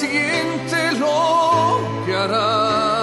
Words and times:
Siguiente 0.00 0.76
lo 0.98 1.80
que 2.04 2.14
hará. 2.14 2.94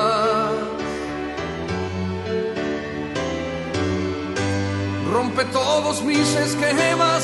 rompe 5.21 5.43
todos 5.45 6.01
mis 6.03 6.35
esquemas, 6.35 7.23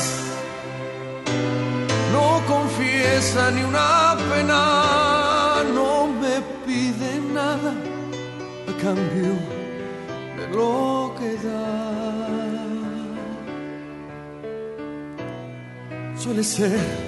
no 2.12 2.40
confiesa 2.46 3.50
ni 3.50 3.62
una 3.62 4.16
pena, 4.30 4.62
no 5.74 6.06
me 6.06 6.36
pide 6.66 7.10
nada 7.32 7.72
a 8.70 8.72
cambio 8.84 9.34
de 10.38 10.44
lo 10.56 11.14
que 11.18 11.30
da. 11.46 11.64
Suele 16.16 16.44
ser 16.44 17.07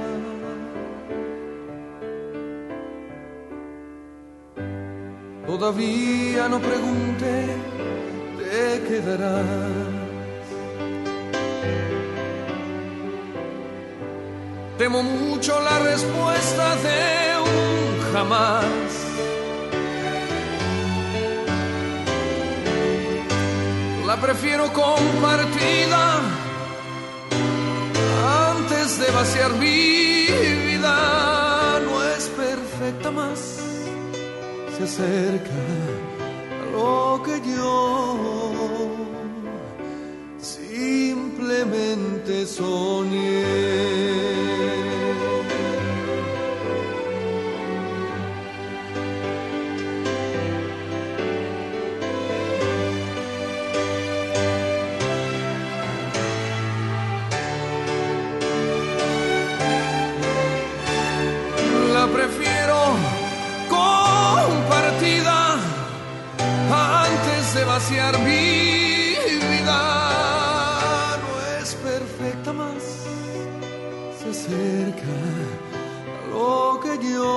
Todavía 5.51 6.47
no 6.47 6.61
pregunté, 6.61 7.45
te 8.39 8.83
quedarás. 8.87 9.45
Temo 14.77 15.03
mucho 15.03 15.59
la 15.59 15.77
respuesta 15.79 16.75
de 16.77 17.01
un 17.51 18.13
jamás. 18.13 18.63
La 24.07 24.15
prefiero 24.21 24.71
compartida 24.71 26.21
antes 28.47 28.99
de 29.01 29.11
vaciar 29.11 29.51
mi 29.55 30.27
vida. 30.69 31.81
No 31.85 32.03
es 32.03 32.29
perfecta 32.29 33.11
más 33.11 33.70
acerca 34.83 35.51
lo 36.71 37.21
que 37.23 37.39
yo 37.55 38.91
simplemente 40.41 42.45
soñé. 42.45 44.10
De 67.53 67.65
vaciar 67.65 68.17
mi 68.19 69.15
vida. 69.51 71.17
No 71.21 71.29
es 71.59 71.75
perfecta 71.75 72.53
más, 72.53 72.81
se 74.19 74.29
acerca 74.29 75.15
a 76.17 76.19
lo 76.29 76.79
que 76.81 76.93
yo 77.11 77.31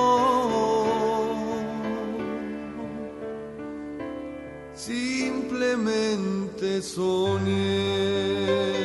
simplemente 4.75 6.81
soñé. 6.81 8.84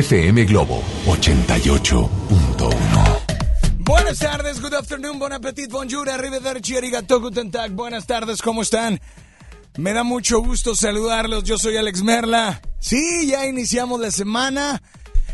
FM 0.00 0.44
Globo 0.46 0.82
88.1. 1.04 2.08
Buenas 3.80 4.18
tardes, 4.18 4.58
good 4.62 4.72
afternoon, 4.72 5.18
bon 5.18 5.30
appetit, 5.30 5.70
bonjour, 5.70 6.08
arrivederci, 6.08 6.74
arigato, 6.74 7.20
guten 7.20 7.50
tag. 7.50 7.72
Buenas 7.72 8.06
tardes, 8.06 8.40
¿cómo 8.40 8.62
están? 8.62 8.98
Me 9.76 9.92
da 9.92 10.02
mucho 10.02 10.40
gusto 10.40 10.74
saludarlos, 10.74 11.44
yo 11.44 11.58
soy 11.58 11.76
Alex 11.76 12.02
Merla. 12.02 12.62
Sí, 12.78 13.26
ya 13.26 13.44
iniciamos 13.46 14.00
la 14.00 14.10
semana. 14.10 14.82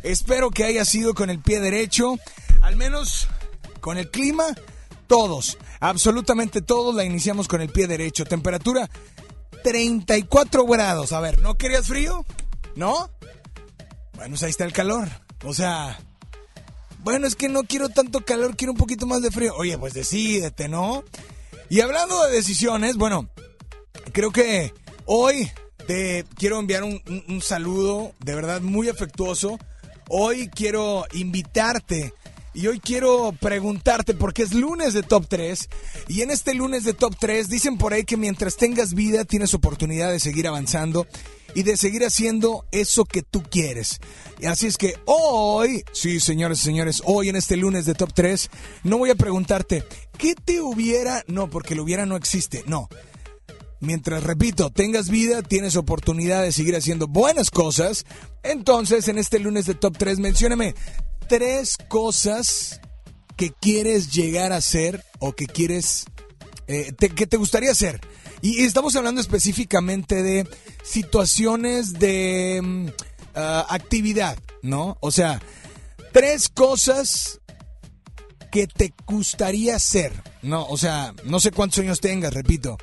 Espero 0.02 0.50
que 0.50 0.64
haya 0.64 0.84
sido 0.84 1.14
con 1.14 1.30
el 1.30 1.38
pie 1.38 1.60
derecho, 1.60 2.16
al 2.60 2.74
menos 2.74 3.28
con 3.80 3.98
el 3.98 4.10
clima, 4.10 4.46
todos, 5.06 5.58
absolutamente 5.78 6.60
todos 6.60 6.92
la 6.92 7.04
iniciamos 7.04 7.46
con 7.46 7.60
el 7.60 7.68
pie 7.68 7.86
derecho. 7.86 8.24
Temperatura 8.24 8.90
34 9.62 10.66
grados. 10.66 11.12
A 11.12 11.20
ver, 11.20 11.40
¿no 11.40 11.54
querías 11.54 11.86
frío? 11.86 12.26
¿No? 12.74 13.10
Bueno, 14.16 14.30
pues 14.30 14.42
ahí 14.42 14.50
está 14.50 14.64
el 14.64 14.72
calor. 14.72 15.08
O 15.44 15.54
sea, 15.54 15.98
bueno, 17.04 17.26
es 17.26 17.36
que 17.36 17.48
no 17.48 17.62
quiero 17.64 17.88
tanto 17.88 18.24
calor, 18.24 18.56
quiero 18.56 18.72
un 18.72 18.78
poquito 18.78 19.06
más 19.06 19.22
de 19.22 19.30
frío. 19.30 19.54
Oye, 19.56 19.78
pues 19.78 19.94
decídete, 19.94 20.68
¿no? 20.68 21.04
Y 21.68 21.80
hablando 21.80 22.24
de 22.24 22.32
decisiones, 22.32 22.96
bueno, 22.96 23.28
creo 24.12 24.30
que 24.32 24.72
hoy 25.04 25.50
te 25.86 26.24
quiero 26.36 26.58
enviar 26.58 26.82
un, 26.84 27.00
un- 27.28 27.42
saludo 27.42 28.12
de 28.24 28.34
verdad 28.34 28.60
muy 28.60 28.88
afectuoso. 28.88 29.58
Hoy 30.08 30.48
quiero 30.48 31.04
invitarte 31.12 32.12
y 32.54 32.68
hoy 32.68 32.78
quiero 32.80 33.32
preguntarte 33.40 34.14
porque 34.14 34.42
es 34.44 34.52
lunes 34.54 34.94
de 34.94 35.02
Top 35.02 35.26
3 35.28 35.68
y 36.08 36.22
en 36.22 36.30
este 36.30 36.54
lunes 36.54 36.84
de 36.84 36.94
Top 36.94 37.14
3 37.18 37.48
dicen 37.48 37.76
por 37.76 37.92
ahí 37.92 38.04
que 38.04 38.16
mientras 38.16 38.56
tengas 38.56 38.94
vida 38.94 39.24
tienes 39.24 39.52
oportunidad 39.52 40.10
de 40.12 40.20
seguir 40.20 40.46
avanzando 40.46 41.06
y 41.56 41.62
de 41.62 41.78
seguir 41.78 42.04
haciendo 42.04 42.66
eso 42.70 43.06
que 43.06 43.22
tú 43.22 43.42
quieres. 43.42 43.98
Así 44.46 44.66
es 44.66 44.76
que 44.76 44.94
hoy, 45.06 45.84
sí 45.90 46.20
señores 46.20 46.60
y 46.60 46.64
señores, 46.64 47.00
hoy 47.06 47.30
en 47.30 47.36
este 47.36 47.56
lunes 47.56 47.86
de 47.86 47.94
Top 47.94 48.12
3 48.14 48.50
no 48.84 48.98
voy 48.98 49.08
a 49.08 49.14
preguntarte, 49.14 49.82
¿qué 50.18 50.34
te 50.34 50.60
hubiera? 50.60 51.24
No, 51.28 51.48
porque 51.48 51.74
lo 51.74 51.82
hubiera 51.82 52.04
no 52.04 52.14
existe, 52.14 52.62
no. 52.66 52.90
Mientras, 53.80 54.22
repito, 54.22 54.68
tengas 54.68 55.08
vida, 55.08 55.40
tienes 55.40 55.76
oportunidad 55.76 56.42
de 56.42 56.52
seguir 56.52 56.76
haciendo 56.76 57.06
buenas 57.06 57.50
cosas. 57.50 58.04
Entonces, 58.42 59.08
en 59.08 59.16
este 59.16 59.38
lunes 59.38 59.64
de 59.64 59.75
Top 59.75 59.96
3, 59.96 60.18
mencióname 60.18 60.75
tres 61.26 61.78
cosas 61.88 62.82
que 63.34 63.50
quieres 63.50 64.12
llegar 64.12 64.52
a 64.52 64.56
hacer 64.56 65.02
o 65.20 65.32
que 65.32 65.46
quieres, 65.46 66.04
eh, 66.66 66.92
que 66.94 67.26
te 67.26 67.38
gustaría 67.38 67.70
hacer. 67.70 67.98
Y 68.43 68.62
estamos 68.64 68.95
hablando 68.97 69.21
específicamente 69.21 70.23
de 70.23 70.47
situaciones 70.83 71.95
de 71.95 72.61
mm, 72.62 72.87
ah, 73.35 73.66
actividad, 73.71 74.38
¿no? 74.62 74.97
O 75.00 75.11
sea, 75.11 75.40
tres 76.12 76.49
cosas 76.49 77.40
que 78.52 78.66
te 78.66 78.93
gustaría 79.07 79.76
hacer. 79.76 80.12
No, 80.43 80.66
o 80.66 80.76
sea, 80.76 81.14
no 81.25 81.40
sé 81.40 81.50
cuántos 81.50 81.78
años 81.81 82.00
tengas, 82.00 82.33
repito. 82.35 82.76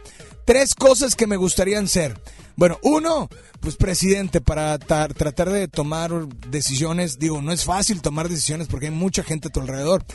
Tres 0.46 0.76
cosas 0.76 1.16
que 1.16 1.28
me 1.28 1.38
gustarían 1.38 1.88
ser. 1.88 2.20
Bueno, 2.56 2.78
uno, 2.84 3.30
pues 3.62 3.78
presidente, 3.78 4.42
para 4.42 4.78
ta- 4.78 5.08
tratar 5.08 5.50
de 5.50 5.68
tomar 5.68 6.12
decisiones. 6.50 7.18
Digo, 7.18 7.42
no 7.42 7.52
es 7.52 7.64
fácil 7.64 8.02
tomar 8.02 8.28
decisiones 8.30 8.68
porque 8.68 8.88
hay 8.88 8.92
mucha 8.92 9.24
gente 9.24 9.48
a 9.48 9.52
tu 9.52 9.62
alrededor. 9.62 10.06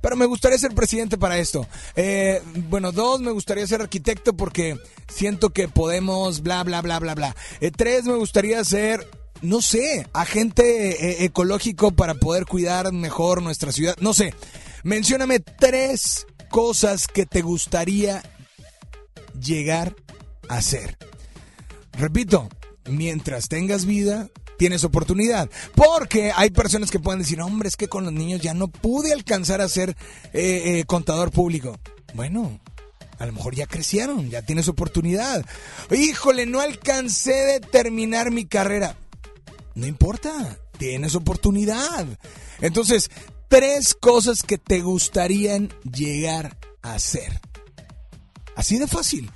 Pero 0.00 0.16
me 0.16 0.26
gustaría 0.26 0.58
ser 0.58 0.74
presidente 0.74 1.18
para 1.18 1.38
esto. 1.38 1.66
Eh, 1.94 2.42
bueno, 2.68 2.92
dos, 2.92 3.20
me 3.20 3.30
gustaría 3.30 3.66
ser 3.66 3.82
arquitecto 3.82 4.36
porque 4.36 4.78
siento 5.08 5.50
que 5.50 5.68
podemos, 5.68 6.42
bla, 6.42 6.62
bla, 6.64 6.82
bla, 6.82 6.98
bla, 6.98 7.14
bla. 7.14 7.36
Eh, 7.60 7.70
tres, 7.70 8.04
me 8.04 8.14
gustaría 8.14 8.62
ser 8.64 9.06
no 9.42 9.60
sé, 9.60 10.06
agente 10.12 11.22
eh, 11.22 11.24
ecológico 11.24 11.90
para 11.90 12.14
poder 12.14 12.46
cuidar 12.46 12.92
mejor 12.92 13.42
nuestra 13.42 13.72
ciudad. 13.72 13.96
No 14.00 14.14
sé, 14.14 14.34
mencióname 14.82 15.40
tres 15.40 16.26
cosas 16.50 17.06
que 17.06 17.26
te 17.26 17.42
gustaría 17.42 18.22
llegar 19.38 19.94
a 20.48 20.56
hacer. 20.56 20.96
Repito, 21.92 22.48
mientras 22.86 23.48
tengas 23.48 23.84
vida, 23.84 24.28
tienes 24.58 24.84
oportunidad. 24.84 25.50
Porque 25.74 26.32
hay 26.34 26.50
personas 26.50 26.90
que 26.90 26.98
pueden 26.98 27.20
decir, 27.20 27.40
hombre, 27.40 27.68
es 27.68 27.76
que 27.76 27.88
con 27.88 28.04
los 28.04 28.12
niños 28.12 28.40
ya 28.40 28.54
no 28.54 28.68
pude 28.68 29.12
alcanzar 29.12 29.60
a 29.60 29.68
ser 29.68 29.90
eh, 30.32 30.78
eh, 30.80 30.84
contador 30.86 31.30
público. 31.30 31.78
Bueno, 32.14 32.60
a 33.18 33.26
lo 33.26 33.32
mejor 33.32 33.54
ya 33.54 33.66
crecieron, 33.66 34.30
ya 34.30 34.42
tienes 34.42 34.68
oportunidad. 34.68 35.44
Híjole, 35.90 36.46
no 36.46 36.60
alcancé 36.60 37.32
de 37.32 37.60
terminar 37.60 38.30
mi 38.30 38.46
carrera. 38.46 38.96
No 39.74 39.86
importa, 39.86 40.58
tienes 40.78 41.14
oportunidad. 41.14 42.06
Entonces, 42.60 43.10
tres 43.48 43.94
cosas 43.94 44.42
que 44.42 44.58
te 44.58 44.80
gustarían 44.80 45.72
llegar 45.90 46.56
a 46.82 46.94
hacer. 46.94 47.40
Así 48.54 48.78
de 48.78 48.86
fácil. 48.86 49.30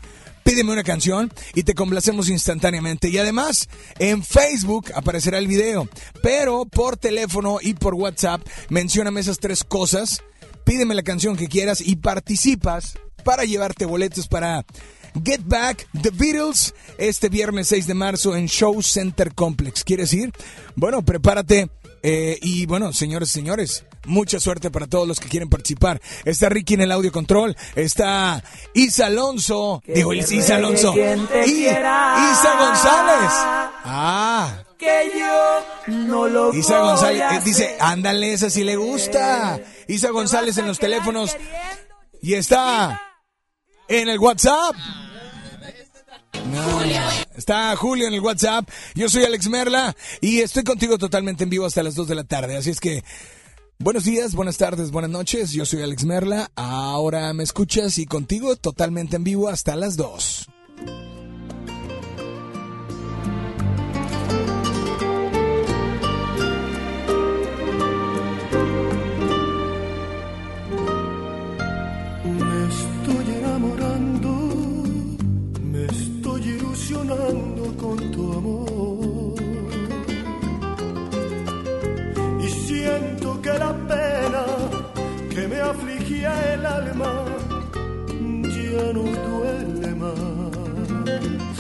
Pídeme 0.51 0.73
una 0.73 0.83
canción 0.83 1.33
y 1.55 1.63
te 1.63 1.77
complacemos 1.77 2.29
instantáneamente. 2.29 3.09
Y 3.09 3.19
además, 3.19 3.69
en 4.01 4.25
Facebook 4.25 4.91
aparecerá 4.97 5.39
el 5.39 5.47
video. 5.47 5.89
Pero 6.25 6.65
por 6.65 6.97
teléfono 6.97 7.59
y 7.63 7.75
por 7.75 7.95
WhatsApp, 7.95 8.45
mencióname 8.69 9.21
esas 9.21 9.39
tres 9.39 9.63
cosas. 9.63 10.25
Pídeme 10.65 10.97
la 10.97 11.05
canción 11.05 11.37
que 11.37 11.47
quieras 11.47 11.81
y 11.81 11.95
participas 11.95 12.99
para 13.23 13.45
llevarte 13.45 13.85
boletos 13.85 14.27
para 14.27 14.67
Get 15.25 15.43
Back 15.45 15.87
The 16.03 16.11
Beatles 16.11 16.75
este 16.99 17.29
viernes 17.29 17.69
6 17.69 17.87
de 17.87 17.95
marzo 17.95 18.35
en 18.35 18.49
Show 18.49 18.83
Center 18.83 19.33
Complex. 19.33 19.85
¿Quieres 19.85 20.13
ir? 20.13 20.33
Bueno, 20.75 21.05
prepárate. 21.05 21.71
eh, 22.03 22.41
y 22.43 22.67
bueno, 22.67 22.93
señores 22.93 23.31
señores, 23.31 23.85
mucha 24.07 24.41
suerte 24.41 24.71
para 24.71 24.87
todos 24.87 25.07
los 25.07 25.21
que 25.21 25.29
quieren 25.29 25.49
participar. 25.49 26.01
Está 26.25 26.49
Ricky 26.49 26.75
en 26.75 26.81
el 26.83 26.93
audio 26.93 27.13
control, 27.13 27.57
está 27.77 28.43
Isa 28.75 29.07
Alonso, 29.07 29.83
digo 29.87 30.13
Is- 30.13 30.31
Isa 30.33 30.57
Alonso, 30.57 30.95
y 30.97 31.01
Isa 31.01 32.57
González. 32.59 33.31
Ah, 33.85 34.63
que 34.79 35.11
yo 35.19 35.95
no 35.95 36.27
lo 36.29 36.55
Isa 36.55 36.79
voy 36.79 36.89
González 36.89 37.23
a 37.23 37.37
eh, 37.37 37.41
dice, 37.45 37.77
ándale, 37.81 38.33
esa 38.33 38.49
sí 38.51 38.65
le 38.65 38.77
gusta. 38.77 39.61
Isa 39.89 40.11
González 40.11 40.57
en 40.59 40.67
los 40.67 40.79
teléfonos 40.79 41.37
y 42.23 42.35
está 42.35 43.01
en 43.89 44.09
el 44.09 44.19
WhatsApp. 44.19 44.75
No, 46.51 46.81
Está 47.37 47.75
Julio 47.77 48.07
en 48.09 48.15
el 48.15 48.21
WhatsApp. 48.21 48.69
Yo 48.95 49.09
soy 49.09 49.25
Alex 49.25 49.49
Merla 49.49 49.95
y 50.21 50.41
estoy 50.41 50.65
contigo 50.65 50.99
totalmente 50.99 51.45
en 51.45 51.51
vivo 51.51 51.67
hasta 51.67 51.83
las 51.83 51.95
2 51.95 52.09
de 52.09 52.15
la 52.15 52.25
tarde. 52.25 52.57
Así 52.57 52.71
es 52.71 52.81
que 52.81 53.03
buenos 53.81 54.05
días, 54.05 54.35
buenas 54.35 54.59
tardes, 54.59 54.91
buenas 54.91 55.11
noches. 55.11 55.53
Yo 55.53 55.65
soy 55.65 55.83
Alex 55.83 56.05
Merla. 56.05 56.51
Ahora 56.55 57.33
me 57.33 57.43
escuchas 57.43 57.99
y 57.99 58.07
contigo 58.07 58.57
totalmente 58.57 59.17
en 59.17 59.25
vivo 59.25 59.49
hasta 59.49 59.75
las 59.75 59.97
2. 59.97 60.47
Me 72.25 72.67
estoy 72.69 73.35
enamorando, 73.39 74.31
me 75.65 75.85
estoy 75.87 76.43
ilusionando 76.43 77.77
con 77.79 78.11
tu 78.13 78.33
amor. 78.33 78.70
alma 86.81 87.25
ya 88.57 88.93
no 88.97 89.05
duele 89.27 89.95
más. 90.03 91.57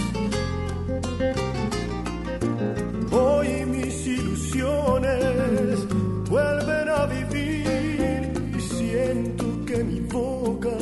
Hoy 3.13 3.49
mis 3.67 4.07
ilusiones 4.07 5.87
vuelven 6.29 6.89
a 6.89 7.07
vivir 7.07 8.33
y 8.57 8.61
siento 8.61 9.45
que 9.67 9.85
mi 9.85 10.01
boca 10.01 10.77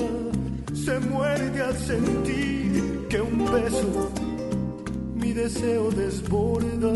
se 0.84 0.98
muerde 1.00 1.60
al 1.62 1.76
sentir 1.76 3.06
que 3.08 3.20
un 3.20 3.38
beso 3.52 4.10
mi 5.14 5.32
deseo 5.32 5.90
desborda 5.90 6.92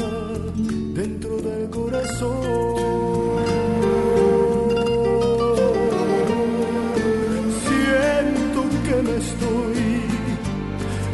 dentro 0.95 1.37
del 1.39 1.71
corazón. 1.71 2.72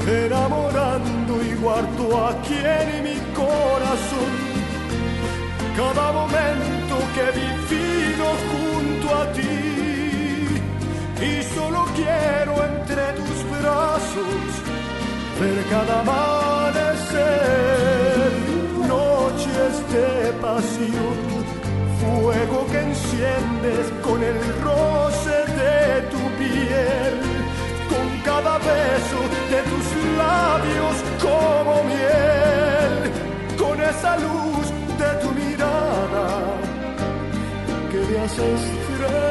Enamorando 0.08 1.42
y 1.42 1.54
guardo 1.54 2.28
aquí 2.28 2.54
en 2.54 3.04
mi 3.04 3.16
corazón 3.34 4.48
cada 5.78 6.12
momento 6.12 6.94
que 7.14 7.20
he 7.20 7.32
vivido 7.46 8.26
junto 8.50 9.06
a 9.14 9.32
ti. 9.32 9.58
Y 11.20 11.42
solo 11.54 11.80
quiero 11.94 12.52
entre 12.64 13.04
tus 13.18 13.38
brazos 13.58 14.48
ver 15.40 15.58
cada 15.70 16.00
amanecer, 16.00 17.18
noches 18.88 19.72
de 19.92 20.08
pasión, 20.44 21.18
fuego 22.00 22.58
que 22.72 22.80
enciendes 22.80 23.84
con 24.02 24.18
el 24.22 24.38
roce 24.64 25.36
de 25.60 26.02
tu 26.12 26.22
piel, 26.40 27.16
con 27.92 28.06
cada 28.24 28.58
beso 28.58 29.27
de 29.50 29.62
tus 29.62 29.86
labios 30.18 30.96
como 31.22 31.82
miel, 31.84 32.94
con 33.56 33.80
esa 33.80 34.16
luz 34.18 34.66
de 35.00 35.10
tu 35.22 35.30
mirada 35.32 36.26
que 37.90 37.98
me 38.08 38.18
hace 38.20 38.54
estremecer. 38.54 39.28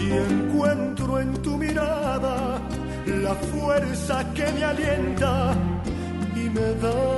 y 0.00 0.06
encuentro 0.12 1.20
en 1.20 1.32
tu 1.42 1.56
mirada 1.56 2.60
la 3.06 3.34
fuerza 3.34 4.24
que 4.34 4.46
me 4.52 4.64
alienta 4.64 5.54
y 6.36 6.48
me 6.50 6.74
da 6.82 7.13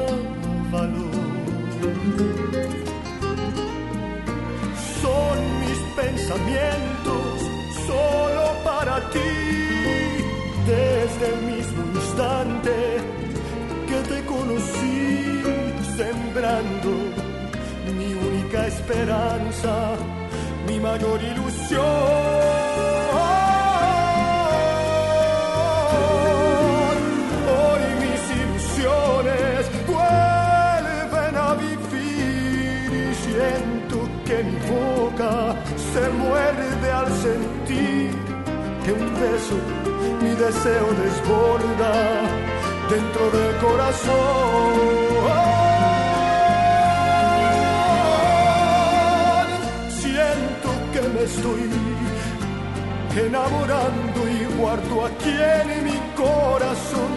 pensamientos 6.27 7.41
solo 7.87 8.65
para 8.65 9.01
ti, 9.11 9.19
desde 10.67 11.35
el 11.35 11.43
mismo 11.43 11.85
instante 11.95 12.73
que 13.87 14.15
te 14.15 14.25
conocí, 14.25 15.43
sembrando 15.97 16.91
mi 17.97 18.13
única 18.13 18.67
esperanza 18.67 19.95
mi 20.67 20.81
mayor 20.81 21.23
ilusión. 21.23 22.66
Mi 39.19 40.35
deseo 40.35 40.87
desborda 41.03 41.93
dentro 42.91 43.31
del 43.31 43.57
corazón. 43.57 44.77
Siento 49.89 50.69
que 50.93 51.01
me 51.15 51.23
estoy 51.25 51.71
enamorando 53.27 54.29
y 54.29 54.45
guardo 54.59 55.07
aquí 55.07 55.35
en 55.61 55.85
mi 55.85 55.99
corazón 56.15 57.13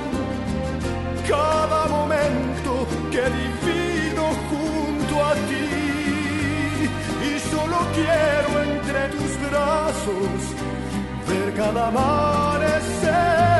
cada 1.27 1.87
momento 1.87 2.87
que 3.11 3.17
he 3.17 3.29
vivido 3.29 4.23
junto 4.49 5.25
a 5.25 5.33
ti. 5.49 5.67
Y 7.29 7.39
solo 7.51 7.77
quiero 7.93 8.63
entre 8.63 9.09
tus 9.09 9.49
brazos 9.49 10.59
cada 11.59 11.87
amanecer. 11.87 13.58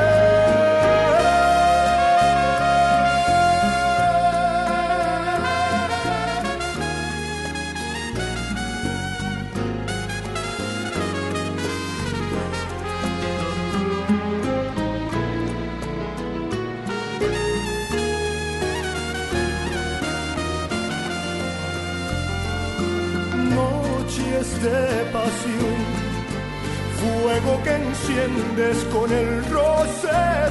Fuego 27.49 27.63
que 27.63 27.75
enciendes 27.75 28.77
con 28.85 29.11
el 29.11 29.45
roce 29.49 30.07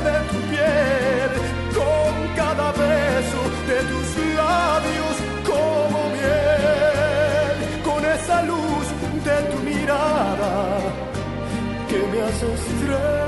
de 0.06 0.18
tu 0.30 0.38
piel, 0.50 1.30
con 1.74 2.36
cada 2.36 2.72
beso 2.72 3.42
de 3.68 3.78
tus 3.90 4.34
labios 4.36 5.16
como 5.46 6.08
miel, 6.10 7.82
con 7.84 8.04
esa 8.04 8.42
luz 8.42 8.86
de 9.24 9.42
tu 9.50 9.58
mirada 9.64 10.78
que 11.88 11.98
me 11.98 12.20
hace 12.22 12.54
estremecer. 12.54 13.27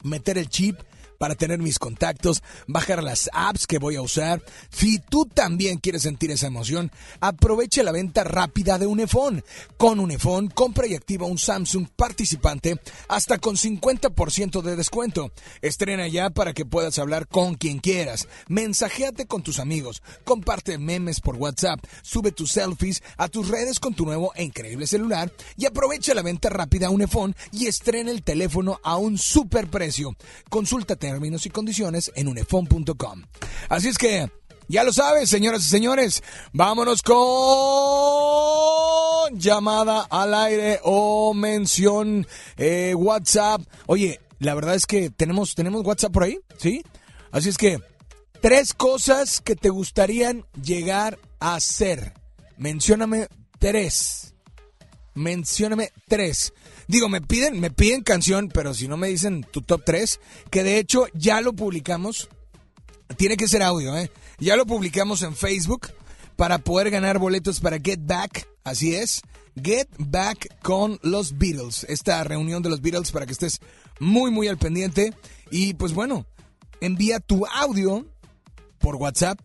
meter 0.04 0.38
el 0.38 0.50
chip 0.50 0.80
para 1.20 1.36
tener 1.36 1.60
mis 1.60 1.78
contactos, 1.78 2.42
bajar 2.66 3.04
las 3.04 3.30
apps 3.34 3.68
que 3.68 3.78
voy 3.78 3.98
a 3.98 4.02
usar. 4.02 4.42
Si 4.72 4.98
tú 4.98 5.26
también 5.26 5.78
quieres 5.78 6.02
sentir 6.02 6.32
esa 6.32 6.48
emoción, 6.48 6.92
aproveche 7.20 7.84
la 7.84 7.92
venta 7.92 8.24
rápida 8.24 8.80
de 8.80 8.88
Unifón. 8.88 9.44
Con 9.78 10.00
Unifón, 10.00 10.48
compra 10.48 10.88
y 10.88 10.96
activa 10.96 11.28
un 11.28 11.38
Samsung 11.38 11.88
participante 11.96 12.80
hasta 13.08 13.38
con 13.38 13.58
50% 13.58 14.62
de 14.62 14.76
descuento. 14.76 15.32
Estrena 15.62 16.08
ya 16.08 16.30
para 16.30 16.54
que 16.54 16.66
puedas 16.66 16.98
hablar 16.98 17.28
con 17.28 17.56
quien 17.56 17.80
quieras. 17.80 18.28
Mensajeate 18.48 19.28
con 19.28 19.44
tus 19.44 19.60
amigos, 19.60 20.02
comparte 20.24 20.78
memes 20.78 21.20
por 21.20 21.36
WhatsApp, 21.36 21.84
sube 22.02 22.32
tus 22.32 22.54
selfies 22.54 23.04
a 23.18 23.28
tus 23.28 23.50
redes 23.50 23.80
con 23.80 23.94
tu 23.94 24.06
nuevo 24.06 24.32
e 24.36 24.44
increíble 24.44 24.88
celular 24.88 25.32
y 25.58 25.66
aprovecha 25.66 26.14
la 26.14 26.22
venta 26.22 26.50
rápida 26.50 26.90
Unifón 26.90 27.36
y 27.52 27.68
estrena 27.68 28.12
el 28.12 28.24
teléfono 28.24 28.80
a 28.84 28.96
un 28.96 29.18
super 29.18 29.68
precio. 29.70 30.16
Consulta 30.50 30.96
términos 31.10 31.46
y 31.48 31.50
condiciones 31.50 32.12
en 32.16 32.28
unifón.com. 32.28 33.24
Así 33.68 33.88
es 33.88 33.98
que, 33.98 34.30
ya 34.68 34.84
lo 34.84 34.94
sabes, 34.94 35.28
señoras 35.28 35.66
y 35.66 35.70
señores, 35.70 36.22
vámonos 36.54 37.02
con 37.02 37.18
llamada 39.34 40.06
al 40.08 40.36
aire 40.36 40.80
o 40.84 41.34
mención 41.34 42.28
eh, 42.58 42.94
WhatsApp. 42.96 43.64
Oye, 43.88 44.22
la 44.38 44.54
verdad 44.54 44.76
es 44.76 44.86
que 44.86 45.10
tenemos, 45.10 45.56
tenemos 45.56 45.84
WhatsApp 45.84 46.14
por 46.14 46.26
ahí, 46.26 46.40
¿sí? 46.58 46.84
Así 47.32 47.50
es 47.50 47.58
que, 47.58 47.80
tres 48.40 48.76
cosas 48.76 49.42
que 49.42 49.56
te 49.56 49.70
gustarían 49.70 50.46
llegar 50.62 51.18
a 51.40 51.56
hacer. 51.56 52.14
Mencióname 52.56 53.30
tres. 53.58 54.36
Mencióname 55.16 55.92
tres. 56.08 56.54
Digo, 56.90 57.08
me 57.08 57.22
piden, 57.22 57.60
me 57.60 57.70
piden 57.70 58.02
canción, 58.02 58.50
pero 58.52 58.74
si 58.74 58.88
no 58.88 58.98
me 58.98 59.10
dicen 59.10 59.46
tu 59.52 59.62
top 59.62 59.84
3, 59.86 60.20
que 60.50 60.64
de 60.64 60.80
hecho 60.80 61.06
ya 61.14 61.40
lo 61.40 61.54
publicamos. 61.54 62.30
Tiene 63.16 63.38
que 63.38 63.48
ser 63.48 63.62
audio, 63.62 63.96
¿eh? 63.96 64.10
Ya 64.40 64.56
lo 64.56 64.66
publicamos 64.66 65.22
en 65.22 65.36
Facebook 65.36 65.92
para 66.36 66.58
poder 66.58 66.90
ganar 66.90 67.20
boletos 67.20 67.60
para 67.60 67.78
Get 67.78 68.00
Back. 68.02 68.48
Así 68.64 68.96
es. 68.96 69.22
Get 69.62 69.88
Back 70.00 70.48
con 70.64 70.98
los 71.04 71.38
Beatles. 71.38 71.86
Esta 71.88 72.24
reunión 72.24 72.64
de 72.64 72.70
los 72.70 72.82
Beatles 72.82 73.12
para 73.12 73.28
que 73.28 73.34
estés 73.34 73.60
muy, 74.00 74.32
muy 74.32 74.48
al 74.48 74.58
pendiente. 74.58 75.14
Y 75.52 75.76
pues 75.76 75.94
bueno, 75.94 76.26
envía 76.82 77.20
tu 77.20 77.46
audio 77.46 78.08
por 78.80 78.96
WhatsApp, 78.96 79.40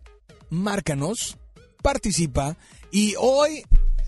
márcanos, 0.49 1.37
participa. 1.83 2.57
Y 2.89 3.13
hoy 3.19 3.63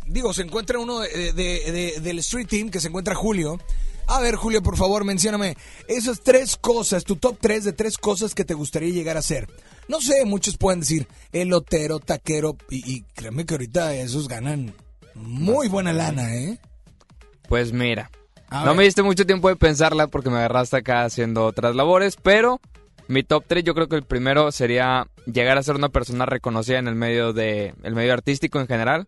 digo, 0.07 0.33
se 0.33 0.41
encuentra 0.43 0.79
uno 0.79 0.99
de, 0.99 1.33
de- 1.33 1.71
de- 1.71 1.99
del 2.01 2.19
Street 2.19 2.47
Team, 2.47 2.69
que 2.69 2.79
se 2.79 2.87
encuentra 2.87 3.15
Julio. 3.15 3.59
A 4.09 4.21
ver, 4.21 4.35
Julio, 4.35 4.63
por 4.63 4.77
favor, 4.77 5.03
mencióname 5.03 5.57
esas 5.89 6.21
tres 6.21 6.55
cosas, 6.55 7.03
tu 7.03 7.17
top 7.17 7.37
tres 7.41 7.65
de 7.65 7.73
tres 7.73 7.97
cosas 7.97 8.33
que 8.33 8.45
te 8.45 8.53
gustaría 8.53 8.89
llegar 8.93 9.17
a 9.17 9.21
ser. 9.21 9.49
No 9.89 9.99
sé, 9.99 10.23
muchos 10.25 10.57
pueden 10.57 10.79
decir 10.79 11.07
elotero, 11.33 11.99
taquero, 11.99 12.55
y, 12.69 12.89
y 12.89 13.01
créeme 13.15 13.45
que 13.45 13.55
ahorita 13.55 13.95
esos 13.95 14.27
ganan 14.29 14.73
muy 15.13 15.67
buena 15.67 15.91
lana, 15.91 16.33
¿eh? 16.35 16.57
Pues 17.49 17.73
mira, 17.73 18.09
A 18.49 18.61
no 18.61 18.67
ver. 18.67 18.75
me 18.77 18.83
diste 18.85 19.03
mucho 19.03 19.25
tiempo 19.25 19.49
de 19.49 19.55
pensarla 19.57 20.07
porque 20.07 20.29
me 20.29 20.37
agarraste 20.37 20.77
acá 20.77 21.03
haciendo 21.03 21.45
otras 21.45 21.75
labores, 21.75 22.15
pero 22.15 22.61
mi 23.07 23.23
top 23.23 23.43
3 23.47 23.63
yo 23.63 23.73
creo 23.73 23.87
que 23.87 23.95
el 23.95 24.03
primero 24.03 24.51
sería 24.51 25.07
llegar 25.25 25.57
a 25.57 25.63
ser 25.63 25.75
una 25.75 25.89
persona 25.89 26.25
reconocida 26.25 26.79
en 26.79 26.87
el 26.87 26.95
medio 26.95 27.33
de 27.33 27.73
el 27.83 27.95
medio 27.95 28.13
artístico 28.13 28.59
en 28.59 28.67
general, 28.67 29.07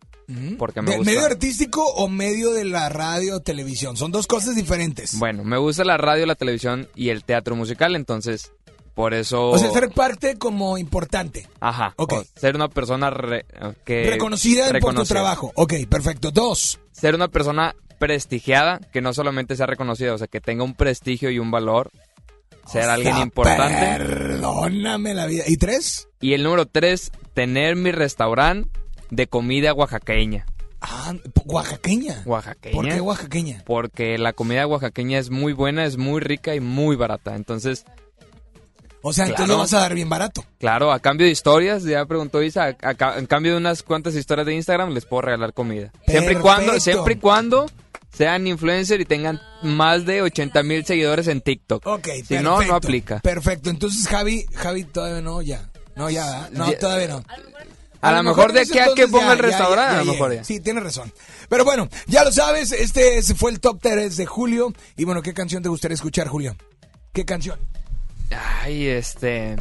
porque 0.57 0.81
me 0.81 0.91
¿De 0.91 0.97
gusta. 0.97 1.11
¿Medio 1.11 1.25
artístico 1.25 1.83
o 1.85 2.07
medio 2.07 2.51
de 2.51 2.65
la 2.65 2.89
radio 2.89 3.37
o 3.37 3.39
televisión? 3.39 3.97
Son 3.97 4.11
dos 4.11 4.27
cosas 4.27 4.55
diferentes. 4.55 5.17
Bueno, 5.19 5.43
me 5.43 5.57
gusta 5.57 5.83
la 5.83 5.97
radio, 5.97 6.25
la 6.25 6.35
televisión 6.35 6.87
y 6.95 7.09
el 7.09 7.23
teatro 7.23 7.55
musical, 7.55 7.95
entonces 7.95 8.51
por 8.95 9.13
eso 9.13 9.49
O 9.51 9.57
sea, 9.57 9.71
ser 9.71 9.89
parte 9.91 10.37
como 10.37 10.77
importante. 10.77 11.47
Ajá. 11.61 11.93
Ok. 11.95 12.13
ser 12.35 12.55
una 12.55 12.67
persona 12.67 13.09
re- 13.09 13.45
que 13.85 14.09
Reconocida 14.09 14.63
por 14.63 14.67
tu 14.71 14.73
reconocida. 14.73 15.15
trabajo. 15.15 15.51
Ok, 15.55 15.73
perfecto. 15.89 16.31
Dos. 16.31 16.79
Ser 16.91 17.15
una 17.15 17.29
persona 17.29 17.75
prestigiada, 17.97 18.79
que 18.91 19.01
no 19.01 19.13
solamente 19.13 19.55
sea 19.55 19.65
reconocida, 19.67 20.13
o 20.13 20.17
sea, 20.17 20.27
que 20.27 20.41
tenga 20.41 20.63
un 20.63 20.73
prestigio 20.73 21.29
y 21.31 21.39
un 21.39 21.51
valor. 21.51 21.91
Ser 22.71 22.83
alguien 22.89 23.15
sea, 23.15 23.23
importante. 23.23 23.85
Perdóname 23.97 25.13
la 25.13 25.25
vida. 25.25 25.43
¿Y 25.47 25.57
tres? 25.57 26.07
Y 26.21 26.33
el 26.33 26.43
número 26.43 26.65
tres, 26.65 27.11
tener 27.33 27.75
mi 27.75 27.91
restaurante 27.91 28.69
de 29.09 29.27
comida 29.27 29.73
oaxaqueña. 29.73 30.45
Ah, 30.81 31.13
oaxaqueña. 31.45 32.21
Oaxaqueña. 32.25 32.75
¿Por 32.75 32.87
qué 32.87 33.01
oaxaqueña? 33.01 33.63
Porque 33.65 34.17
la 34.17 34.33
comida 34.33 34.65
oaxaqueña 34.67 35.17
es 35.19 35.29
muy 35.29 35.51
buena, 35.53 35.85
es 35.85 35.97
muy 35.97 36.21
rica 36.21 36.55
y 36.55 36.59
muy 36.61 36.95
barata. 36.95 37.35
Entonces, 37.35 37.85
O 39.01 39.13
sea, 39.13 39.25
entonces 39.25 39.45
Claro. 39.45 39.53
lo 39.53 39.59
vas 39.59 39.73
a 39.73 39.79
dar 39.79 39.93
bien 39.95 40.09
barato. 40.09 40.43
claro, 40.59 40.91
a 40.91 40.99
cambio 40.99 41.25
de 41.25 41.31
historias, 41.31 41.83
ya 41.83 42.05
preguntó 42.05 42.43
Isa, 42.43 42.65
a, 42.65 42.67
a 42.89 42.93
ca- 42.95 43.17
en 43.17 43.27
cambio 43.27 43.53
de 43.53 43.57
unas 43.57 43.81
cuantas 43.81 44.13
historias 44.13 44.45
de 44.45 44.55
Instagram 44.55 44.89
les 44.91 45.05
puedo 45.05 45.21
regalar 45.21 45.53
comida. 45.53 45.91
Siempre 46.05 46.33
y 46.33 46.35
cuando, 46.37 46.77
siempre 46.81 47.13
y 47.13 47.17
cuando 47.17 47.65
sean 48.11 48.47
influencer 48.47 48.99
y 49.01 49.05
tengan 49.05 49.39
más 49.63 50.05
de 50.05 50.21
80 50.21 50.63
mil 50.63 50.85
seguidores 50.85 51.27
en 51.27 51.41
TikTok. 51.41 51.85
Ok, 51.85 52.05
si 52.05 52.11
perfecto. 52.23 52.43
no, 52.43 52.61
no 52.63 52.75
aplica. 52.75 53.19
Perfecto. 53.19 53.69
Entonces, 53.69 54.07
Javi, 54.07 54.45
Javi 54.55 54.83
todavía 54.85 55.21
no, 55.21 55.41
ya. 55.41 55.69
No, 55.95 56.09
ya. 56.09 56.49
No, 56.51 56.71
Ya. 56.71 56.77
todavía 56.79 57.07
no. 57.07 57.23
A 58.01 58.13
lo 58.13 58.23
mejor 58.23 58.53
de 58.53 58.61
aquí 58.61 58.79
a 58.79 58.87
que 58.95 59.07
ponga 59.09 59.27
ya, 59.27 59.31
el 59.33 59.37
ya, 59.39 59.45
restaurante, 59.45 59.93
ya, 59.95 59.99
a 59.99 60.03
lo 60.05 60.11
mejor 60.13 60.33
ya. 60.33 60.43
Sí, 60.45 60.61
tienes 60.61 60.83
razón. 60.83 61.11
Pero 61.49 61.65
bueno, 61.65 61.89
ya 62.07 62.23
lo 62.23 62.31
sabes, 62.31 62.71
este 62.71 63.21
fue 63.35 63.51
el 63.51 63.59
top 63.59 63.79
3 63.81 64.15
de 64.15 64.25
Julio. 64.25 64.73
Y 64.95 65.03
bueno, 65.03 65.21
¿qué 65.21 65.33
canción 65.33 65.61
te 65.61 65.67
gustaría 65.69 65.95
escuchar, 65.95 66.27
Julio? 66.29 66.55
¿Qué 67.11 67.25
canción? 67.25 67.59
Ay, 68.61 68.87
este. 68.87 69.57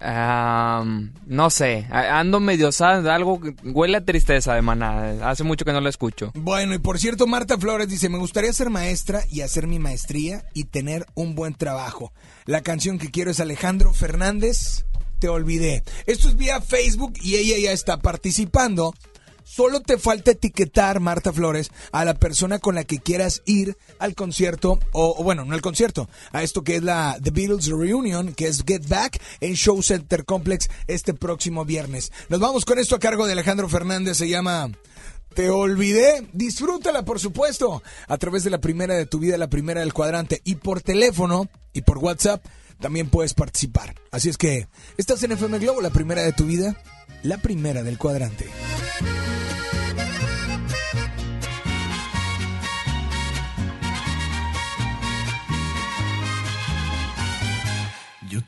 No 0.00 1.50
sé, 1.50 1.86
ando 1.90 2.40
medio 2.40 2.72
sad, 2.72 3.06
algo 3.08 3.40
huele 3.64 3.98
a 3.98 4.04
tristeza 4.04 4.54
de 4.54 4.62
maná. 4.62 5.28
Hace 5.28 5.44
mucho 5.44 5.64
que 5.64 5.72
no 5.72 5.80
lo 5.80 5.88
escucho. 5.88 6.32
Bueno, 6.34 6.74
y 6.74 6.78
por 6.78 6.98
cierto, 6.98 7.26
Marta 7.26 7.58
Flores 7.58 7.88
dice, 7.88 8.08
me 8.08 8.18
gustaría 8.18 8.52
ser 8.52 8.70
maestra 8.70 9.22
y 9.30 9.40
hacer 9.40 9.66
mi 9.66 9.78
maestría 9.78 10.44
y 10.54 10.64
tener 10.64 11.06
un 11.14 11.34
buen 11.34 11.54
trabajo. 11.54 12.12
La 12.44 12.62
canción 12.62 12.98
que 12.98 13.10
quiero 13.10 13.30
es 13.30 13.40
Alejandro 13.40 13.92
Fernández, 13.92 14.84
Te 15.18 15.28
Olvidé. 15.28 15.82
Esto 16.06 16.28
es 16.28 16.36
vía 16.36 16.60
Facebook 16.60 17.14
y 17.22 17.36
ella 17.36 17.56
ya 17.58 17.72
está 17.72 17.98
participando. 17.98 18.94
Solo 19.48 19.80
te 19.80 19.96
falta 19.96 20.32
etiquetar, 20.32 20.98
Marta 20.98 21.32
Flores, 21.32 21.70
a 21.92 22.04
la 22.04 22.14
persona 22.14 22.58
con 22.58 22.74
la 22.74 22.82
que 22.82 22.98
quieras 22.98 23.42
ir 23.46 23.78
al 24.00 24.16
concierto, 24.16 24.80
o, 24.90 25.14
o 25.16 25.22
bueno, 25.22 25.44
no 25.44 25.54
al 25.54 25.62
concierto, 25.62 26.10
a 26.32 26.42
esto 26.42 26.64
que 26.64 26.74
es 26.74 26.82
la 26.82 27.16
The 27.22 27.30
Beatles 27.30 27.68
Reunion, 27.68 28.34
que 28.34 28.48
es 28.48 28.64
Get 28.66 28.88
Back 28.88 29.22
en 29.40 29.54
Show 29.54 29.84
Center 29.84 30.24
Complex 30.24 30.68
este 30.88 31.14
próximo 31.14 31.64
viernes. 31.64 32.10
Nos 32.28 32.40
vamos 32.40 32.64
con 32.64 32.80
esto 32.80 32.96
a 32.96 32.98
cargo 32.98 33.24
de 33.24 33.34
Alejandro 33.34 33.68
Fernández, 33.68 34.16
se 34.16 34.28
llama 34.28 34.72
Te 35.32 35.48
Olvidé. 35.48 36.26
Disfrútala, 36.32 37.04
por 37.04 37.20
supuesto, 37.20 37.84
a 38.08 38.18
través 38.18 38.42
de 38.42 38.50
la 38.50 38.60
primera 38.60 38.96
de 38.96 39.06
tu 39.06 39.20
vida, 39.20 39.38
la 39.38 39.48
primera 39.48 39.78
del 39.78 39.94
cuadrante, 39.94 40.40
y 40.42 40.56
por 40.56 40.80
teléfono 40.82 41.48
y 41.72 41.82
por 41.82 41.98
WhatsApp 41.98 42.44
también 42.80 43.10
puedes 43.10 43.32
participar. 43.32 43.94
Así 44.10 44.28
es 44.28 44.38
que, 44.38 44.66
estás 44.96 45.22
en 45.22 45.30
FM 45.30 45.60
Globo, 45.60 45.80
la 45.80 45.90
primera 45.90 46.22
de 46.22 46.32
tu 46.32 46.46
vida, 46.46 46.76
la 47.22 47.38
primera 47.38 47.84
del 47.84 47.96
cuadrante. 47.96 48.46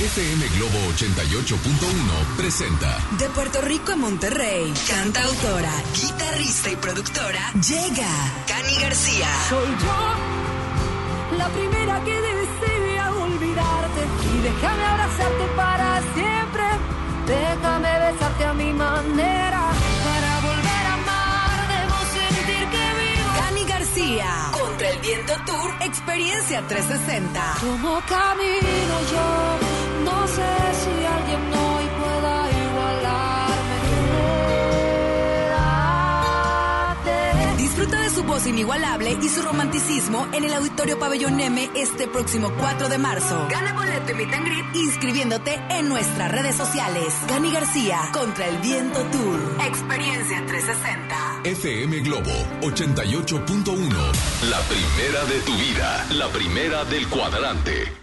FM 0.00 0.48
Globo 0.56 0.78
88.1 0.96 2.36
presenta 2.36 2.98
De 3.18 3.28
Puerto 3.28 3.60
Rico 3.60 3.92
a 3.92 3.96
Monterrey, 3.96 4.72
cantautora, 4.88 5.70
guitarrista 5.94 6.70
y 6.70 6.76
productora, 6.76 7.52
llega 7.52 8.08
Cani 8.48 8.80
García. 8.80 9.28
Soy 9.50 9.68
yo 9.68 10.40
la 11.36 11.48
primera 11.50 12.02
que 12.02 12.12
desea 12.12 13.12
olvidarte 13.12 14.00
y 14.34 14.42
déjame 14.42 14.84
abrazarte 14.84 15.44
para 15.54 16.00
siempre. 16.14 16.64
Déjame 17.26 17.98
besarte 17.98 18.44
a 18.44 18.54
mi 18.54 18.72
manera 18.72 19.70
para 20.04 20.40
volver 20.40 20.86
a 20.86 20.94
amar. 20.94 21.68
Debo 21.68 21.98
sentir 22.16 22.68
que 22.70 22.84
vivo. 23.00 23.28
Cani 23.36 23.64
García, 23.64 24.50
contra 24.50 24.88
el 24.90 24.98
viento 25.00 25.34
tour, 25.46 25.74
experiencia 25.82 26.62
360. 26.66 27.54
Como 27.60 28.00
camino 28.08 28.94
yo, 29.12 29.89
no 30.04 30.26
sé 30.26 30.50
si 30.82 30.90
alguien 31.06 31.40
hoy 31.54 31.84
pueda 32.00 32.34
igualarme. 32.66 33.80
Disfruta 37.56 38.00
de 38.02 38.10
su 38.10 38.22
voz 38.24 38.46
inigualable 38.46 39.16
y 39.20 39.28
su 39.28 39.42
romanticismo 39.42 40.28
en 40.32 40.44
el 40.44 40.54
Auditorio 40.54 40.98
Pabellón 40.98 41.40
M 41.40 41.70
este 41.74 42.08
próximo 42.08 42.50
4 42.58 42.88
de 42.88 42.98
marzo. 42.98 43.46
Gana 43.50 43.72
boleto 43.72 44.12
y 44.12 44.14
meet 44.14 44.34
and 44.34 44.46
greet 44.46 44.66
inscribiéndote 44.74 45.60
en 45.70 45.88
nuestras 45.88 46.30
redes 46.30 46.56
sociales. 46.56 47.14
Cani 47.28 47.52
García, 47.52 48.00
contra 48.12 48.46
el 48.48 48.58
viento 48.58 49.00
tour. 49.06 49.40
Experiencia 49.66 50.44
360. 50.46 51.40
FM 51.44 52.00
Globo 52.00 52.30
88.1. 52.62 53.90
La 54.48 54.60
primera 54.60 55.24
de 55.24 55.40
tu 55.40 55.54
vida, 55.56 56.06
la 56.10 56.28
primera 56.28 56.84
del 56.84 57.08
cuadrante. 57.08 57.99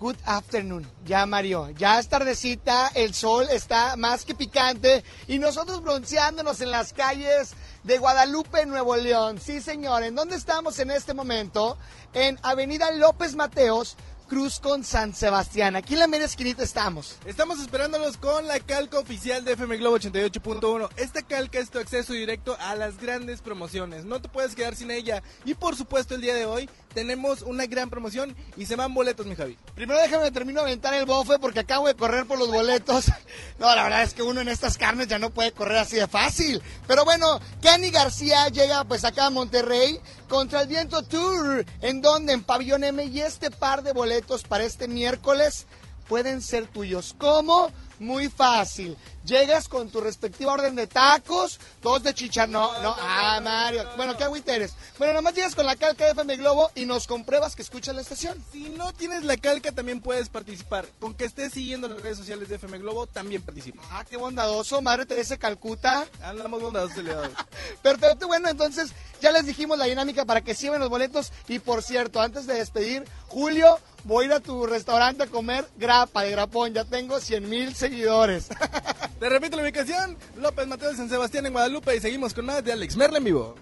good 0.00 0.16
afternoon. 0.24 0.86
Ya 1.04 1.26
Mario, 1.26 1.70
ya 1.70 1.98
es 1.98 2.08
tardecita, 2.08 2.90
el 2.94 3.14
sol 3.14 3.46
está 3.52 3.96
más 3.96 4.24
que 4.24 4.34
picante 4.34 5.04
y 5.28 5.38
nosotros 5.38 5.82
bronceándonos 5.82 6.62
en 6.62 6.70
las 6.70 6.94
calles 6.94 7.52
de 7.84 7.98
Guadalupe, 7.98 8.64
Nuevo 8.64 8.96
León. 8.96 9.38
Sí, 9.38 9.60
señor, 9.60 10.02
¿en 10.02 10.14
dónde 10.14 10.36
estamos 10.36 10.78
en 10.78 10.90
este 10.90 11.12
momento? 11.12 11.76
En 12.14 12.38
Avenida 12.42 12.90
López 12.92 13.36
Mateos, 13.36 13.96
Cruz 14.30 14.60
con 14.60 14.84
San 14.84 15.12
Sebastián. 15.12 15.74
Aquí 15.74 15.94
en 15.94 15.98
la 15.98 16.06
media 16.06 16.24
esquinita 16.24 16.62
estamos. 16.62 17.16
Estamos 17.26 17.58
esperándolos 17.58 18.16
con 18.16 18.46
la 18.46 18.60
calca 18.60 19.00
oficial 19.00 19.44
de 19.44 19.54
FM 19.54 19.78
Globo 19.78 19.98
88.1. 19.98 20.88
Esta 20.96 21.22
calca 21.22 21.58
es 21.58 21.70
tu 21.70 21.80
acceso 21.80 22.12
directo 22.12 22.56
a 22.60 22.76
las 22.76 22.96
grandes 22.98 23.40
promociones. 23.40 24.04
No 24.04 24.22
te 24.22 24.28
puedes 24.28 24.54
quedar 24.54 24.76
sin 24.76 24.92
ella. 24.92 25.20
Y 25.44 25.54
por 25.54 25.74
supuesto, 25.74 26.14
el 26.14 26.20
día 26.20 26.36
de 26.36 26.46
hoy 26.46 26.70
tenemos 26.94 27.42
una 27.42 27.66
gran 27.66 27.90
promoción 27.90 28.34
y 28.56 28.66
se 28.66 28.76
van 28.76 28.94
boletos, 28.94 29.26
mi 29.26 29.36
Javi. 29.36 29.56
Primero 29.74 30.00
déjame 30.00 30.30
termino 30.30 30.60
de 30.60 30.66
aventar 30.66 30.94
el 30.94 31.06
bofe 31.06 31.38
porque 31.38 31.60
acabo 31.60 31.86
de 31.86 31.94
correr 31.94 32.26
por 32.26 32.38
los 32.38 32.48
boletos. 32.48 33.06
No, 33.58 33.74
la 33.74 33.82
verdad 33.82 34.02
es 34.02 34.14
que 34.14 34.22
uno 34.22 34.40
en 34.40 34.48
estas 34.48 34.78
carnes 34.78 35.06
ya 35.08 35.18
no 35.18 35.28
puede 35.28 35.52
correr 35.52 35.78
así 35.78 35.96
de 35.96 36.08
fácil. 36.08 36.62
Pero 36.86 37.04
bueno, 37.04 37.40
Kenny 37.60 37.90
García 37.90 38.48
llega 38.48 38.84
pues 38.84 39.04
acá 39.04 39.26
a 39.26 39.30
Monterrey 39.30 40.00
contra 40.30 40.62
el 40.62 40.68
Viento 40.68 41.02
Tour. 41.02 41.66
¿En 41.82 42.00
donde 42.00 42.32
En 42.32 42.42
Pabellón 42.42 42.84
M. 42.84 43.04
Y 43.04 43.20
este 43.20 43.50
par 43.50 43.82
de 43.82 43.92
boletos 43.92 44.44
para 44.44 44.64
este 44.64 44.88
miércoles 44.88 45.66
pueden 46.08 46.40
ser 46.40 46.68
tuyos. 46.68 47.14
¿Cómo? 47.18 47.70
Muy 48.00 48.30
fácil. 48.30 48.96
Llegas 49.26 49.68
con 49.68 49.90
tu 49.90 50.00
respectiva 50.00 50.54
orden 50.54 50.74
de 50.74 50.86
tacos, 50.86 51.60
dos 51.82 52.02
de 52.02 52.14
chicha, 52.14 52.46
no, 52.46 52.72
no, 52.82 52.96
ah, 52.98 53.38
Mario. 53.42 53.84
Bueno, 53.96 54.16
¿qué 54.16 54.24
agüita 54.24 54.56
eres? 54.56 54.74
Bueno, 54.98 55.12
nomás 55.12 55.34
llegas 55.34 55.54
con 55.54 55.66
la 55.66 55.76
calca 55.76 56.06
de 56.06 56.12
FM 56.12 56.38
Globo 56.38 56.70
y 56.74 56.86
nos 56.86 57.06
compruebas 57.06 57.54
que 57.54 57.60
escuchas 57.60 57.94
la 57.94 58.00
estación. 58.00 58.42
Si 58.50 58.70
no 58.70 58.94
tienes 58.94 59.24
la 59.24 59.36
calca, 59.36 59.72
también 59.72 60.00
puedes 60.00 60.30
participar. 60.30 60.86
Con 60.98 61.12
que 61.12 61.26
estés 61.26 61.52
siguiendo 61.52 61.88
las 61.88 62.00
redes 62.00 62.16
sociales 62.16 62.48
de 62.48 62.54
FM 62.54 62.78
Globo, 62.78 63.06
también 63.06 63.42
participa. 63.42 63.82
Ah, 63.90 64.06
qué 64.08 64.16
bondadoso, 64.16 64.80
Madre 64.80 65.04
Teresa 65.04 65.36
Calcuta. 65.36 66.06
Andamos 66.22 66.62
bondadosos 66.62 66.96
el 66.96 67.04
día 67.04 67.16
de 67.16 67.28
hoy. 67.28 67.34
Perfecto, 67.82 68.26
bueno, 68.28 68.48
entonces 68.48 68.92
ya 69.20 69.30
les 69.30 69.44
dijimos 69.44 69.76
la 69.76 69.84
dinámica 69.84 70.24
para 70.24 70.40
que 70.40 70.54
sirven 70.54 70.80
los 70.80 70.88
boletos. 70.88 71.32
Y 71.48 71.58
por 71.58 71.82
cierto, 71.82 72.22
antes 72.22 72.46
de 72.46 72.54
despedir, 72.54 73.04
Julio, 73.28 73.78
voy 74.04 74.24
a 74.24 74.26
ir 74.28 74.32
a 74.32 74.40
tu 74.40 74.66
restaurante 74.66 75.24
a 75.24 75.26
comer 75.26 75.68
grapa 75.76 76.22
de 76.22 76.30
grapón. 76.30 76.72
Ya 76.72 76.84
tengo 76.84 77.20
100 77.20 77.48
mil 77.48 77.74
seguidores. 77.90 78.48
Te 79.20 79.28
repito 79.28 79.56
la 79.56 79.62
ubicación, 79.62 80.16
López 80.36 80.66
Mateo 80.66 80.90
de 80.90 80.96
San 80.96 81.08
Sebastián 81.08 81.46
en 81.46 81.52
Guadalupe 81.52 81.96
y 81.96 82.00
seguimos 82.00 82.32
con 82.32 82.46
más 82.46 82.64
de 82.64 82.72
Alex 82.72 82.96
Merla 82.96 83.18
en 83.18 83.24
vivo. 83.24 83.54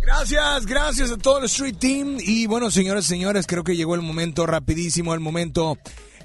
Gracias, 0.00 0.64
gracias 0.64 1.10
a 1.10 1.18
todo 1.18 1.38
el 1.38 1.44
Street 1.44 1.76
Team. 1.78 2.18
Y 2.20 2.46
bueno, 2.46 2.70
señores, 2.70 3.04
señores, 3.04 3.46
creo 3.46 3.64
que 3.64 3.76
llegó 3.76 3.94
el 3.94 4.00
momento 4.00 4.46
rapidísimo, 4.46 5.12
el 5.12 5.20
momento, 5.20 5.76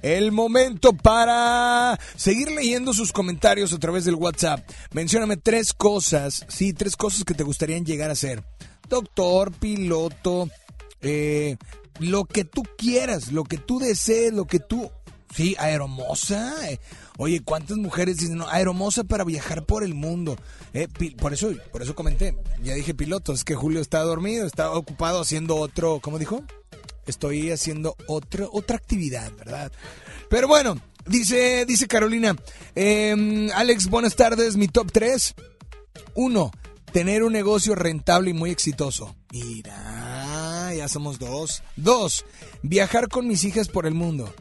el 0.02 0.32
momento 0.32 0.94
para 0.94 2.00
seguir 2.16 2.52
leyendo 2.52 2.94
sus 2.94 3.12
comentarios 3.12 3.74
a 3.74 3.80
través 3.80 4.06
del 4.06 4.16
WhatsApp. 4.16 4.62
Mencióname 4.94 5.36
tres 5.38 5.74
cosas, 5.74 6.46
sí, 6.48 6.72
tres 6.72 6.96
cosas 6.96 7.26
que 7.26 7.34
te 7.34 7.44
gustarían 7.44 7.84
llegar 7.84 8.12
a 8.12 8.16
ser. 8.16 8.44
Doctor, 8.88 9.52
piloto, 9.52 10.50
eh, 11.02 11.58
lo 12.00 12.26
que 12.26 12.46
tú 12.46 12.64
quieras, 12.78 13.32
lo 13.32 13.44
que 13.44 13.58
tú 13.58 13.80
desees, 13.80 14.32
lo 14.32 14.46
que 14.46 14.60
tú... 14.60 14.90
Sí, 15.36 15.56
aeromosa. 15.58 16.70
eh. 16.72 16.80
Oye, 17.18 17.42
¿cuántas 17.44 17.78
mujeres 17.78 18.18
dicen 18.18 18.38
no, 18.38 18.48
aeromosa 18.50 19.04
para 19.04 19.24
viajar 19.24 19.66
por 19.66 19.84
el 19.84 19.94
mundo? 19.94 20.38
Eh, 20.74 20.88
por 21.20 21.34
eso, 21.34 21.52
por 21.72 21.82
eso 21.82 21.96
comenté. 21.96 22.36
Ya 22.62 22.74
dije 22.74 22.94
piloto, 22.94 23.34
es 23.34 23.44
que 23.44 23.56
Julio 23.56 23.82
está 23.82 24.00
dormido, 24.02 24.46
está 24.46 24.72
ocupado 24.72 25.22
haciendo 25.22 25.56
otro, 25.58 26.00
¿cómo 26.02 26.20
dijo? 26.20 26.44
Estoy 27.06 27.52
haciendo 27.52 27.96
otro, 28.08 28.50
otra 28.54 28.78
actividad, 28.78 29.32
¿verdad? 29.38 29.72
Pero 30.30 30.48
bueno, 30.48 30.80
dice, 31.06 31.66
dice 31.66 31.88
Carolina, 31.88 32.36
em, 32.76 33.50
Alex, 33.54 33.90
buenas 33.90 34.16
tardes, 34.16 34.56
mi 34.56 34.68
top 34.68 34.92
3. 34.92 35.36
Uno, 36.16 36.52
tener 36.92 37.24
un 37.24 37.34
negocio 37.34 37.76
rentable 37.76 38.30
y 38.30 38.34
muy 38.34 38.52
exitoso. 38.52 39.16
Mira, 39.32 40.74
ya 40.76 40.88
somos 40.88 41.20
dos. 41.20 41.64
Dos, 41.76 42.26
viajar 42.62 43.10
con 43.10 43.28
mis 43.28 43.44
hijas 43.44 43.68
por 43.68 43.86
el 43.86 43.94
mundo. 43.94 44.34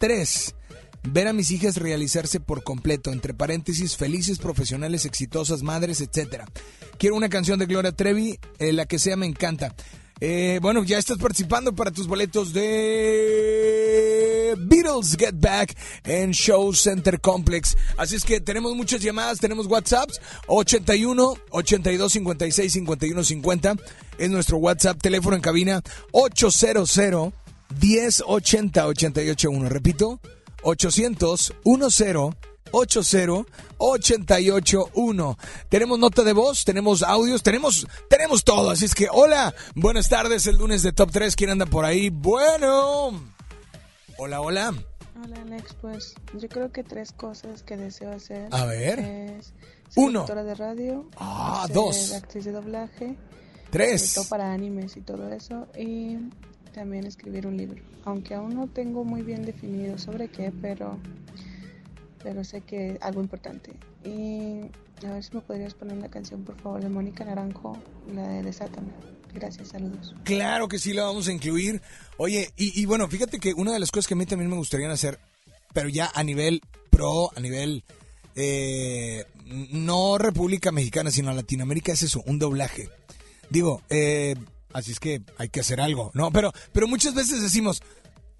Tres, 0.00 0.54
ver 1.02 1.28
a 1.28 1.34
mis 1.34 1.50
hijas 1.50 1.76
realizarse 1.76 2.40
por 2.40 2.62
completo, 2.62 3.12
entre 3.12 3.34
paréntesis, 3.34 3.98
felices, 3.98 4.38
profesionales, 4.38 5.04
exitosas, 5.04 5.62
madres, 5.62 6.00
etcétera. 6.00 6.46
Quiero 6.96 7.16
una 7.16 7.28
canción 7.28 7.58
de 7.58 7.66
Gloria 7.66 7.92
Trevi, 7.92 8.38
eh, 8.58 8.72
la 8.72 8.86
que 8.86 8.98
sea 8.98 9.16
me 9.16 9.26
encanta. 9.26 9.74
Eh, 10.22 10.58
bueno, 10.62 10.84
ya 10.84 10.96
estás 10.96 11.18
participando 11.18 11.74
para 11.74 11.90
tus 11.90 12.06
boletos 12.06 12.54
de 12.54 14.54
Beatles 14.58 15.16
Get 15.18 15.34
Back 15.34 15.76
en 16.04 16.30
Show 16.30 16.72
Center 16.72 17.20
Complex. 17.20 17.76
Así 17.98 18.16
es 18.16 18.24
que 18.24 18.40
tenemos 18.40 18.74
muchas 18.74 19.02
llamadas, 19.02 19.38
tenemos 19.38 19.66
WhatsApps 19.66 20.18
81 20.46 21.34
82 21.50 22.12
56 22.12 22.72
51 22.72 23.22
50 23.22 23.76
es 24.20 24.30
nuestro 24.30 24.58
WhatsApp, 24.58 25.00
teléfono 25.00 25.34
en 25.34 25.42
cabina 25.42 25.82
800 26.12 26.90
10 27.78 28.24
80 28.26 28.86
881. 28.86 29.68
Repito, 29.68 30.20
800 30.62 31.54
10 31.64 32.34
80 32.72 33.46
881. 33.78 35.38
Tenemos 35.68 35.98
nota 35.98 36.22
de 36.22 36.32
voz, 36.32 36.64
tenemos 36.64 37.02
audios, 37.02 37.42
tenemos 37.42 37.86
tenemos 38.08 38.44
todo, 38.44 38.70
así 38.70 38.84
es 38.84 38.94
que 38.94 39.08
hola, 39.10 39.54
buenas 39.74 40.08
tardes, 40.08 40.46
el 40.46 40.56
lunes 40.56 40.82
de 40.82 40.92
Top 40.92 41.10
3, 41.10 41.34
¿quién 41.36 41.50
anda 41.50 41.66
por 41.66 41.84
ahí? 41.84 42.10
Bueno. 42.10 43.20
Hola, 44.18 44.40
hola. 44.40 44.74
Hola 45.22 45.42
Alex, 45.42 45.74
pues 45.80 46.14
yo 46.38 46.48
creo 46.48 46.72
que 46.72 46.82
tres 46.82 47.12
cosas 47.12 47.62
que 47.62 47.76
deseo 47.76 48.12
hacer. 48.12 48.48
A 48.52 48.64
ver. 48.64 48.98
Es 49.00 49.46
ser 49.46 49.54
Uno. 49.96 50.20
locutora 50.20 50.44
de 50.44 50.54
radio. 50.54 51.08
Ah, 51.16 51.64
ser 51.66 51.74
dos. 51.74 52.12
actriz 52.12 52.44
de 52.44 52.52
doblaje. 52.52 53.16
Tres. 53.70 54.14
todo 54.14 54.28
para 54.28 54.52
animes 54.52 54.96
y 54.96 55.00
todo 55.02 55.30
eso. 55.32 55.68
Y 55.78 56.16
también 56.70 57.06
escribir 57.06 57.46
un 57.46 57.56
libro. 57.56 57.82
Aunque 58.04 58.34
aún 58.34 58.54
no 58.54 58.66
tengo 58.68 59.04
muy 59.04 59.22
bien 59.22 59.44
definido 59.44 59.98
sobre 59.98 60.28
qué, 60.28 60.52
pero, 60.62 60.98
pero 62.22 62.44
sé 62.44 62.62
que 62.62 62.92
es 62.92 63.02
algo 63.02 63.20
importante. 63.20 63.72
Y 64.04 64.62
a 65.06 65.12
ver 65.12 65.24
si 65.24 65.34
me 65.34 65.40
podrías 65.42 65.74
poner 65.74 65.98
la 65.98 66.08
canción, 66.08 66.44
por 66.44 66.56
favor, 66.60 66.82
de 66.82 66.88
Mónica 66.88 67.24
Naranjo, 67.24 67.76
la 68.14 68.28
de 68.28 68.42
Desátame. 68.42 68.88
Gracias, 69.32 69.68
saludos. 69.68 70.14
Claro 70.24 70.66
que 70.68 70.78
sí, 70.78 70.92
la 70.92 71.04
vamos 71.04 71.28
a 71.28 71.32
incluir. 71.32 71.80
Oye, 72.16 72.52
y, 72.56 72.80
y 72.80 72.86
bueno, 72.86 73.08
fíjate 73.08 73.38
que 73.38 73.54
una 73.54 73.72
de 73.72 73.78
las 73.78 73.90
cosas 73.90 74.08
que 74.08 74.14
a 74.14 74.16
mí 74.16 74.26
también 74.26 74.50
me 74.50 74.56
gustaría 74.56 74.90
hacer, 74.90 75.20
pero 75.72 75.88
ya 75.88 76.10
a 76.14 76.24
nivel 76.24 76.60
pro, 76.90 77.30
a 77.36 77.40
nivel 77.40 77.84
eh, 78.34 79.24
no 79.72 80.18
República 80.18 80.72
Mexicana, 80.72 81.10
sino 81.10 81.32
Latinoamérica, 81.32 81.92
es 81.92 82.02
eso, 82.02 82.22
un 82.26 82.38
doblaje. 82.38 82.88
Digo, 83.50 83.82
eh, 83.90 84.34
así 84.72 84.92
es 84.92 85.00
que 85.00 85.22
hay 85.38 85.48
que 85.48 85.60
hacer 85.60 85.80
algo, 85.80 86.10
¿no? 86.14 86.30
Pero, 86.30 86.52
pero 86.72 86.86
muchas 86.88 87.14
veces 87.14 87.42
decimos, 87.42 87.82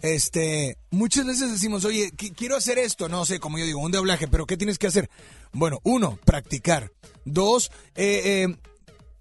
este, 0.01 0.79
muchas 0.91 1.27
veces 1.27 1.51
decimos, 1.53 1.85
oye, 1.85 2.11
qui- 2.13 2.35
quiero 2.35 2.57
hacer 2.57 2.79
esto, 2.79 3.09
no 3.09 3.25
sé, 3.27 3.39
como 3.39 3.59
yo 3.59 3.65
digo, 3.67 3.81
un 3.81 3.93
doblaje, 3.93 4.29
pero 4.29 4.47
¿qué 4.47 4.57
tienes 4.57 4.79
que 4.79 4.87
hacer? 4.87 5.11
Bueno, 5.53 5.79
uno, 5.83 6.19
practicar. 6.25 6.93
Dos, 7.25 7.71
eh, 7.97 8.47
eh, 8.49 8.57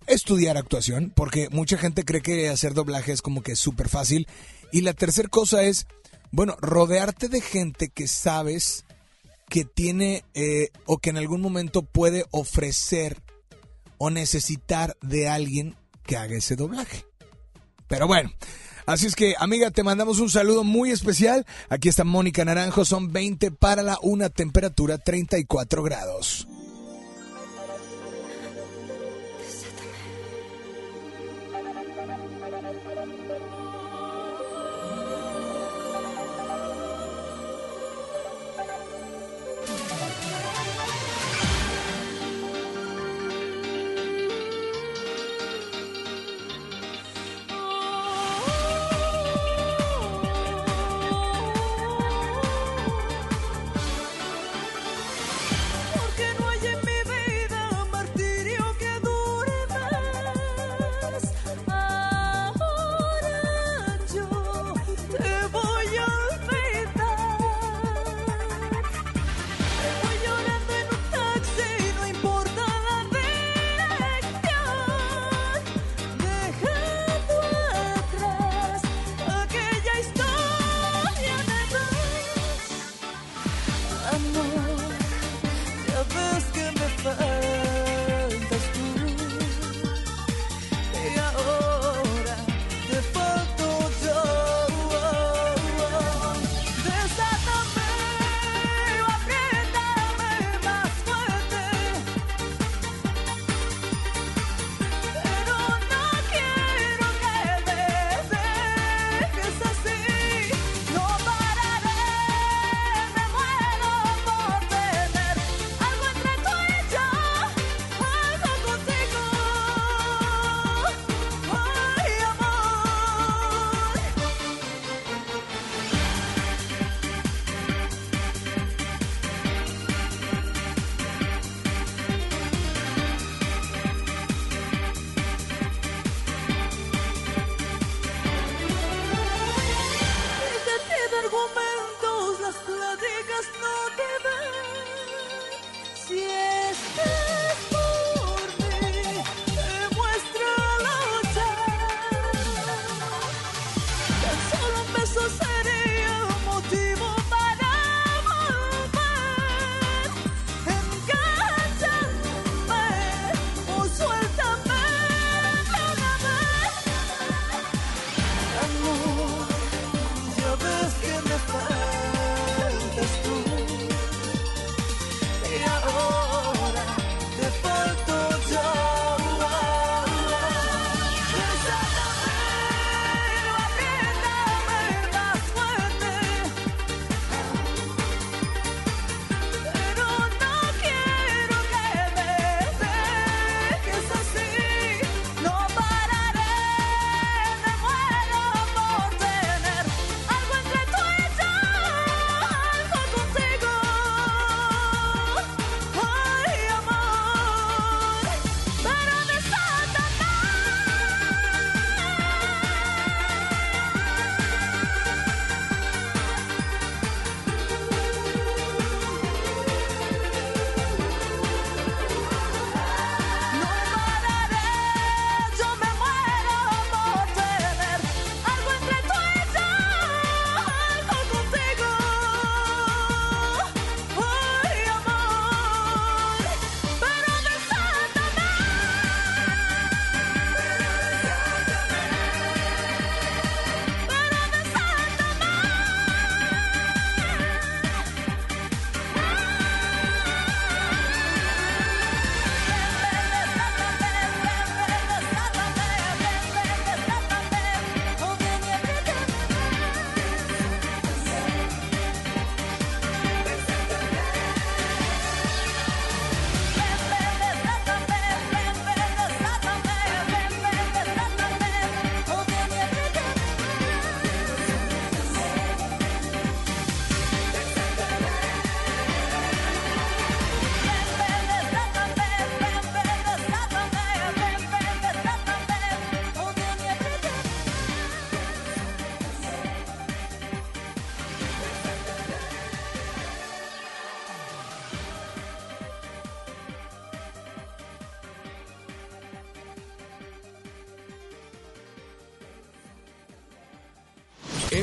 estudiar 0.08 0.58
actuación, 0.58 1.12
porque 1.16 1.50
mucha 1.50 1.78
gente 1.78 2.04
cree 2.06 2.22
que 2.22 2.50
hacer 2.50 2.74
doblaje 2.74 3.12
es 3.12 3.22
como 3.22 3.44
que 3.44 3.52
es 3.54 3.60
súper 3.60 3.90
fácil. 3.90 4.28
Y 4.72 4.82
la 4.82 4.94
tercera 4.94 5.28
cosa 5.28 5.64
es, 5.64 5.86
bueno, 6.32 6.56
rodearte 6.62 7.28
de 7.28 7.42
gente 7.42 7.90
que 7.90 8.08
sabes 8.08 8.86
que 9.50 9.66
tiene 9.66 10.24
eh, 10.36 10.70
o 10.86 11.00
que 11.00 11.10
en 11.10 11.18
algún 11.18 11.42
momento 11.42 11.82
puede 11.82 12.26
ofrecer 12.32 13.18
o 13.98 14.10
necesitar 14.12 14.96
de 15.02 15.28
alguien 15.28 15.76
que 16.04 16.18
haga 16.18 16.36
ese 16.36 16.56
doblaje. 16.56 17.06
Pero 17.88 18.08
bueno, 18.08 18.32
así 18.86 19.08
es 19.08 19.16
que 19.16 19.36
amiga, 19.40 19.72
te 19.72 19.84
mandamos 19.84 20.20
un 20.20 20.30
saludo 20.30 20.64
muy 20.64 20.92
especial. 20.92 21.46
Aquí 21.70 21.90
está 21.90 22.04
Mónica 22.04 22.46
Naranjo, 22.46 22.86
son 22.86 23.12
20 23.12 23.52
para 23.52 23.84
la 23.84 23.98
una 24.02 24.30
temperatura 24.30 24.98
34 24.98 25.84
grados. 25.84 26.48
amor. 84.12 84.59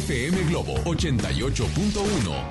FM 0.07 0.46
Globo 0.46 0.74
88.1. 0.84 2.45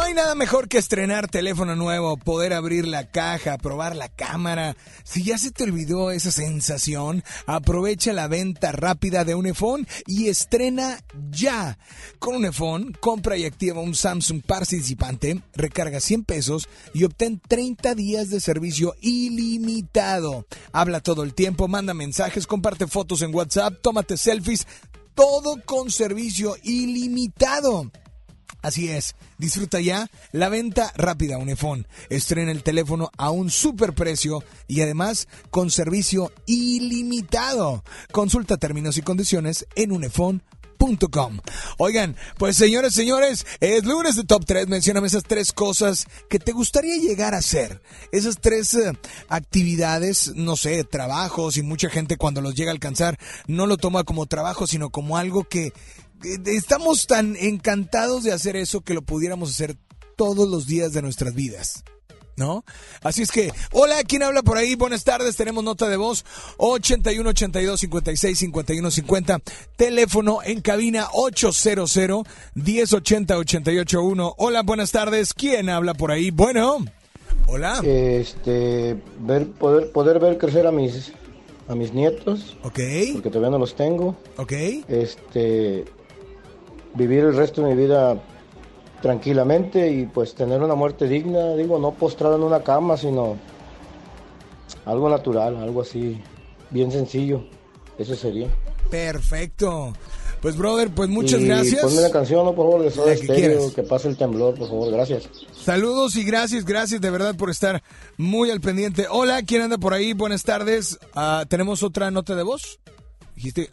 No 0.00 0.06
hay 0.06 0.14
nada 0.14 0.34
mejor 0.34 0.66
que 0.66 0.78
estrenar 0.78 1.28
teléfono 1.28 1.76
nuevo, 1.76 2.16
poder 2.16 2.54
abrir 2.54 2.88
la 2.88 3.10
caja, 3.10 3.58
probar 3.58 3.94
la 3.94 4.08
cámara. 4.08 4.74
Si 5.04 5.22
ya 5.22 5.36
se 5.36 5.50
te 5.50 5.64
olvidó 5.64 6.10
esa 6.10 6.32
sensación, 6.32 7.22
aprovecha 7.44 8.14
la 8.14 8.26
venta 8.26 8.72
rápida 8.72 9.26
de 9.26 9.34
Unifone 9.34 9.86
y 10.06 10.28
estrena 10.28 11.04
ya. 11.30 11.78
Con 12.18 12.36
Unifone, 12.36 12.92
compra 12.98 13.36
y 13.36 13.44
activa 13.44 13.82
un 13.82 13.94
Samsung 13.94 14.40
participante, 14.42 15.42
recarga 15.52 16.00
100 16.00 16.24
pesos 16.24 16.66
y 16.94 17.04
obtén 17.04 17.38
30 17.38 17.94
días 17.94 18.30
de 18.30 18.40
servicio 18.40 18.94
ilimitado. 19.02 20.46
Habla 20.72 21.00
todo 21.00 21.24
el 21.24 21.34
tiempo, 21.34 21.68
manda 21.68 21.92
mensajes, 21.92 22.46
comparte 22.46 22.86
fotos 22.86 23.20
en 23.20 23.34
WhatsApp, 23.34 23.74
tómate 23.82 24.16
selfies, 24.16 24.66
todo 25.14 25.60
con 25.66 25.90
servicio 25.90 26.56
ilimitado. 26.62 27.90
Así 28.62 28.90
es, 28.90 29.14
disfruta 29.38 29.80
ya 29.80 30.10
la 30.32 30.48
venta 30.48 30.92
rápida 30.96 31.38
Unifón. 31.38 31.86
Estrena 32.08 32.52
el 32.52 32.62
teléfono 32.62 33.10
a 33.16 33.30
un 33.30 33.50
super 33.50 33.94
precio 33.94 34.44
y 34.68 34.82
además 34.82 35.28
con 35.50 35.70
servicio 35.70 36.32
ilimitado. 36.46 37.84
Consulta 38.12 38.56
términos 38.56 38.98
y 38.98 39.02
condiciones 39.02 39.66
en 39.76 39.92
unifón.com. 39.92 41.40
Oigan, 41.78 42.16
pues 42.38 42.56
señores, 42.56 42.94
señores, 42.94 43.46
es 43.60 43.84
lunes 43.84 44.16
de 44.16 44.24
Top 44.24 44.44
3. 44.46 44.68
Mencióname 44.68 45.06
esas 45.06 45.24
tres 45.24 45.52
cosas 45.52 46.06
que 46.28 46.38
te 46.38 46.52
gustaría 46.52 46.96
llegar 46.96 47.34
a 47.34 47.38
hacer. 47.38 47.82
Esas 48.12 48.40
tres 48.40 48.74
eh, 48.74 48.92
actividades, 49.28 50.32
no 50.34 50.56
sé, 50.56 50.84
trabajos 50.84 51.56
y 51.56 51.62
mucha 51.62 51.90
gente 51.90 52.16
cuando 52.16 52.40
los 52.40 52.54
llega 52.54 52.70
a 52.70 52.74
alcanzar 52.74 53.18
no 53.46 53.66
lo 53.66 53.76
toma 53.76 54.04
como 54.04 54.26
trabajo, 54.26 54.66
sino 54.66 54.90
como 54.90 55.16
algo 55.16 55.44
que 55.44 55.72
estamos 56.46 57.06
tan 57.06 57.36
encantados 57.36 58.24
de 58.24 58.32
hacer 58.32 58.56
eso 58.56 58.82
que 58.82 58.94
lo 58.94 59.02
pudiéramos 59.02 59.50
hacer 59.50 59.76
todos 60.16 60.48
los 60.48 60.66
días 60.66 60.92
de 60.92 61.02
nuestras 61.02 61.34
vidas. 61.34 61.84
¿No? 62.36 62.64
Así 63.02 63.20
es 63.20 63.30
que, 63.32 63.52
hola, 63.72 64.02
¿quién 64.04 64.22
habla 64.22 64.42
por 64.42 64.56
ahí? 64.56 64.74
Buenas 64.74 65.04
tardes, 65.04 65.36
tenemos 65.36 65.62
nota 65.62 65.90
de 65.90 65.98
voz 65.98 66.24
81 66.56 67.28
82 67.28 67.80
56 67.80 68.38
51 68.38 68.90
50, 68.90 69.38
teléfono 69.76 70.38
en 70.42 70.62
cabina 70.62 71.08
800 71.12 71.98
1080 72.54 73.36
881. 73.36 74.34
Hola, 74.38 74.62
buenas 74.62 74.90
tardes, 74.90 75.34
¿quién 75.34 75.68
habla 75.68 75.92
por 75.92 76.12
ahí? 76.12 76.30
Bueno, 76.30 76.78
hola. 77.46 77.82
Este, 77.84 78.96
ver, 79.18 79.46
poder, 79.52 79.92
poder 79.92 80.18
ver 80.18 80.38
crecer 80.38 80.66
a 80.66 80.72
mis, 80.72 81.12
a 81.68 81.74
mis 81.74 81.92
nietos. 81.92 82.56
Ok. 82.62 82.80
Porque 83.14 83.28
todavía 83.28 83.50
no 83.50 83.58
los 83.58 83.76
tengo. 83.76 84.16
Ok. 84.38 84.52
Este, 84.88 85.84
vivir 86.94 87.20
el 87.20 87.36
resto 87.36 87.62
de 87.62 87.74
mi 87.74 87.80
vida 87.80 88.20
tranquilamente 89.00 89.90
y 89.90 90.06
pues 90.06 90.34
tener 90.34 90.62
una 90.62 90.74
muerte 90.74 91.08
digna, 91.08 91.54
digo, 91.54 91.78
no 91.78 91.92
postrado 91.92 92.36
en 92.36 92.42
una 92.42 92.62
cama, 92.62 92.96
sino 92.96 93.36
algo 94.84 95.08
natural, 95.08 95.56
algo 95.56 95.82
así, 95.82 96.20
bien 96.70 96.90
sencillo. 96.92 97.44
Eso 97.98 98.14
sería. 98.14 98.48
Perfecto. 98.90 99.92
Pues, 100.40 100.56
brother, 100.56 100.88
pues 100.90 101.08
muchas 101.10 101.40
Y 101.40 101.46
gracias. 101.46 101.82
Ponme 101.82 101.98
una 101.98 102.10
canción, 102.10 102.44
¿no? 102.46 102.54
por 102.54 102.66
favor, 102.66 102.82
de 102.82 102.90
Soda 102.90 103.08
La 103.08 103.16
que 103.16 103.24
Stereo, 103.24 103.74
que 103.74 103.82
pase 103.82 104.08
el 104.08 104.16
temblor, 104.16 104.54
por 104.54 104.68
favor, 104.68 104.90
gracias. 104.90 105.28
Saludos 105.52 106.16
y 106.16 106.24
gracias, 106.24 106.64
gracias 106.64 107.00
de 107.00 107.10
verdad 107.10 107.36
por 107.36 107.50
estar 107.50 107.82
muy 108.16 108.50
al 108.50 108.60
pendiente. 108.62 109.06
Hola, 109.10 109.42
¿quién 109.42 109.62
anda 109.62 109.76
por 109.76 109.92
ahí? 109.92 110.14
Buenas 110.14 110.42
tardes. 110.42 110.98
Ah, 111.14 111.44
¿Tenemos 111.46 111.82
otra 111.82 112.10
nota 112.10 112.34
de 112.34 112.42
voz? 112.42 112.80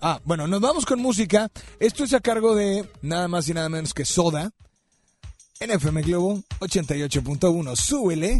Ah, 0.02 0.22
bueno, 0.24 0.48
nos 0.48 0.62
vamos 0.62 0.86
con 0.86 1.00
música. 1.00 1.50
Esto 1.80 2.04
es 2.04 2.14
a 2.14 2.20
cargo 2.20 2.56
de 2.56 2.90
nada 3.02 3.28
más 3.28 3.50
y 3.50 3.54
nada 3.54 3.70
menos 3.70 3.94
que 3.94 4.06
Soda. 4.06 4.52
En 5.60 5.72
FM 5.72 6.04
Globo 6.04 6.42
88.1. 6.60 7.76
Súbele. 7.76 8.40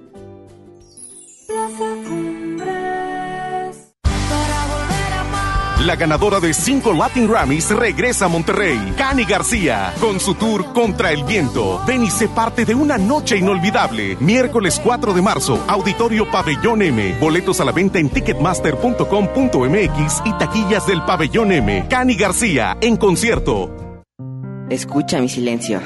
Ganadora 6.01 6.39
de 6.39 6.51
cinco 6.51 6.93
Latin 6.93 7.27
Grammys 7.27 7.69
regresa 7.69 8.25
a 8.25 8.27
Monterrey. 8.27 8.95
Cani 8.97 9.23
García, 9.23 9.93
con 10.01 10.19
su 10.19 10.33
tour 10.33 10.73
Contra 10.73 11.11
el 11.11 11.23
Viento. 11.23 11.79
Ven 11.85 12.03
y 12.03 12.09
sé 12.09 12.27
parte 12.27 12.65
de 12.65 12.73
una 12.73 12.97
noche 12.97 13.37
inolvidable. 13.37 14.17
Miércoles 14.19 14.81
4 14.83 15.13
de 15.13 15.21
marzo, 15.21 15.63
Auditorio 15.67 16.27
Pabellón 16.31 16.81
M. 16.81 17.15
Boletos 17.19 17.61
a 17.61 17.65
la 17.65 17.71
venta 17.71 17.99
en 17.99 18.09
ticketmaster.com.mx 18.09 20.21
y 20.25 20.33
taquillas 20.39 20.87
del 20.87 21.03
Pabellón 21.03 21.51
M. 21.51 21.85
Cani 21.87 22.15
García, 22.15 22.75
en 22.81 22.97
concierto. 22.97 23.69
Escucha 24.71 25.21
mi 25.21 25.29
silencio. 25.29 25.79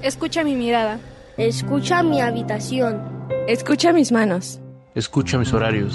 Escucha 0.00 0.44
mi 0.44 0.54
mirada. 0.54 0.98
Escucha 1.36 2.02
mi 2.02 2.22
habitación. 2.22 3.02
Escucha 3.46 3.92
mis 3.92 4.12
manos. 4.12 4.60
Escucha 4.94 5.36
mis 5.36 5.52
horarios. 5.52 5.94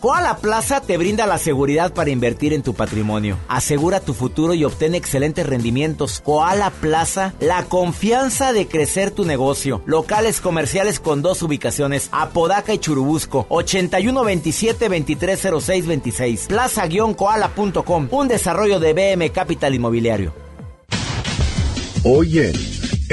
Koala 0.00 0.38
Plaza 0.38 0.80
te 0.80 0.96
brinda 0.96 1.26
la 1.26 1.36
seguridad 1.36 1.92
para 1.92 2.08
invertir 2.08 2.54
en 2.54 2.62
tu 2.62 2.72
patrimonio. 2.72 3.36
Asegura 3.48 4.00
tu 4.00 4.14
futuro 4.14 4.54
y 4.54 4.64
obtén 4.64 4.94
excelentes 4.94 5.46
rendimientos. 5.46 6.22
Koala 6.24 6.70
Plaza, 6.70 7.34
la 7.38 7.64
confianza 7.64 8.54
de 8.54 8.66
crecer 8.66 9.10
tu 9.10 9.26
negocio. 9.26 9.82
Locales 9.84 10.40
comerciales 10.40 11.00
con 11.00 11.20
dos 11.20 11.42
ubicaciones, 11.42 12.08
Apodaca 12.12 12.72
y 12.72 12.78
Churubusco, 12.78 13.46
8127-230626. 13.50 16.46
Plaza-koala.com, 16.46 18.08
un 18.10 18.28
desarrollo 18.28 18.80
de 18.80 18.94
BM 18.94 19.30
Capital 19.32 19.74
Inmobiliario. 19.74 20.32
Hoy 22.04 22.38
en 22.38 22.54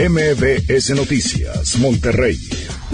MBS 0.10 0.92
Noticias, 0.92 1.76
Monterrey. 1.80 2.40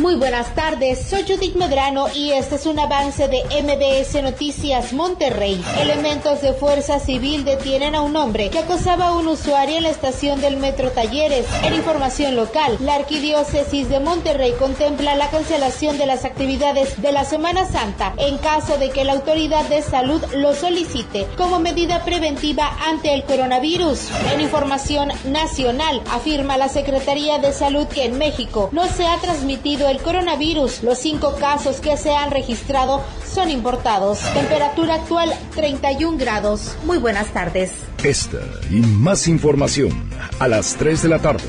Muy 0.04 0.16
buenas 0.16 0.54
tardes, 0.54 1.08
soy 1.08 1.24
Judith 1.26 1.56
Medrano 1.56 2.08
y 2.14 2.32
este 2.32 2.56
es 2.56 2.66
un 2.66 2.78
avance 2.78 3.30
de 3.30 3.42
MBS 3.64 4.22
Noticias 4.22 4.92
Monterrey. 4.92 5.64
Elementos 5.80 6.42
de 6.42 6.52
Fuerza 6.52 7.00
Civil 7.00 7.46
detienen 7.46 7.96
a 7.96 8.02
un 8.02 8.18
hombre 8.18 8.50
que 8.50 8.60
acosaba 8.60 9.08
a 9.08 9.12
un 9.14 9.30
usuario 9.30 9.78
en 9.78 9.84
la 9.84 9.92
estación 9.92 10.42
del 10.42 10.58
Metro 10.58 10.92
Talleres. 10.92 11.46
En 11.64 11.74
información 11.74 12.36
local, 12.36 12.76
la 12.82 12.96
Arquidiócesis 12.96 13.88
de 13.88 14.02
Monterrey 14.02 14.52
contempla 14.60 15.16
la 15.16 15.30
cancelación 15.30 15.98
de 15.98 16.06
las 16.06 16.26
actividades 16.26 17.02
de 17.02 17.14
la 17.14 17.24
Semana 17.24 17.66
Santa 17.66 18.14
en 18.18 18.38
caso 18.40 18.78
de 18.78 18.90
que 18.90 19.06
la 19.06 19.14
autoridad 19.14 19.64
de 19.70 19.82
salud 19.82 20.22
lo 20.36 20.54
solicite 20.54 21.28
como 21.38 21.60
medida 21.60 22.04
preventiva 22.04 22.78
ante 22.90 23.14
el 23.14 23.24
coronavirus. 23.24 24.10
En 24.34 24.42
información 24.42 25.14
nacional, 25.24 26.02
afirma 26.12 26.58
la 26.58 26.68
Secretaría 26.68 27.38
de 27.38 27.54
Salud 27.54 27.88
que 27.88 28.04
en 28.04 28.18
México 28.18 28.68
no 28.74 28.86
se 28.90 29.08
ha 29.08 29.16
transmitido 29.20 29.93
el 29.94 30.02
coronavirus. 30.02 30.84
Los 30.84 30.98
cinco 30.98 31.36
casos 31.40 31.78
que 31.78 31.96
se 31.98 32.16
han 32.16 32.32
registrado 32.32 33.04
son 33.26 33.50
importados. 33.50 34.20
Temperatura 34.34 34.96
actual 34.96 35.32
31 35.56 36.18
grados. 36.18 36.76
Muy 36.84 36.98
buenas 36.98 37.32
tardes. 37.32 37.72
Esta 38.04 38.40
y 38.70 38.78
más 38.82 39.28
información 39.28 40.10
a 40.40 40.48
las 40.48 40.76
3 40.76 41.04
de 41.04 41.10
la 41.10 41.20
tarde 41.20 41.44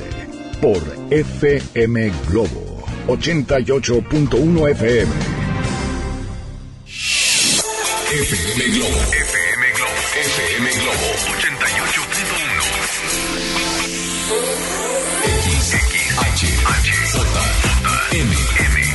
por 0.60 0.82
FM 1.10 2.12
Globo 2.28 2.84
88.1 3.08 4.70
FM. 4.70 5.12
FM 8.14 8.64
Globo. 8.76 9.00
FM 9.10 9.72
Globo. 9.74 9.92
FM 10.14 10.70
Globo 10.70 11.06
88.1. 11.40 11.93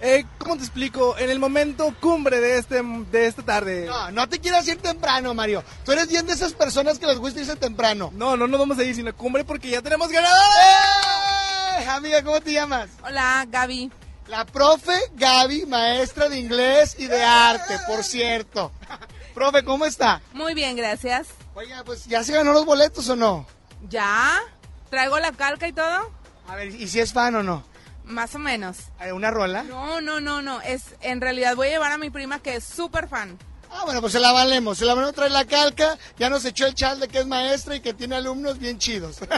eh, 0.00 0.24
¿Cómo 0.38 0.56
te 0.56 0.62
explico? 0.62 1.16
En 1.18 1.30
el 1.30 1.38
momento 1.38 1.94
cumbre 2.00 2.40
de, 2.40 2.58
este, 2.58 2.82
de 2.82 3.26
esta 3.26 3.42
tarde. 3.42 3.86
No, 3.86 4.10
no 4.12 4.28
te 4.28 4.38
quieras 4.38 4.66
ir 4.68 4.78
temprano, 4.78 5.34
Mario. 5.34 5.64
Tú 5.84 5.92
eres 5.92 6.08
bien 6.08 6.26
de 6.26 6.32
esas 6.32 6.52
personas 6.52 6.98
que 6.98 7.06
les 7.06 7.18
gusta 7.18 7.40
irse 7.40 7.56
temprano. 7.56 8.10
No, 8.14 8.36
no 8.36 8.46
nos 8.46 8.60
vamos 8.60 8.78
a 8.78 8.84
ir 8.84 8.94
sino 8.94 9.14
cumbre 9.14 9.44
porque 9.44 9.70
ya 9.70 9.82
tenemos 9.82 10.08
ganadores. 10.08 10.42
¡Eh! 11.80 11.88
Amiga, 11.88 12.22
¿cómo 12.22 12.40
te 12.40 12.52
llamas? 12.52 12.90
Hola, 13.02 13.46
Gaby. 13.48 13.90
La 14.28 14.44
profe 14.44 14.92
Gaby, 15.14 15.66
maestra 15.66 16.28
de 16.28 16.38
inglés 16.38 16.96
y 16.98 17.06
de 17.06 17.22
arte, 17.24 17.78
por 17.86 18.04
cierto. 18.04 18.70
profe, 19.34 19.64
¿cómo 19.64 19.84
está? 19.86 20.20
Muy 20.32 20.54
bien, 20.54 20.76
gracias. 20.76 21.28
Oiga, 21.54 21.82
pues 21.84 22.04
ya 22.04 22.22
se 22.22 22.32
ganó 22.32 22.52
los 22.52 22.64
boletos 22.64 23.08
o 23.08 23.16
no? 23.16 23.46
¿Ya? 23.88 24.38
¿Traigo 24.90 25.18
la 25.18 25.32
calca 25.32 25.66
y 25.66 25.72
todo? 25.72 26.12
A 26.46 26.54
ver, 26.56 26.68
¿y 26.68 26.88
si 26.88 27.00
es 27.00 27.12
fan 27.12 27.34
o 27.36 27.42
no? 27.42 27.64
Más 28.08 28.34
o 28.34 28.38
menos. 28.38 28.78
¿Hay 28.98 29.10
¿Una 29.12 29.30
rola? 29.30 29.62
No, 29.62 30.00
no, 30.00 30.18
no, 30.18 30.40
no. 30.40 30.60
Es, 30.62 30.96
en 31.02 31.20
realidad 31.20 31.54
voy 31.54 31.68
a 31.68 31.70
llevar 31.70 31.92
a 31.92 31.98
mi 31.98 32.08
prima 32.10 32.40
que 32.40 32.56
es 32.56 32.64
súper 32.64 33.06
fan. 33.06 33.38
Ah, 33.70 33.82
bueno, 33.84 34.00
pues 34.00 34.14
se 34.14 34.18
la 34.20 34.32
valemos. 34.32 34.78
Se 34.78 34.86
la 34.86 34.94
valemos 34.94 35.14
traer 35.14 35.30
la 35.30 35.44
calca. 35.44 35.98
Ya 36.18 36.30
nos 36.30 36.44
echó 36.46 36.66
el 36.66 36.74
chal 36.74 37.00
de 37.00 37.08
que 37.08 37.18
es 37.18 37.26
maestra 37.26 37.76
y 37.76 37.80
que 37.80 37.92
tiene 37.92 38.16
alumnos 38.16 38.58
bien 38.58 38.78
chidos. 38.78 39.18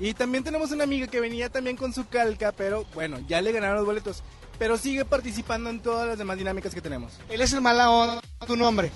Y 0.00 0.12
también 0.12 0.42
tenemos 0.42 0.72
una 0.72 0.82
amiga 0.82 1.06
que 1.06 1.20
venía 1.20 1.48
también 1.50 1.76
con 1.76 1.94
su 1.94 2.08
calca, 2.08 2.50
pero 2.50 2.84
bueno, 2.94 3.20
ya 3.28 3.40
le 3.40 3.52
ganaron 3.52 3.76
los 3.76 3.86
boletos. 3.86 4.24
Pero 4.58 4.76
sigue 4.76 5.04
participando 5.04 5.70
en 5.70 5.80
todas 5.80 6.08
las 6.08 6.18
demás 6.18 6.36
dinámicas 6.36 6.74
que 6.74 6.80
tenemos. 6.80 7.12
Él 7.28 7.40
es 7.40 7.52
el 7.52 7.60
mala 7.60 7.88
onda. 7.90 8.20
¿Tu 8.44 8.56
nombre? 8.56 8.90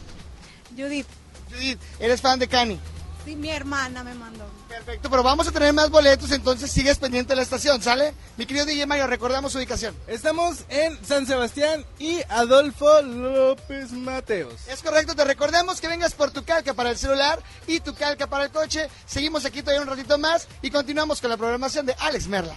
Judith. 0.77 1.07
Judith, 1.53 1.79
¿eres 2.01 2.21
fan 2.21 2.41
de 2.41 2.49
Cani? 2.49 2.81
Sí, 3.29 3.37
mi 3.37 3.51
hermana 3.51 4.03
me 4.03 4.14
mandó. 4.14 4.51
Perfecto, 4.70 5.11
pero 5.11 5.22
vamos 5.22 5.47
a 5.47 5.53
tener 5.53 5.74
más 5.74 5.91
boletos, 5.91 6.31
entonces 6.31 6.72
sigues 6.72 6.97
pendiente 6.99 7.33
de 7.33 7.37
la 7.37 7.43
estación, 7.43 7.83
¿sale? 7.83 8.14
Mi 8.39 8.47
querido 8.47 8.64
DJ 8.64 8.87
Mario, 8.87 9.07
recordamos 9.07 9.53
su 9.53 9.59
ubicación. 9.59 9.95
Estamos 10.07 10.64
en 10.70 10.99
San 11.05 11.26
Sebastián 11.26 11.85
y 11.99 12.22
Adolfo 12.31 13.03
López 13.03 13.93
Mateos. 13.93 14.66
Es 14.66 14.83
correcto, 14.83 15.14
te 15.14 15.26
recordamos 15.26 15.79
que 15.79 15.89
vengas 15.89 16.14
por 16.14 16.31
tu 16.31 16.43
calca 16.43 16.72
para 16.72 16.89
el 16.89 16.97
celular 16.97 17.43
y 17.66 17.81
tu 17.81 17.95
calca 17.95 18.29
para 18.29 18.45
el 18.45 18.51
coche. 18.51 18.89
Seguimos 19.05 19.45
aquí 19.45 19.61
todavía 19.61 19.83
un 19.83 19.89
ratito 19.89 20.16
más 20.16 20.49
y 20.62 20.70
continuamos 20.70 21.20
con 21.20 21.29
la 21.29 21.37
programación 21.37 21.85
de 21.85 21.95
Alex 21.99 22.29
Merla. 22.29 22.57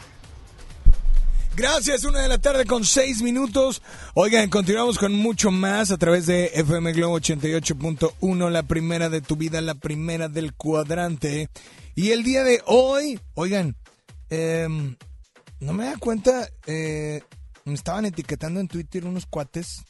Gracias, 1.62 2.06
una 2.06 2.24
de 2.24 2.28
la 2.28 2.40
tarde 2.40 2.66
con 2.66 2.84
seis 2.84 3.22
minutos. 3.22 3.84
Oigan, 4.16 4.50
continuamos 4.50 4.98
con 4.98 5.14
mucho 5.14 5.52
más 5.52 5.92
a 5.92 5.98
través 6.00 6.26
de 6.26 6.50
FM 6.56 6.92
Globo 6.94 7.20
88.1, 7.20 8.50
la 8.50 8.64
primera 8.64 9.10
de 9.10 9.22
tu 9.22 9.36
vida, 9.36 9.62
la 9.62 9.76
primera 9.76 10.28
del 10.28 10.56
cuadrante. 10.56 11.50
Y 11.94 12.10
el 12.10 12.24
día 12.24 12.44
de 12.44 12.64
hoy, 12.66 13.20
oigan, 13.36 13.76
em, 14.32 14.96
no 15.60 15.74
me 15.74 15.86
da 15.86 15.98
cuenta, 15.98 16.50
eh, 16.66 17.22
me 17.66 17.76
estaban 17.76 18.06
etiquetando 18.06 18.60
en 18.60 18.68
Twitter 18.68 19.06
unos 19.06 19.28
cuates. 19.28 19.84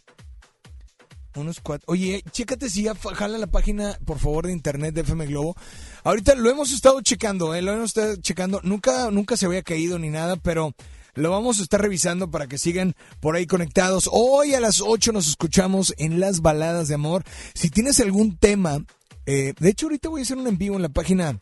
Unos 1.36 1.62
cuates. 1.62 1.88
Oye, 1.88 2.22
chécate 2.32 2.70
si 2.70 2.84
ya 2.84 2.96
jala 2.96 3.38
la 3.38 3.48
página, 3.48 3.98
por 4.06 4.20
favor, 4.20 4.48
de 4.48 4.52
internet 4.52 4.94
de 4.94 5.02
FM 5.02 5.26
Globo. 5.28 5.56
Ahorita 6.04 6.36
lo 6.36 6.50
hemos 6.50 6.74
estado 6.74 7.00
checando, 7.00 7.56
¿eh? 7.56 7.62
Lo 7.62 7.72
hemos 7.72 7.92
estado 7.92 8.18
checando. 8.18 8.60
Nunca, 8.62 9.10
nunca 9.10 9.38
se 9.38 9.46
había 9.46 9.64
caído 9.64 9.98
ni 10.00 10.10
nada, 10.10 10.36
pero 10.36 10.76
lo 11.14 11.32
vamos 11.32 11.60
a 11.60 11.64
estar 11.64 11.82
revisando 11.82 12.32
para 12.32 12.48
que 12.48 12.58
sigan 12.58 12.96
por 13.20 13.36
ahí 13.36 13.46
conectados. 13.46 14.10
Hoy 14.12 14.54
a 14.54 14.60
las 14.60 14.82
8 14.82 15.12
nos 15.12 15.28
escuchamos 15.28 15.94
en 15.98 16.20
las 16.20 16.42
baladas 16.42 16.88
de 16.88 16.96
amor. 16.96 17.24
Si 17.54 17.70
tienes 17.70 18.00
algún 18.00 18.38
tema, 18.38 18.84
eh, 19.26 19.54
de 19.60 19.70
hecho 19.70 19.88
ahorita 19.88 20.10
voy 20.10 20.22
a 20.22 20.24
hacer 20.24 20.38
un 20.38 20.48
en 20.48 20.58
vivo 20.58 20.76
en 20.76 20.82
la 20.82 20.90
página, 20.90 21.38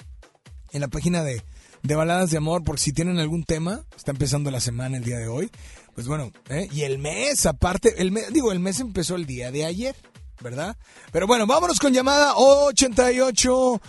en 0.71 0.81
la 0.81 0.87
página 0.87 1.23
de, 1.23 1.43
de 1.83 1.95
baladas 1.95 2.31
de 2.31 2.37
amor, 2.37 2.63
por 2.63 2.79
si 2.79 2.93
tienen 2.93 3.19
algún 3.19 3.43
tema, 3.43 3.83
está 3.95 4.11
empezando 4.11 4.51
la 4.51 4.59
semana 4.59 4.97
el 4.97 5.03
día 5.03 5.17
de 5.17 5.27
hoy. 5.27 5.51
Pues 5.95 6.07
bueno, 6.07 6.31
¿eh? 6.49 6.67
y 6.71 6.81
el 6.83 6.97
mes, 6.97 7.45
aparte, 7.45 8.01
el 8.01 8.11
mes, 8.11 8.31
digo, 8.31 8.51
el 8.51 8.59
mes 8.59 8.79
empezó 8.79 9.15
el 9.15 9.25
día 9.25 9.51
de 9.51 9.65
ayer, 9.65 9.95
¿verdad? 10.41 10.77
Pero 11.11 11.27
bueno, 11.27 11.45
vámonos 11.45 11.79
con 11.79 11.93
llamada 11.93 12.33
881. 12.35 13.81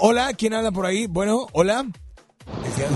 Hola, 0.00 0.32
¿quién 0.34 0.54
habla 0.54 0.72
por 0.72 0.86
ahí? 0.86 1.06
Bueno, 1.06 1.46
hola. 1.52 1.86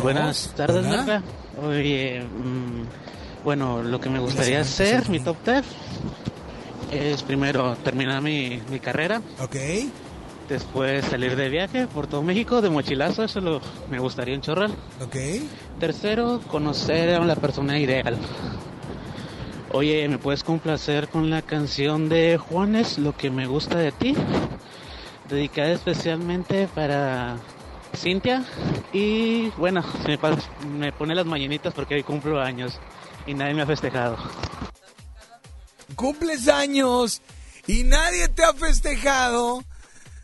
Buenas 0.02 0.52
tardes. 0.56 0.86
Marta. 0.86 1.22
Oye, 1.62 2.22
mm, 2.22 3.44
bueno, 3.44 3.82
lo 3.82 4.00
que 4.00 4.10
me 4.10 4.18
gustaría 4.18 4.60
hacer, 4.60 5.08
mi 5.08 5.20
top 5.20 5.36
10, 5.44 5.64
es 6.90 7.22
primero 7.22 7.76
terminar 7.76 8.22
mi, 8.22 8.60
mi 8.70 8.80
carrera. 8.80 9.22
Ok. 9.40 9.56
Después 10.48 11.04
salir 11.06 11.34
de 11.34 11.48
viaje 11.48 11.86
por 11.88 12.06
todo 12.06 12.22
México, 12.22 12.60
de 12.60 12.70
mochilazo, 12.70 13.24
eso 13.24 13.40
lo, 13.40 13.60
me 13.90 13.98
gustaría 13.98 14.34
en 14.34 14.42
Chorral. 14.42 14.72
Ok. 15.04 15.16
Tercero, 15.80 16.40
conocer 16.46 17.14
a 17.14 17.24
la 17.24 17.34
persona 17.34 17.78
ideal. 17.78 18.16
Oye, 19.72 20.08
¿me 20.08 20.18
puedes 20.18 20.44
complacer 20.44 21.08
con 21.08 21.28
la 21.28 21.42
canción 21.42 22.08
de 22.08 22.38
Juanes, 22.38 22.98
Lo 22.98 23.16
que 23.16 23.30
me 23.30 23.46
gusta 23.46 23.76
de 23.78 23.90
ti? 23.90 24.14
Dedicada 25.28 25.72
especialmente 25.72 26.68
para 26.72 27.36
Cintia. 27.96 28.44
Y 28.92 29.48
bueno, 29.50 29.84
me, 30.66 30.92
pone 30.92 31.14
las 31.14 31.26
mañanitas 31.26 31.74
porque 31.74 31.96
hoy 31.96 32.02
cumplo 32.02 32.40
años 32.40 32.78
y 33.26 33.34
nadie 33.34 33.54
me 33.54 33.62
ha 33.62 33.66
festejado. 33.66 34.16
cumples 35.94 36.48
años 36.48 37.22
y 37.66 37.84
nadie 37.84 38.28
te 38.28 38.44
ha 38.44 38.52
festejado. 38.52 39.64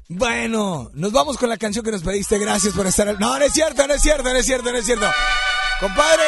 Bueno, 0.08 0.90
nos 0.94 1.12
vamos 1.12 1.38
con 1.38 1.48
la 1.48 1.56
canción 1.56 1.84
que 1.84 1.90
nos 1.90 2.02
pediste. 2.02 2.38
Gracias 2.38 2.74
por 2.74 2.86
estar. 2.86 3.18
No, 3.18 3.38
no 3.38 3.44
es 3.44 3.52
cierto, 3.52 3.86
no 3.86 3.94
es 3.94 4.02
cierto, 4.02 4.30
no 4.30 4.38
es 4.38 4.46
cierto, 4.46 4.70
no 4.70 4.78
es 4.78 4.84
cierto. 4.84 5.06
Compadre, 5.80 6.24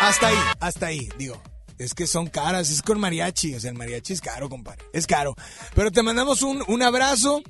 hasta 0.00 0.28
ahí, 0.28 0.38
hasta 0.60 0.86
ahí, 0.86 1.08
digo. 1.18 1.42
Es 1.76 1.92
que 1.92 2.06
son 2.06 2.28
caras, 2.28 2.70
es 2.70 2.82
con 2.82 3.00
mariachi. 3.00 3.54
O 3.56 3.60
sea, 3.60 3.70
el 3.70 3.76
mariachi 3.76 4.12
es 4.12 4.20
caro, 4.20 4.48
compadre. 4.48 4.84
Es 4.92 5.06
caro. 5.06 5.34
Pero 5.74 5.90
te 5.90 6.02
mandamos 6.02 6.42
un 6.42 6.82
abrazo 6.82 7.42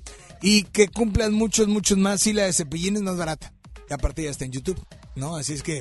y 0.44 0.64
que 0.64 0.88
cumplas 0.88 1.30
muchos, 1.30 1.68
muchos 1.68 1.96
más. 1.96 2.20
Sí, 2.20 2.34
la 2.34 2.44
de 2.44 2.52
Cepillín 2.52 2.96
es 2.96 3.02
más 3.02 3.16
barata. 3.16 3.50
Y 3.88 3.94
aparte 3.94 4.22
ya 4.22 4.30
está 4.30 4.44
en 4.44 4.52
YouTube, 4.52 4.78
¿no? 5.16 5.36
Así 5.36 5.54
es 5.54 5.62
que, 5.62 5.80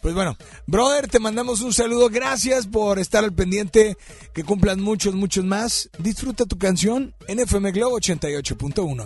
pues 0.00 0.14
bueno, 0.14 0.34
brother, 0.66 1.08
te 1.08 1.18
mandamos 1.18 1.60
un 1.60 1.74
saludo. 1.74 2.08
Gracias 2.08 2.66
por 2.66 2.98
estar 2.98 3.22
al 3.22 3.34
pendiente. 3.34 3.98
Que 4.32 4.44
cumplas 4.44 4.78
muchos, 4.78 5.14
muchos 5.14 5.44
más. 5.44 5.90
Disfruta 5.98 6.46
tu 6.46 6.56
canción 6.56 7.14
en 7.26 7.40
FM 7.40 7.70
Globo 7.72 7.98
88.1. 7.98 9.04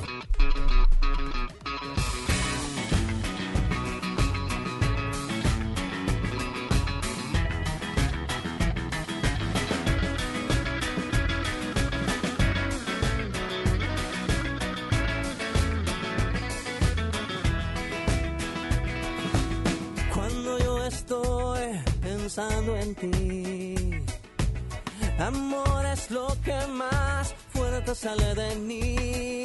en 22.38 22.94
ti, 22.94 23.74
amor 25.18 25.84
es 25.92 26.10
lo 26.10 26.28
que 26.42 26.66
más 26.68 27.34
fuerte 27.52 27.94
sale 27.94 28.34
de 28.34 28.56
mí. 28.56 29.42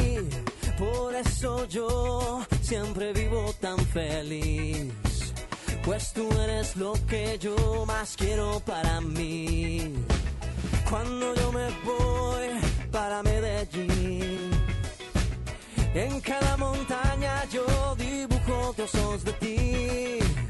Por 0.78 1.14
eso 1.16 1.68
yo 1.68 2.46
siempre 2.62 3.12
vivo 3.12 3.54
tan 3.60 3.78
feliz. 3.78 4.94
Pues 5.84 6.14
tú 6.14 6.30
eres 6.40 6.78
lo 6.78 6.94
que 7.08 7.38
yo 7.40 7.86
más 7.86 8.16
quiero 8.16 8.62
para 8.62 9.02
mí. 9.02 9.94
Cuando 10.90 11.36
yo 11.36 11.52
me 11.52 11.68
voy 11.84 12.48
para 12.90 13.22
Medellín, 13.22 14.52
en 15.94 16.22
cada 16.22 16.56
montaña 16.56 17.44
yo 17.52 17.96
dibujo 17.98 18.74
trozos 18.78 19.26
de 19.26 19.34
ti. 19.34 20.47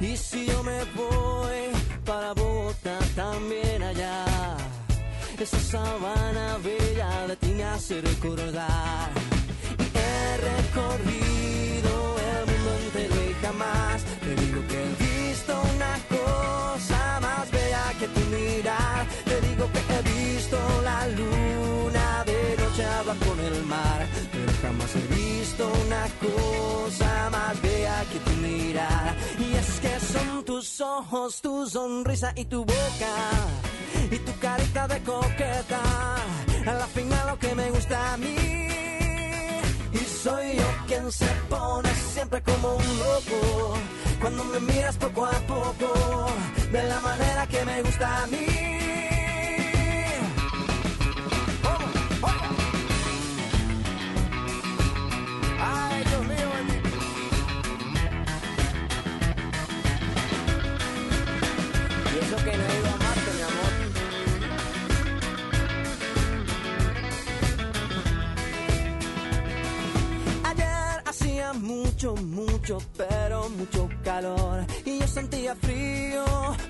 Y 0.00 0.16
si 0.16 0.46
yo 0.46 0.62
me 0.62 0.78
voy 0.94 1.72
para 2.04 2.32
Bogotá, 2.32 2.98
también 3.16 3.82
allá. 3.82 4.24
Esa 5.38 5.58
sabana 5.58 6.58
bella 6.62 7.26
de 7.26 7.36
ti 7.36 7.48
me 7.48 7.64
hace 7.64 8.00
recordar. 8.00 9.10
Y 9.78 9.98
he 9.98 10.36
recorrido 10.50 12.16
el 12.30 12.46
mundo 12.50 12.70
entero 12.84 13.14
y 13.30 13.34
jamás 13.44 14.04
te 14.20 14.34
digo 14.42 14.60
que 14.68 14.78
he 14.84 15.28
visto 15.28 15.52
una 15.74 15.94
cosa 16.16 17.20
más 17.20 17.50
bella 17.50 17.84
que 17.98 18.08
tu 18.08 18.20
mirar. 18.36 19.06
Te 19.24 19.40
digo 19.48 19.64
que 19.72 19.80
he 19.94 20.02
visto 20.14 20.58
la 20.82 21.08
luna 21.08 22.24
de 22.24 22.56
noche 22.62 22.84
habla 22.84 23.14
con 23.26 23.38
el 23.40 23.64
mar. 23.64 24.06
Pero 24.32 24.52
jamás 24.62 24.94
he 24.94 25.00
visto 25.00 25.17
una 25.66 26.06
cosa 26.20 27.30
más 27.30 27.60
bella 27.62 28.04
que 28.12 28.18
tu 28.20 28.30
mirar. 28.38 29.16
Y 29.38 29.54
es 29.56 29.80
que 29.80 30.00
son 30.00 30.44
tus 30.44 30.80
ojos, 30.80 31.40
tu 31.40 31.66
sonrisa 31.66 32.32
y 32.36 32.44
tu 32.44 32.64
boca. 32.64 33.14
Y 34.10 34.18
tu 34.18 34.38
carita 34.38 34.88
de 34.88 35.02
coqueta. 35.02 35.80
A 36.66 36.72
la 36.72 36.86
final 36.86 37.26
lo 37.28 37.38
que 37.38 37.54
me 37.54 37.70
gusta 37.70 38.14
a 38.14 38.16
mí. 38.16 38.36
Y 39.92 39.98
soy 40.22 40.56
yo 40.56 40.68
quien 40.86 41.10
se 41.10 41.28
pone 41.48 41.94
siempre 41.94 42.42
como 42.42 42.76
un 42.76 42.98
loco. 42.98 43.74
Cuando 44.20 44.44
me 44.44 44.60
miras 44.60 44.96
poco 44.96 45.26
a 45.26 45.38
poco. 45.46 46.26
De 46.72 46.82
la 46.82 47.00
manera 47.00 47.46
que 47.46 47.64
me 47.64 47.82
gusta 47.82 48.22
a 48.22 48.26
mí. 48.26 48.46
Ay, 51.64 52.67
hacía 71.38 71.52
mucho, 71.52 72.14
mucho, 72.16 72.78
pero 72.96 73.48
mucho 73.50 73.88
calor. 74.02 74.64
Y 74.84 74.98
yo 74.98 75.06
sentía 75.06 75.54
frío 75.54 76.24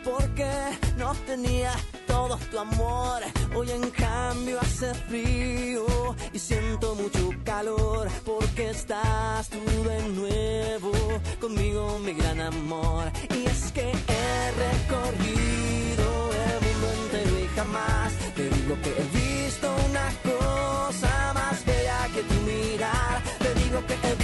porque 0.05 0.51
no 0.97 1.15
tenía 1.27 1.73
todo 2.07 2.37
tu 2.51 2.59
amor. 2.59 3.23
Hoy 3.57 3.71
en 3.71 3.91
cambio 3.91 4.59
hace 4.61 4.93
frío 4.95 5.87
y 6.33 6.39
siento 6.39 6.95
mucho 6.95 7.31
calor 7.45 8.09
porque 8.25 8.71
estás 8.71 9.49
tú 9.49 9.59
de 9.85 10.09
nuevo 10.09 10.93
conmigo, 11.41 11.99
mi 12.01 12.13
gran 12.13 12.41
amor. 12.41 13.11
Y 13.35 13.47
es 13.47 13.73
que 13.73 13.91
he 13.91 14.51
recorrido 14.67 16.07
el 16.33 16.77
mundo 16.83 16.87
entero 17.05 17.39
y 17.41 17.49
jamás 17.57 18.13
te 18.35 18.51
digo 18.51 18.77
que 18.83 18.91
he 18.91 19.07
visto 19.19 19.69
una 19.89 20.09
cosa 20.23 21.33
más 21.35 21.65
bella 21.65 22.09
que 22.15 22.23
tu 22.23 22.35
mirar. 22.43 23.23
Te 23.39 23.55
digo 23.55 23.87
que 23.87 23.95
he 23.95 24.18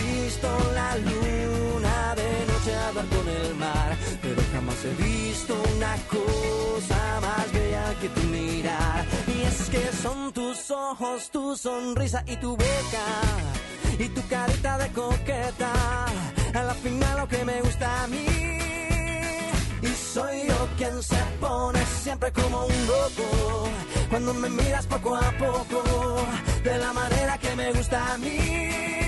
con 3.02 3.28
el 3.28 3.54
mar, 3.56 3.96
pero 4.22 4.40
jamás 4.52 4.84
he 4.84 5.02
visto 5.02 5.54
una 5.76 5.96
cosa 6.08 7.20
más 7.20 7.52
bella 7.52 7.94
que 8.00 8.08
tu 8.08 8.20
mirar. 8.28 9.04
Y 9.26 9.42
es 9.42 9.68
que 9.68 9.90
son 10.00 10.32
tus 10.32 10.70
ojos, 10.70 11.30
tu 11.30 11.56
sonrisa 11.56 12.22
y 12.26 12.36
tu 12.36 12.50
boca. 12.50 13.06
Y 13.98 14.08
tu 14.08 14.22
carita 14.28 14.78
de 14.78 14.88
coqueta, 14.90 15.72
a 16.54 16.62
la 16.62 16.74
final 16.74 17.18
lo 17.18 17.28
que 17.28 17.44
me 17.44 17.60
gusta 17.62 18.04
a 18.04 18.06
mí. 18.06 18.26
Y 19.82 19.88
soy 19.88 20.46
yo 20.46 20.68
quien 20.76 21.02
se 21.02 21.22
pone 21.40 21.84
siempre 21.86 22.30
como 22.32 22.66
un 22.66 22.86
loco. 22.86 23.68
Cuando 24.08 24.34
me 24.34 24.48
miras 24.50 24.86
poco 24.86 25.16
a 25.16 25.32
poco, 25.32 25.82
de 26.62 26.78
la 26.78 26.92
manera 26.92 27.38
que 27.38 27.56
me 27.56 27.72
gusta 27.72 28.14
a 28.14 28.18
mí. 28.18 29.03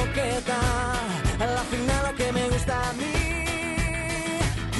Coqueta, 0.00 0.58
a 1.38 1.46
la 1.46 1.62
final 1.72 2.00
lo 2.06 2.14
que 2.16 2.32
me 2.32 2.48
gusta 2.48 2.74
a 2.88 2.92
mí. 2.94 3.14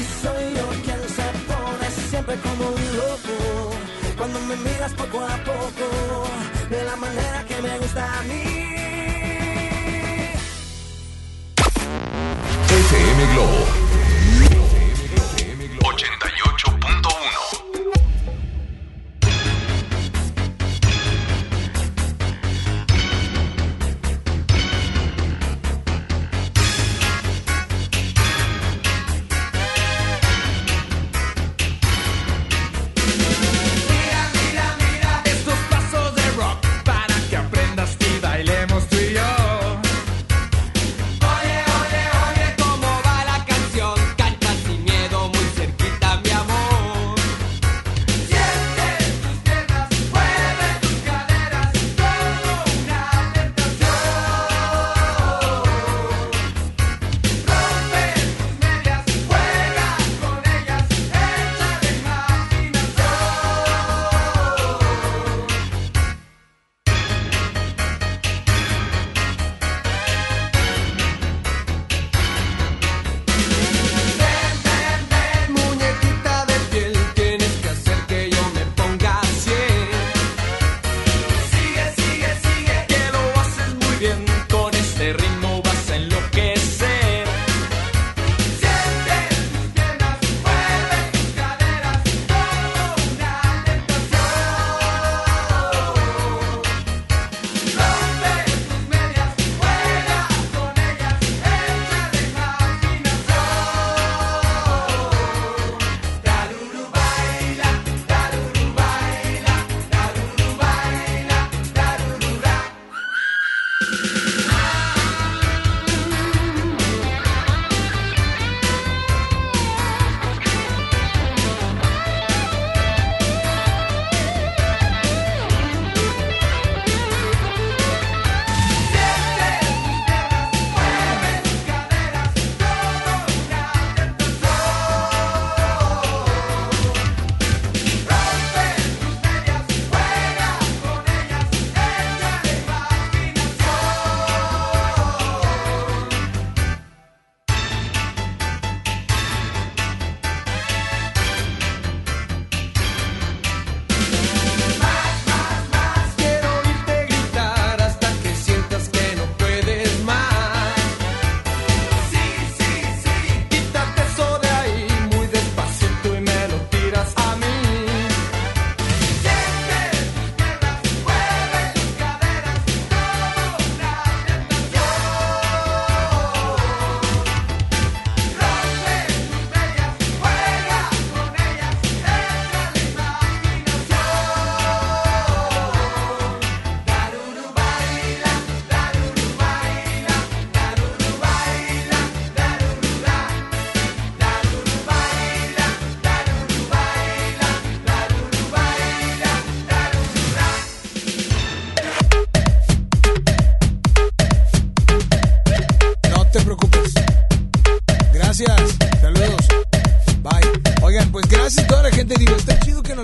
Y 0.01 0.03
soy 0.23 0.45
yo 0.57 0.67
quien 0.85 1.03
se 1.17 1.29
pone 1.49 1.87
siempre 2.11 2.37
como 2.47 2.65
un 2.77 2.83
loco. 3.01 3.37
Cuando 4.17 4.39
me 4.41 4.57
miras 4.57 4.93
poco 4.95 5.19
a 5.25 5.37
poco, 5.51 5.87
de 6.71 6.85
la 6.85 6.97
manera 6.97 7.45
que 7.49 7.63
me 7.63 7.79
gusta 7.79 8.03
a 8.19 8.23
mí. 8.23 8.43
FM 12.89 13.21
Globo 13.33 13.61
88.1 15.81 16.60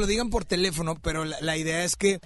digan 0.06 0.30
por 0.30 0.44
teléfono, 0.44 0.98
pero 1.00 1.24
la, 1.24 1.36
la 1.40 1.56
idea 1.56 1.84
es 1.84 1.96
que 1.96 2.20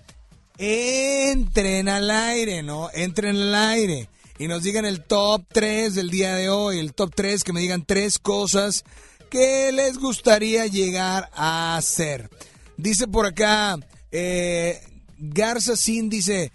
entren 0.59 1.89
al 1.89 2.11
aire, 2.11 2.63
¿no? 2.63 2.91
Entren 2.93 3.37
al 3.37 3.55
aire 3.55 4.09
y 4.39 4.49
nos 4.49 4.63
digan 4.63 4.85
el 4.85 5.05
top 5.05 5.45
3 5.53 5.95
del 5.95 6.11
día 6.11 6.35
de 6.35 6.49
hoy, 6.49 6.79
el 6.79 6.95
top 6.95 7.13
3, 7.15 7.45
que 7.45 7.53
me 7.53 7.61
digan 7.61 7.85
tres 7.85 8.19
cosas 8.19 8.85
que 9.31 9.71
les 9.71 9.99
gustaría 9.99 10.67
llegar 10.67 11.31
a 11.35 11.77
hacer. 11.77 12.29
Dice 12.77 13.07
por 13.07 13.27
acá, 13.27 13.79
eh, 14.11 14.81
Garza 15.19 15.77
Sin 15.77 16.09
dice, 16.09 16.53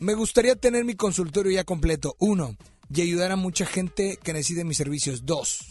me 0.00 0.14
gustaría 0.14 0.56
tener 0.56 0.84
mi 0.84 0.94
consultorio 0.94 1.52
ya 1.52 1.64
completo. 1.64 2.16
Uno, 2.18 2.56
y 2.92 3.00
ayudar 3.00 3.30
a 3.30 3.36
mucha 3.36 3.64
gente 3.64 4.18
que 4.22 4.32
necesite 4.32 4.64
mis 4.64 4.76
servicios. 4.76 5.24
Dos, 5.24 5.69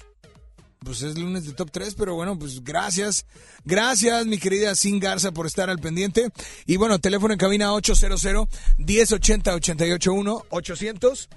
pues 0.83 1.01
es 1.01 1.17
lunes 1.17 1.45
de 1.45 1.53
top 1.53 1.71
3, 1.71 1.95
pero 1.95 2.15
bueno, 2.15 2.37
pues 2.37 2.63
gracias. 2.63 3.25
Gracias, 3.65 4.25
mi 4.25 4.37
querida 4.37 4.75
Sin 4.75 4.99
Garza, 4.99 5.31
por 5.31 5.45
estar 5.45 5.69
al 5.69 5.79
pendiente. 5.79 6.29
Y 6.65 6.77
bueno, 6.77 6.99
teléfono 6.99 7.33
en 7.33 7.39
cabina 7.39 7.73
800 7.73 8.47
1080 8.77 9.55
881 9.55 10.45
800 10.49 11.29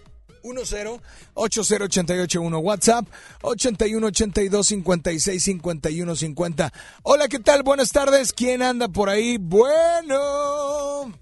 10 0.42 1.00
80881 1.34 2.58
WhatsApp 2.58 3.06
81 3.42 4.06
82 4.06 4.66
56 4.66 5.42
51 5.42 6.16
50. 6.16 6.72
Hola, 7.02 7.28
¿qué 7.28 7.38
tal? 7.38 7.62
Buenas 7.62 7.90
tardes. 7.90 8.32
¿Quién 8.32 8.62
anda 8.62 8.88
por 8.88 9.08
ahí? 9.08 9.38
Bueno. 9.38 11.21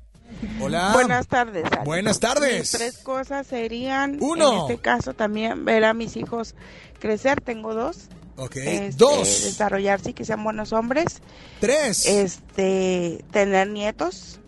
Hola. 0.61 0.90
Buenas 0.94 1.27
tardes. 1.27 1.65
Alex. 1.65 1.85
Buenas 1.85 2.20
tardes. 2.20 2.61
Mis 2.61 2.70
tres 2.73 2.98
cosas 2.98 3.47
serían, 3.47 4.19
Uno. 4.20 4.66
en 4.66 4.70
este 4.73 4.82
caso 4.82 5.15
también 5.15 5.65
ver 5.65 5.85
a 5.85 5.94
mis 5.94 6.16
hijos 6.16 6.55
crecer, 6.98 7.40
tengo 7.40 7.74
dos. 7.74 8.09
Ok. 8.36 8.57
Este, 8.57 8.90
Dos. 8.97 9.44
Desarrollarse 9.44 10.11
y 10.11 10.12
que 10.15 10.24
sean 10.24 10.43
buenos 10.43 10.73
hombres. 10.73 11.20
Tres. 11.61 12.07
Este, 12.07 13.23
tener 13.32 13.69
nietos. 13.69 14.40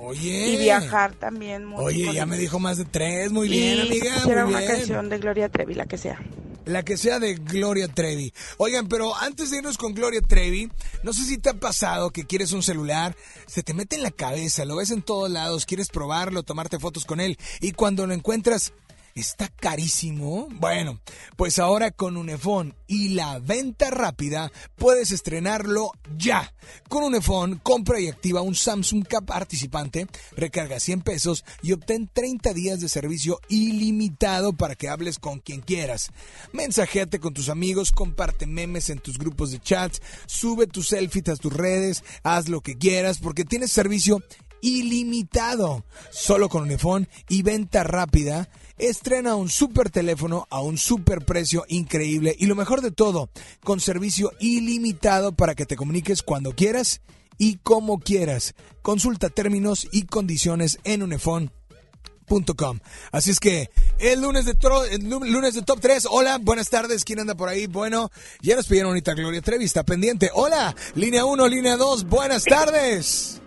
Oye. 0.00 0.48
Y 0.50 0.56
viajar 0.58 1.14
también 1.14 1.64
mucho. 1.64 1.82
Oye, 1.84 2.12
ya 2.12 2.26
me 2.26 2.36
dijo 2.36 2.58
más 2.60 2.76
de 2.76 2.84
tres. 2.84 3.32
Muy 3.32 3.48
bien, 3.48 3.78
y 3.78 3.80
amiga. 3.80 4.14
quisiera 4.14 4.44
Muy 4.44 4.52
una 4.54 4.60
bien. 4.60 4.72
canción 4.72 5.08
de 5.08 5.18
Gloria 5.18 5.48
Trevi, 5.48 5.74
la 5.74 5.86
que 5.86 5.98
sea. 5.98 6.20
La 6.66 6.82
que 6.82 6.96
sea 6.96 7.18
de 7.18 7.34
Gloria 7.34 7.88
Trevi. 7.88 8.32
Oigan, 8.56 8.88
pero 8.88 9.14
antes 9.16 9.50
de 9.50 9.58
irnos 9.58 9.76
con 9.76 9.94
Gloria 9.94 10.20
Trevi, 10.22 10.70
no 11.02 11.12
sé 11.12 11.24
si 11.24 11.38
te 11.38 11.50
ha 11.50 11.54
pasado 11.54 12.10
que 12.10 12.24
quieres 12.24 12.52
un 12.52 12.62
celular, 12.62 13.14
se 13.46 13.62
te 13.62 13.74
mete 13.74 13.96
en 13.96 14.02
la 14.02 14.10
cabeza, 14.10 14.64
lo 14.64 14.76
ves 14.76 14.90
en 14.90 15.02
todos 15.02 15.30
lados, 15.30 15.66
quieres 15.66 15.88
probarlo, 15.88 16.42
tomarte 16.42 16.78
fotos 16.78 17.04
con 17.04 17.20
él, 17.20 17.38
y 17.60 17.72
cuando 17.72 18.06
lo 18.06 18.14
encuentras, 18.14 18.72
está 19.14 19.48
carísimo. 19.48 20.48
Bueno, 20.50 21.00
pues 21.36 21.58
ahora 21.58 21.90
con 21.90 22.16
Unefón 22.16 22.74
y 22.86 23.10
la 23.10 23.38
venta 23.38 23.90
rápida, 23.90 24.50
puedes 24.76 25.12
estrenarlo 25.12 25.92
ya. 26.16 26.52
Con 26.88 27.04
Unefón, 27.04 27.60
compra 27.62 28.00
y 28.00 28.08
activa 28.08 28.42
un 28.42 28.54
Samsung 28.54 29.06
Cap 29.06 29.26
participante, 29.26 30.06
recarga 30.36 30.80
100 30.80 31.02
pesos 31.02 31.44
y 31.62 31.72
obtén 31.72 32.10
30 32.12 32.52
días 32.52 32.80
de 32.80 32.88
servicio 32.88 33.40
ilimitado 33.48 34.52
para 34.52 34.74
que 34.74 34.88
hables 34.88 35.18
con 35.18 35.40
quien 35.40 35.60
quieras. 35.60 36.10
Mensajeate 36.52 37.20
con 37.20 37.34
tus 37.34 37.48
amigos, 37.48 37.92
comparte 37.92 38.46
memes 38.46 38.90
en 38.90 38.98
tus 38.98 39.18
grupos 39.18 39.52
de 39.52 39.60
chats, 39.60 40.02
sube 40.26 40.66
tus 40.66 40.88
selfies 40.88 41.28
a 41.28 41.36
tus 41.36 41.52
redes, 41.52 42.02
haz 42.22 42.48
lo 42.48 42.60
que 42.60 42.76
quieras 42.76 43.18
porque 43.18 43.44
tienes 43.44 43.72
servicio 43.72 44.22
ilimitado. 44.60 45.84
Solo 46.10 46.48
con 46.48 46.62
Unifón 46.62 47.08
y 47.28 47.42
venta 47.42 47.84
rápida, 47.84 48.48
estrena 48.78 49.36
un 49.36 49.48
super 49.48 49.90
teléfono 49.90 50.46
a 50.50 50.60
un 50.60 50.78
super 50.78 51.24
precio 51.24 51.64
increíble 51.68 52.34
y 52.38 52.46
lo 52.46 52.54
mejor 52.54 52.80
de 52.80 52.90
todo, 52.90 53.28
con 53.62 53.80
servicio 53.80 54.32
ilimitado 54.40 55.32
para 55.32 55.54
que 55.54 55.66
te 55.66 55.76
comuniques 55.76 56.22
cuando 56.22 56.52
quieras 56.54 57.00
y 57.38 57.56
como 57.58 57.98
quieras. 58.00 58.54
Consulta 58.82 59.30
términos 59.30 59.86
y 59.92 60.06
condiciones 60.06 60.78
en 60.84 61.02
unifón.com. 61.02 62.78
Así 63.12 63.30
es 63.30 63.40
que 63.40 63.70
el 63.98 64.20
lunes 64.22 64.44
de, 64.46 64.56
el 64.90 65.08
lu- 65.08 65.24
lunes 65.24 65.54
de 65.54 65.62
Top 65.62 65.78
3. 65.80 66.06
Hola, 66.10 66.38
buenas 66.40 66.68
tardes. 66.70 67.04
¿Quién 67.04 67.20
anda 67.20 67.34
por 67.34 67.48
ahí? 67.48 67.66
Bueno, 67.66 68.10
ya 68.40 68.56
nos 68.56 68.66
pidieron 68.66 68.90
ahorita 68.90 69.14
Gloria 69.14 69.42
Trevi, 69.42 69.64
está 69.64 69.82
pendiente. 69.84 70.30
Hola, 70.34 70.74
línea 70.94 71.24
1, 71.24 71.48
línea 71.48 71.76
2. 71.76 72.04
Buenas 72.04 72.44
tardes. 72.44 73.40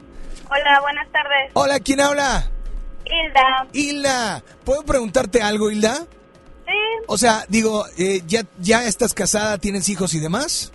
Hola, 0.50 0.80
buenas 0.82 1.12
tardes. 1.12 1.52
Hola, 1.54 1.80
¿quién 1.80 2.00
habla? 2.02 2.52
Hilda. 3.10 3.68
Hilda, 3.74 4.44
¿puedo 4.64 4.84
preguntarte 4.84 5.42
algo, 5.42 5.72
Hilda? 5.72 6.06
Sí, 6.66 6.74
O 7.08 7.18
sea, 7.18 7.46
digo, 7.48 7.86
eh, 7.98 8.22
¿ya, 8.28 8.44
¿ya 8.60 8.86
estás 8.86 9.14
casada, 9.14 9.58
tienes 9.58 9.88
hijos 9.90 10.14
y 10.14 10.20
demás? 10.20 10.72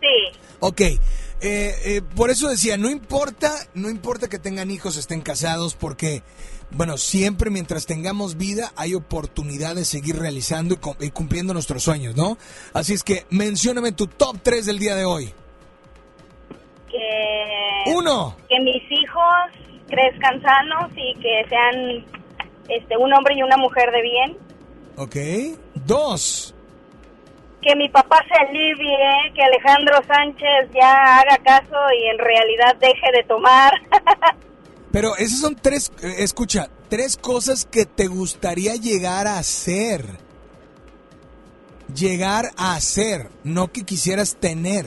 sí. 0.00 0.38
Ok, 0.60 0.80
eh, 0.80 0.98
eh, 1.40 2.02
por 2.16 2.30
eso 2.30 2.48
decía, 2.48 2.76
no 2.76 2.90
importa, 2.90 3.52
no 3.74 3.88
importa 3.90 4.28
que 4.28 4.40
tengan 4.40 4.72
hijos, 4.72 4.96
estén 4.96 5.20
casados, 5.20 5.76
porque, 5.76 6.24
bueno, 6.72 6.96
siempre 6.98 7.48
mientras 7.50 7.86
tengamos 7.86 8.36
vida 8.36 8.72
hay 8.74 8.94
oportunidad 8.96 9.76
de 9.76 9.84
seguir 9.84 10.18
realizando 10.18 10.74
y, 11.00 11.06
y 11.06 11.10
cumpliendo 11.10 11.52
nuestros 11.54 11.84
sueños, 11.84 12.16
¿no? 12.16 12.38
Así 12.72 12.92
es 12.92 13.04
que 13.04 13.24
mencióname 13.30 13.92
tu 13.92 14.08
top 14.08 14.38
3 14.42 14.66
del 14.66 14.80
día 14.80 14.96
de 14.96 15.04
hoy. 15.04 15.32
Que, 16.90 17.92
Uno. 17.94 18.34
que 18.48 18.58
mis 18.60 18.82
hijos 18.90 19.67
crezcan 19.88 20.40
sanos 20.42 20.90
y 20.96 21.14
que 21.20 21.44
sean 21.48 22.04
este 22.68 22.96
un 22.96 23.12
hombre 23.12 23.34
y 23.36 23.42
una 23.42 23.56
mujer 23.56 23.90
de 23.90 24.02
bien. 24.02 24.36
Ok. 24.96 25.16
Dos. 25.86 26.54
Que 27.62 27.74
mi 27.74 27.88
papá 27.88 28.24
se 28.28 28.34
alivie, 28.34 29.32
que 29.34 29.42
Alejandro 29.42 29.96
Sánchez 30.06 30.70
ya 30.74 31.18
haga 31.18 31.38
caso 31.38 31.76
y 31.98 32.08
en 32.08 32.18
realidad 32.18 32.76
deje 32.80 33.12
de 33.12 33.24
tomar. 33.24 33.72
Pero 34.92 35.16
esas 35.16 35.40
son 35.40 35.56
tres, 35.56 35.92
eh, 36.02 36.16
escucha, 36.18 36.68
tres 36.88 37.16
cosas 37.16 37.64
que 37.64 37.84
te 37.84 38.06
gustaría 38.06 38.74
llegar 38.76 39.26
a 39.26 39.38
hacer. 39.38 40.04
Llegar 41.94 42.50
a 42.56 42.74
hacer, 42.74 43.28
no 43.44 43.68
que 43.68 43.82
quisieras 43.84 44.36
tener. 44.36 44.86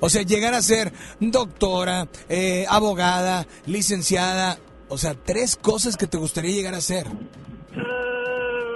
O 0.00 0.08
sea, 0.08 0.22
llegar 0.22 0.54
a 0.54 0.62
ser 0.62 0.92
doctora, 1.20 2.08
eh, 2.28 2.64
abogada, 2.68 3.46
licenciada. 3.66 4.58
O 4.88 4.98
sea, 4.98 5.14
tres 5.14 5.56
cosas 5.56 5.96
que 5.96 6.06
te 6.06 6.16
gustaría 6.18 6.52
llegar 6.52 6.74
a 6.74 6.80
ser. 6.80 7.06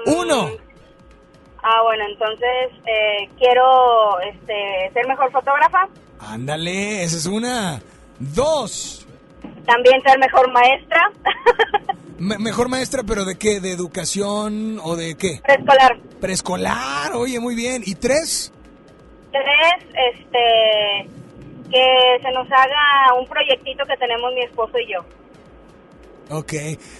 Uno. 0.06 0.48
ah, 1.62 1.82
bueno, 1.82 2.04
entonces 2.10 2.70
eh, 2.86 3.28
quiero 3.38 4.20
este 4.20 4.90
ser 4.92 5.06
mejor 5.08 5.30
fotógrafa, 5.32 5.88
Ándale, 6.20 7.02
esa 7.04 7.16
es 7.16 7.26
una. 7.26 7.82
Dos. 8.18 9.06
también 9.66 10.00
ser 10.02 10.18
mejor 10.18 10.50
maestra, 10.52 11.10
Me- 12.18 12.38
mejor 12.38 12.68
maestra, 12.68 13.02
pero 13.02 13.24
¿de 13.24 13.36
qué? 13.36 13.60
¿De 13.60 13.72
educación 13.72 14.78
o 14.82 14.94
de 14.96 15.16
qué? 15.16 15.40
preescolar. 15.44 15.98
Preescolar, 16.20 17.12
oye, 17.14 17.40
muy 17.40 17.54
bien. 17.54 17.82
¿Y 17.84 17.94
tres? 17.96 18.52
Tres, 19.34 19.84
este, 20.12 21.08
que 21.68 22.18
se 22.22 22.30
nos 22.30 22.46
haga 22.52 23.14
un 23.18 23.26
proyectito 23.26 23.84
que 23.84 23.96
tenemos 23.96 24.32
mi 24.32 24.42
esposo 24.42 24.78
y 24.78 24.92
yo. 24.92 25.00
Ok, 26.30 26.52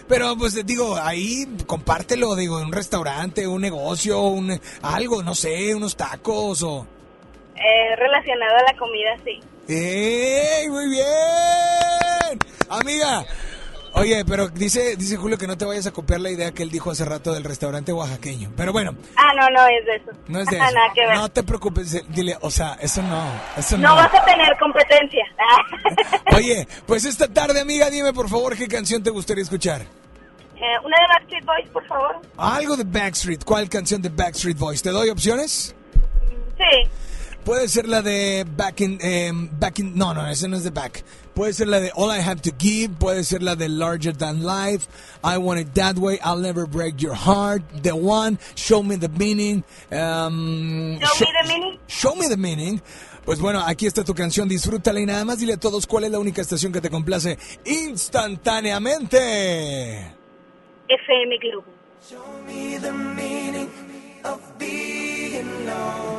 pero 0.09 0.37
pues 0.37 0.67
digo, 0.67 0.97
ahí 1.01 1.47
compártelo, 1.65 2.35
digo, 2.35 2.59
en 2.59 2.67
un 2.67 2.73
restaurante, 2.73 3.47
un 3.47 3.63
negocio, 3.63 4.21
un 4.21 4.61
algo, 4.83 5.23
no 5.23 5.35
sé, 5.37 5.75
unos 5.77 5.97
tacos 5.97 6.63
o... 6.65 6.87
Eh, 7.55 7.97
relacionado 7.97 8.57
a 8.57 8.73
la 8.73 8.79
comida, 8.79 9.17
sí. 9.25 9.41
¡Ey! 9.73 10.69
Muy 10.69 10.89
bien. 10.89 11.07
Amiga, 12.69 13.25
oye, 13.95 14.25
pero 14.25 14.49
dice, 14.49 14.97
dice 14.97 15.17
Julio 15.17 15.39
que 15.39 15.47
no 15.47 15.57
te 15.57 15.65
vayas 15.65 15.87
a 15.87 15.93
copiar 15.93 16.21
la 16.21 16.31
idea 16.31 16.53
que 16.53 16.63
él 16.63 16.71
dijo 16.71 16.91
hace 16.91 17.05
rato 17.05 17.33
del 17.33 17.45
restaurante 17.45 17.93
oaxaqueño. 17.93 18.53
Pero 18.57 18.73
bueno, 18.73 18.95
Ah, 19.17 19.33
no, 19.37 19.49
no 19.51 19.67
es 19.67 19.87
de 19.87 19.97
eso. 19.97 20.11
no 20.29 20.41
es 20.41 20.47
de 20.51 20.57
eso. 20.57 20.65
Nada 20.65 20.93
que 20.95 21.07
ver. 21.07 21.17
No 21.17 21.29
te 21.31 21.43
preocupes, 21.43 22.05
dile, 22.11 22.37
o 22.41 22.51
sea, 22.51 22.75
eso 22.81 23.03
no, 23.03 23.25
eso 23.57 23.77
no. 23.79 23.89
no. 23.89 23.95
vas 23.97 24.15
a 24.15 24.25
tener 24.25 24.57
competencia. 24.59 25.25
Oye, 26.37 26.67
pues 26.87 27.05
esta 27.05 27.29
tarde, 27.29 27.61
amiga, 27.61 27.91
dime 27.91 28.13
por 28.13 28.29
favor 28.29 28.57
qué 28.57 28.69
canción 28.69 29.03
te 29.03 29.11
gustaría 29.11 29.43
escuchar. 29.43 29.83
Eh, 29.83 30.79
una 30.85 30.97
de 30.97 31.07
Backstreet 31.09 31.45
Boys, 31.45 31.69
por 31.71 31.87
favor. 31.87 32.21
Algo 32.37 32.77
de 32.77 32.85
Backstreet, 32.85 33.45
¿cuál 33.45 33.69
canción 33.69 34.01
de 34.01 34.09
Backstreet 34.09 34.57
Boys? 34.57 34.83
¿Te 34.83 34.91
doy 34.91 35.11
opciones? 35.11 35.75
Sí. 36.57 36.89
Puede 37.45 37.69
ser 37.69 37.87
la 37.89 38.01
de 38.01 38.47
Back 38.49 38.81
in, 38.81 38.99
em, 39.03 39.51
Back 39.59 39.81
in, 39.81 39.95
no, 39.99 40.15
no, 40.15 40.27
esa 40.29 40.49
no 40.49 40.57
es 40.57 40.65
de 40.65 40.71
Back. 40.71 41.05
Puede 41.35 41.53
ser 41.53 41.67
la 41.67 41.81
de 41.81 41.91
All 41.97 42.17
I 42.17 42.21
Have 42.21 42.41
to 42.43 42.51
Give, 42.57 42.95
puede 42.95 43.25
ser 43.25 43.43
la 43.43 43.57
de 43.57 43.69
Larger 43.69 44.17
Than 44.17 44.45
Life, 44.45 44.87
I 45.25 45.37
Want 45.37 45.61
It 45.61 45.75
That 45.75 45.97
Way, 45.97 46.21
I'll 46.25 46.41
Never 46.41 46.65
Break 46.67 46.99
Your 46.99 47.17
Heart, 47.17 47.83
The 47.83 47.93
One, 47.93 48.39
Show 48.55 48.85
Me 48.85 48.97
the 48.97 49.09
Meaning. 49.09 49.65
em, 49.91 51.01
Show 51.01 51.21
me 51.21 51.27
the 51.43 51.49
meaning. 51.49 51.79
Show 51.89 52.15
Me 52.15 52.29
the 52.29 52.37
Meaning. 52.37 52.81
Pues 53.25 53.41
bueno, 53.41 53.61
aquí 53.67 53.87
está 53.87 54.05
tu 54.05 54.15
canción, 54.15 54.49
disfrútala 54.49 55.01
y 55.01 55.07
nada 55.07 55.25
más 55.25 55.39
dile 55.39 55.55
a 55.55 55.57
todos 55.57 55.87
cuál 55.87 56.05
es 56.05 56.11
la 56.13 56.19
única 56.19 56.43
estación 56.43 56.73
que 56.73 56.81
te 56.81 56.91
complace 56.91 57.39
instantáneamente. 57.65 60.13
FM 60.89 61.39
Globo. 61.39 61.65
me 62.47 62.79
the 62.79 62.93
meaning 62.93 63.71
of 64.25 64.41
being 64.59 65.67
lonely. 65.67 66.14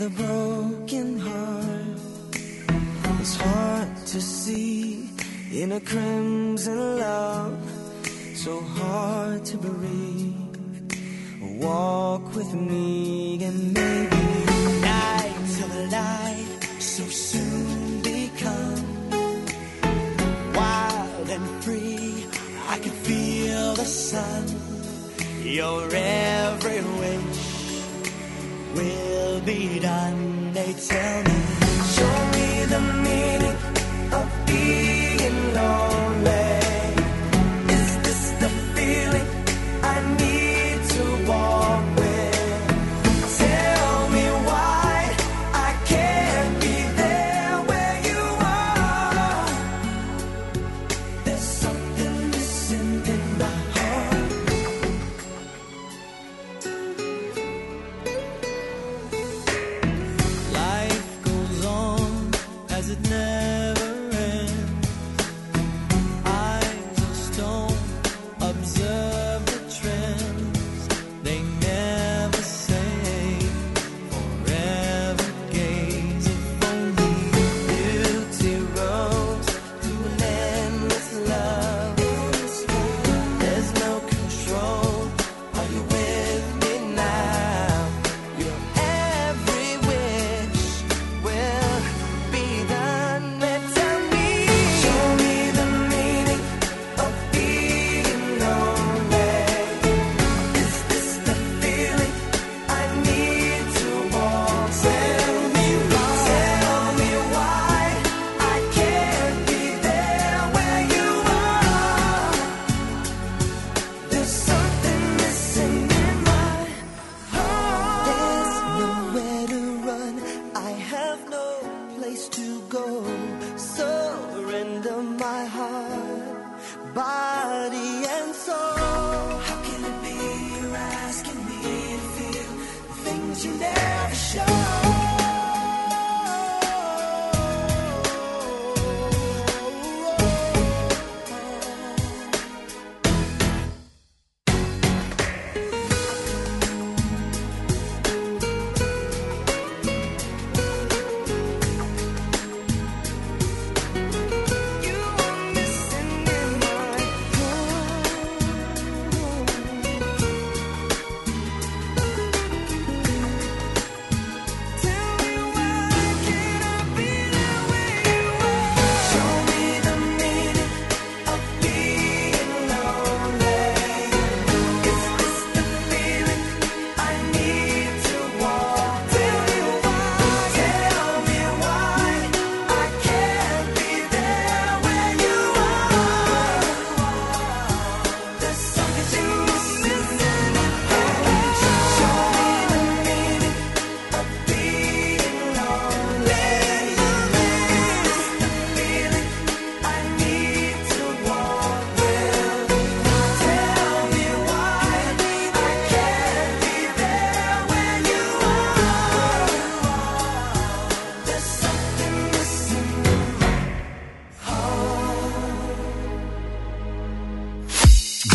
With 0.00 0.18
a 0.18 0.22
broken 0.22 1.18
heart. 1.18 2.40
It's 3.20 3.36
hard 3.36 4.06
to 4.06 4.20
see 4.20 5.10
in 5.52 5.72
a 5.72 5.80
crimson 5.80 6.98
love, 6.98 7.58
so 8.34 8.60
hard 8.60 9.44
to 9.46 9.56
breathe. 9.58 10.92
Walk 11.60 12.34
with 12.34 12.52
me 12.54 13.44
and 13.44 13.74
maybe 13.74 14.24
night 14.80 15.36
till 15.54 15.68
the 15.68 15.88
light 15.92 16.68
so 16.78 17.04
soon 17.04 18.00
become 18.00 18.84
wild 20.54 21.28
and 21.28 21.64
free. 21.64 22.26
I 22.68 22.78
can 22.78 22.92
feel 23.04 23.74
the 23.74 23.84
sun. 23.84 24.44
You're 25.42 25.90
wish 25.90 27.29
will 28.74 29.40
be 29.40 29.78
done. 29.80 30.52
They 30.52 30.72
tell 30.72 31.22
me, 31.24 31.38
show 31.96 32.16
me 32.36 32.64
the 32.74 32.80
meaning 33.04 33.56
of 34.12 34.26
being 34.46 35.54
lonely. 35.54 35.89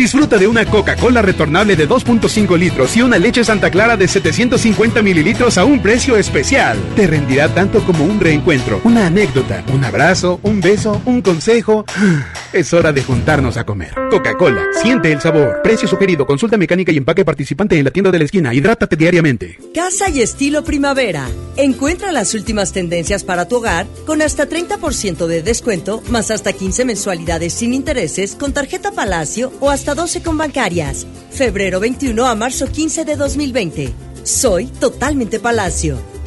Disfruta 0.00 0.38
de 0.38 0.48
una 0.48 0.64
Coca-Cola 0.64 1.20
retornable 1.20 1.76
de 1.76 1.86
2.5 1.86 2.56
litros 2.56 2.96
y 2.96 3.02
una 3.02 3.18
leche 3.18 3.44
Santa 3.44 3.70
Clara 3.70 3.98
de 3.98 4.08
750 4.08 5.02
mililitros 5.02 5.58
a 5.58 5.66
un 5.66 5.82
precio 5.82 6.16
especial. 6.16 6.78
Te 6.96 7.06
rendirá 7.06 7.52
tanto 7.52 7.84
como 7.84 8.04
un 8.04 8.18
reencuentro, 8.18 8.80
una 8.84 9.08
anécdota, 9.08 9.62
un 9.74 9.84
abrazo, 9.84 10.40
un 10.42 10.62
beso, 10.62 11.02
un 11.04 11.20
consejo. 11.20 11.84
Es 12.52 12.74
hora 12.74 12.92
de 12.92 13.04
juntarnos 13.04 13.56
a 13.58 13.64
comer. 13.64 13.94
Coca-Cola, 14.10 14.64
siente 14.82 15.12
el 15.12 15.20
sabor. 15.20 15.60
Precio 15.62 15.86
sugerido, 15.86 16.26
consulta 16.26 16.56
mecánica 16.56 16.90
y 16.90 16.96
empaque 16.96 17.24
participante 17.24 17.78
en 17.78 17.84
la 17.84 17.92
tienda 17.92 18.10
de 18.10 18.18
la 18.18 18.24
esquina. 18.24 18.52
Hidrátate 18.52 18.96
diariamente. 18.96 19.56
Casa 19.72 20.08
y 20.08 20.20
estilo 20.20 20.64
primavera. 20.64 21.28
Encuentra 21.56 22.10
las 22.10 22.34
últimas 22.34 22.72
tendencias 22.72 23.22
para 23.22 23.46
tu 23.46 23.58
hogar 23.58 23.86
con 24.04 24.20
hasta 24.20 24.48
30% 24.48 25.28
de 25.28 25.42
descuento, 25.42 26.02
más 26.08 26.32
hasta 26.32 26.52
15 26.52 26.86
mensualidades 26.86 27.52
sin 27.52 27.72
intereses 27.72 28.34
con 28.34 28.52
tarjeta 28.52 28.90
Palacio 28.90 29.52
o 29.60 29.70
hasta 29.70 29.89
12 29.94 30.22
con 30.22 30.36
bancarias. 30.36 31.06
Febrero 31.30 31.80
21 31.80 32.26
a 32.26 32.34
marzo 32.34 32.66
15 32.66 33.04
de 33.04 33.16
2020. 33.16 33.92
Soy 34.24 34.66
totalmente 34.66 35.40
Palacio. 35.40 36.09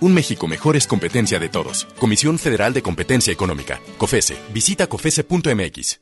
Un 0.00 0.14
México 0.14 0.46
mejor 0.46 0.76
es 0.76 0.86
competencia 0.86 1.38
de 1.38 1.48
todos. 1.48 1.86
Comisión 1.98 2.38
Federal 2.38 2.72
de 2.74 2.82
Competencia 2.82 3.32
Económica. 3.32 3.80
COFESE. 3.98 4.36
Visita 4.52 4.86
COFESE.mx. 4.86 6.00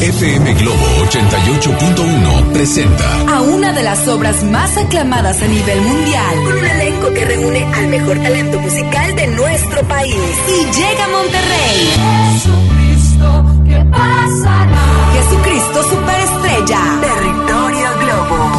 FM 0.00 0.54
Globo 0.54 0.86
88.1 1.10 2.52
presenta 2.52 3.36
a 3.36 3.42
una 3.42 3.70
de 3.72 3.82
las 3.82 4.08
obras 4.08 4.42
más 4.44 4.74
aclamadas 4.78 5.42
a 5.42 5.46
nivel 5.46 5.78
mundial, 5.82 6.34
con 6.36 6.56
un 6.56 6.64
elenco 6.64 7.12
que 7.12 7.24
reúne 7.26 7.64
al 7.64 7.88
mejor 7.88 8.18
talento 8.22 8.58
musical 8.60 9.14
de 9.14 9.26
nuestro 9.26 9.86
país. 9.88 10.16
Y 10.48 10.64
llega 10.72 11.04
a 11.04 11.08
Monterrey. 11.08 11.90
Jesucristo, 12.32 13.44
¿qué 13.66 13.84
pasará? 13.90 15.12
Jesucristo 15.12 15.82
Superestrella. 15.82 17.00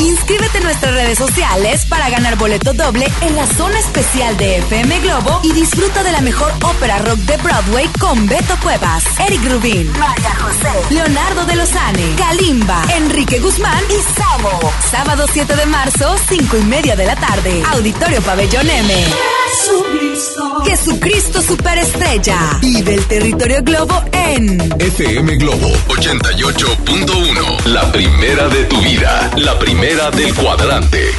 Inscríbete 0.01 0.57
en 0.57 0.63
nuestras 0.63 0.93
redes 0.95 1.17
sociales 1.17 1.85
para 1.85 2.09
ganar 2.09 2.35
boleto 2.35 2.73
doble 2.73 3.07
en 3.21 3.35
la 3.35 3.45
zona 3.45 3.77
especial 3.79 4.35
de 4.35 4.57
FM 4.57 4.99
Globo 5.01 5.41
y 5.43 5.53
disfruta 5.53 6.03
de 6.03 6.11
la 6.11 6.21
mejor 6.21 6.51
ópera 6.63 6.97
rock 6.99 7.19
de 7.19 7.37
Broadway 7.37 7.87
con 7.99 8.25
Beto 8.27 8.55
Cuevas, 8.63 9.03
Eric 9.27 9.43
Rubín, 9.51 9.91
María 9.99 10.35
José, 10.39 10.93
Leonardo 10.93 11.45
de 11.45 11.55
Lozane, 11.55 12.15
Kalimba, 12.17 12.83
Enrique 12.95 13.39
Guzmán 13.39 13.83
y 13.89 14.19
Samo. 14.19 14.59
Sábado 14.89 15.27
7 15.31 15.55
de 15.55 15.65
marzo, 15.67 16.15
5 16.29 16.57
y 16.57 16.63
media 16.63 16.95
de 16.95 17.05
la 17.05 17.15
tarde. 17.15 17.61
Auditorio 17.71 18.21
Pabellón 18.21 18.67
M. 18.67 19.05
Jesucristo. 19.51 20.63
Jesucristo 20.65 21.41
Superestrella. 21.41 22.57
Vive 22.61 22.95
el 22.95 23.05
territorio 23.05 23.61
Globo 23.61 24.01
en 24.11 24.59
FM 24.79 25.35
Globo 25.35 25.69
88.1. 25.89 27.65
La 27.65 27.91
primera 27.91 28.47
de 28.47 28.63
tu 28.65 28.79
vida. 28.81 29.29
La 29.35 29.59
primera 29.59 29.90
del 29.91 30.33
cuadrante. 30.33 31.11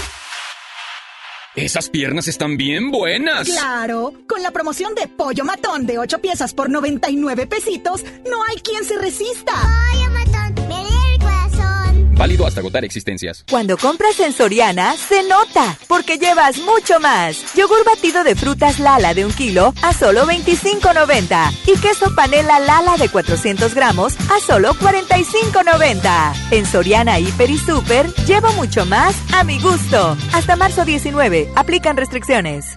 Esas 1.54 1.90
piernas 1.90 2.26
están 2.26 2.56
bien 2.56 2.90
buenas. 2.90 3.46
Claro, 3.46 4.14
con 4.26 4.42
la 4.42 4.50
promoción 4.50 4.94
de 4.94 5.08
pollo 5.08 5.44
matón 5.44 5.84
de 5.84 5.98
8 5.98 6.20
piezas 6.22 6.54
por 6.54 6.70
99 6.70 7.46
pesitos, 7.46 8.02
no 8.26 8.42
hay 8.44 8.56
quien 8.62 8.82
se 8.82 8.96
resista. 8.96 9.52
Pollo 9.52 10.01
Válido 12.12 12.46
hasta 12.46 12.60
agotar 12.60 12.84
existencias. 12.84 13.44
Cuando 13.50 13.76
compras 13.76 14.18
en 14.20 14.32
Soriana, 14.32 14.94
se 14.96 15.22
nota, 15.24 15.78
porque 15.88 16.18
llevas 16.18 16.58
mucho 16.58 17.00
más. 17.00 17.54
Yogur 17.54 17.84
batido 17.84 18.24
de 18.24 18.34
frutas 18.34 18.78
Lala 18.78 19.14
de 19.14 19.24
un 19.24 19.32
kilo 19.32 19.74
a 19.82 19.92
solo 19.92 20.26
25.90. 20.26 21.52
Y 21.66 21.78
queso 21.80 22.14
panela 22.14 22.60
Lala 22.60 22.96
de 22.96 23.08
400 23.08 23.74
gramos 23.74 24.14
a 24.30 24.40
solo 24.46 24.74
45.90. 24.74 26.34
En 26.50 26.66
Soriana, 26.66 27.18
Hiper 27.18 27.50
y 27.50 27.58
Super, 27.58 28.12
llevo 28.26 28.52
mucho 28.52 28.86
más 28.86 29.14
a 29.32 29.44
mi 29.44 29.60
gusto. 29.60 30.16
Hasta 30.32 30.56
marzo 30.56 30.84
19, 30.84 31.50
aplican 31.56 31.96
restricciones. 31.96 32.76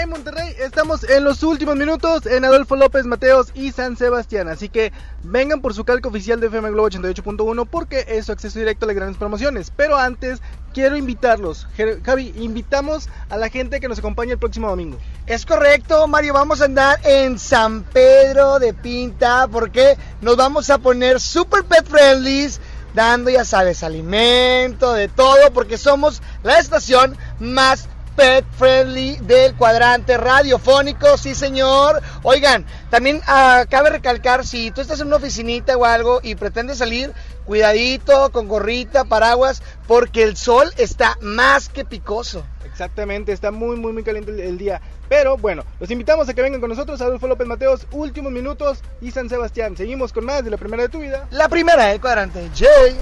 En 0.00 0.08
Monterrey 0.08 0.54
estamos 0.58 1.04
en 1.04 1.22
los 1.22 1.42
últimos 1.42 1.76
minutos 1.76 2.24
en 2.24 2.44
Adolfo 2.44 2.76
López 2.76 3.04
Mateos 3.04 3.48
y 3.54 3.72
San 3.72 3.96
Sebastián. 3.96 4.48
Así 4.48 4.68
que 4.68 4.90
vengan 5.22 5.60
por 5.60 5.74
su 5.74 5.84
calco 5.84 6.08
oficial 6.08 6.40
de 6.40 6.46
FM 6.46 6.70
Globo 6.70 6.88
88.1 6.88 7.68
porque 7.70 8.06
es 8.08 8.26
su 8.26 8.32
acceso 8.32 8.58
directo 8.58 8.86
a 8.86 8.88
las 8.88 8.96
grandes 8.96 9.18
promociones. 9.18 9.70
Pero 9.76 9.98
antes 9.98 10.40
quiero 10.72 10.96
invitarlos. 10.96 11.66
Javi, 12.04 12.32
invitamos 12.36 13.10
a 13.28 13.36
la 13.36 13.50
gente 13.50 13.80
que 13.80 13.88
nos 13.88 13.98
acompañe 13.98 14.32
el 14.32 14.38
próximo 14.38 14.68
domingo. 14.68 14.98
Es 15.26 15.44
correcto, 15.44 16.06
Mario, 16.06 16.34
vamos 16.34 16.62
a 16.62 16.64
andar 16.64 16.98
en 17.04 17.38
San 17.38 17.82
Pedro 17.82 18.58
de 18.58 18.72
Pinta 18.72 19.46
porque 19.48 19.98
nos 20.22 20.36
vamos 20.36 20.70
a 20.70 20.78
poner 20.78 21.20
super 21.20 21.64
pet 21.64 21.86
friendly, 21.86 22.50
dando, 22.94 23.30
ya 23.30 23.44
sabes, 23.44 23.82
alimento, 23.82 24.94
de 24.94 25.08
todo, 25.08 25.52
porque 25.52 25.76
somos 25.76 26.22
la 26.42 26.58
estación 26.58 27.16
más 27.38 27.88
pet 28.16 28.44
friendly 28.58 29.16
del 29.22 29.54
cuadrante 29.54 30.16
radiofónico, 30.16 31.16
sí 31.18 31.34
señor. 31.34 32.02
Oigan, 32.22 32.66
también 32.90 33.20
ah, 33.26 33.64
cabe 33.68 33.90
recalcar, 33.90 34.46
si 34.46 34.70
tú 34.70 34.80
estás 34.80 35.00
en 35.00 35.08
una 35.08 35.16
oficinita 35.16 35.76
o 35.76 35.84
algo 35.84 36.20
y 36.22 36.34
pretendes 36.34 36.78
salir, 36.78 37.12
cuidadito, 37.44 38.30
con 38.32 38.48
gorrita, 38.48 39.04
paraguas, 39.04 39.62
porque 39.86 40.22
el 40.22 40.36
sol 40.36 40.72
está 40.76 41.18
más 41.20 41.68
que 41.68 41.84
picoso. 41.84 42.44
Exactamente, 42.72 43.32
está 43.32 43.50
muy, 43.50 43.76
muy, 43.76 43.92
muy 43.92 44.02
caliente 44.02 44.32
el, 44.32 44.40
el 44.40 44.58
día. 44.58 44.80
Pero 45.08 45.36
bueno, 45.36 45.62
los 45.78 45.90
invitamos 45.90 46.28
a 46.28 46.34
que 46.34 46.42
vengan 46.42 46.60
con 46.60 46.70
nosotros, 46.70 47.00
Adolfo 47.00 47.28
López 47.28 47.46
Mateos, 47.46 47.86
últimos 47.92 48.32
minutos 48.32 48.82
y 49.00 49.10
San 49.10 49.28
Sebastián. 49.28 49.76
Seguimos 49.76 50.12
con 50.12 50.24
más 50.24 50.42
de 50.42 50.50
la 50.50 50.56
primera 50.56 50.82
de 50.82 50.88
tu 50.88 51.00
vida. 51.00 51.28
La 51.30 51.48
primera 51.48 51.86
del 51.86 52.00
cuadrante, 52.00 52.50
Jay. 52.54 52.96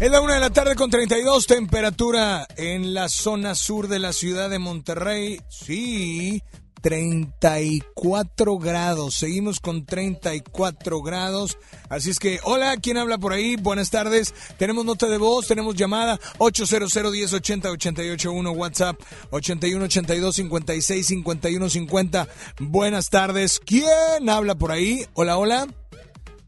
Es 0.00 0.10
la 0.10 0.20
una 0.20 0.34
de 0.34 0.40
la 0.40 0.50
tarde 0.50 0.74
con 0.74 0.90
32, 0.90 1.46
temperatura 1.46 2.46
en 2.56 2.94
la 2.94 3.08
zona 3.08 3.54
sur 3.54 3.86
de 3.88 4.00
la 4.00 4.12
ciudad 4.12 4.50
de 4.50 4.58
Monterrey. 4.58 5.40
Sí, 5.48 6.42
34 6.84 8.58
grados. 8.58 9.14
Seguimos 9.14 9.58
con 9.58 9.86
34 9.86 11.00
grados. 11.00 11.56
Así 11.88 12.10
es 12.10 12.18
que, 12.18 12.40
hola, 12.42 12.76
¿quién 12.76 12.98
habla 12.98 13.16
por 13.16 13.32
ahí? 13.32 13.56
Buenas 13.56 13.88
tardes. 13.88 14.34
Tenemos 14.58 14.84
nota 14.84 15.08
de 15.08 15.16
voz, 15.16 15.46
tenemos 15.46 15.76
llamada 15.76 16.20
800 16.36 16.94
1080 16.94 17.70
881 17.70 18.50
WhatsApp 18.50 19.00
81 19.30 19.82
82 19.82 20.36
56 20.36 21.06
51 21.06 21.70
50. 21.70 22.28
Buenas 22.60 23.08
tardes. 23.08 23.60
¿Quién 23.64 24.28
habla 24.28 24.54
por 24.54 24.70
ahí? 24.70 25.06
Hola, 25.14 25.38
hola. 25.38 25.66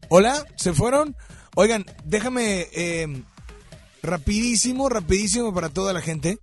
Hola, 0.09 0.45
¿se 0.55 0.71
fueron? 0.71 1.17
Oigan, 1.55 1.83
déjame 2.05 2.67
eh, 2.73 3.23
rapidísimo, 4.03 4.87
rapidísimo 4.87 5.51
para 5.51 5.69
toda 5.69 5.93
la 5.93 6.01
gente. 6.01 6.37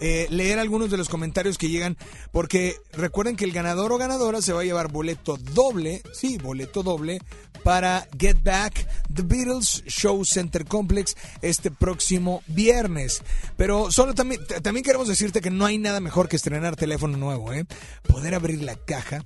Eh, 0.00 0.26
leer 0.30 0.58
algunos 0.58 0.90
de 0.90 0.96
los 0.96 1.08
comentarios 1.08 1.58
que 1.58 1.68
llegan, 1.68 1.96
porque 2.32 2.76
recuerden 2.92 3.36
que 3.36 3.44
el 3.44 3.52
ganador 3.52 3.92
o 3.92 3.98
ganadora 3.98 4.42
se 4.42 4.52
va 4.52 4.62
a 4.62 4.64
llevar 4.64 4.90
boleto 4.90 5.36
doble, 5.36 6.02
sí, 6.12 6.38
boleto 6.38 6.82
doble, 6.82 7.20
para 7.62 8.08
Get 8.18 8.42
Back 8.42 8.86
The 9.14 9.22
Beatles 9.22 9.84
Show 9.86 10.24
Center 10.24 10.64
Complex 10.64 11.16
este 11.42 11.70
próximo 11.70 12.42
viernes. 12.46 13.22
Pero 13.56 13.90
solo 13.90 14.14
también, 14.14 14.40
también 14.62 14.84
queremos 14.84 15.08
decirte 15.08 15.40
que 15.40 15.50
no 15.50 15.66
hay 15.66 15.78
nada 15.78 16.00
mejor 16.00 16.28
que 16.28 16.36
estrenar 16.36 16.76
teléfono 16.76 17.16
nuevo, 17.16 17.52
¿eh? 17.52 17.64
Poder 18.08 18.34
abrir 18.34 18.62
la 18.62 18.76
caja, 18.76 19.24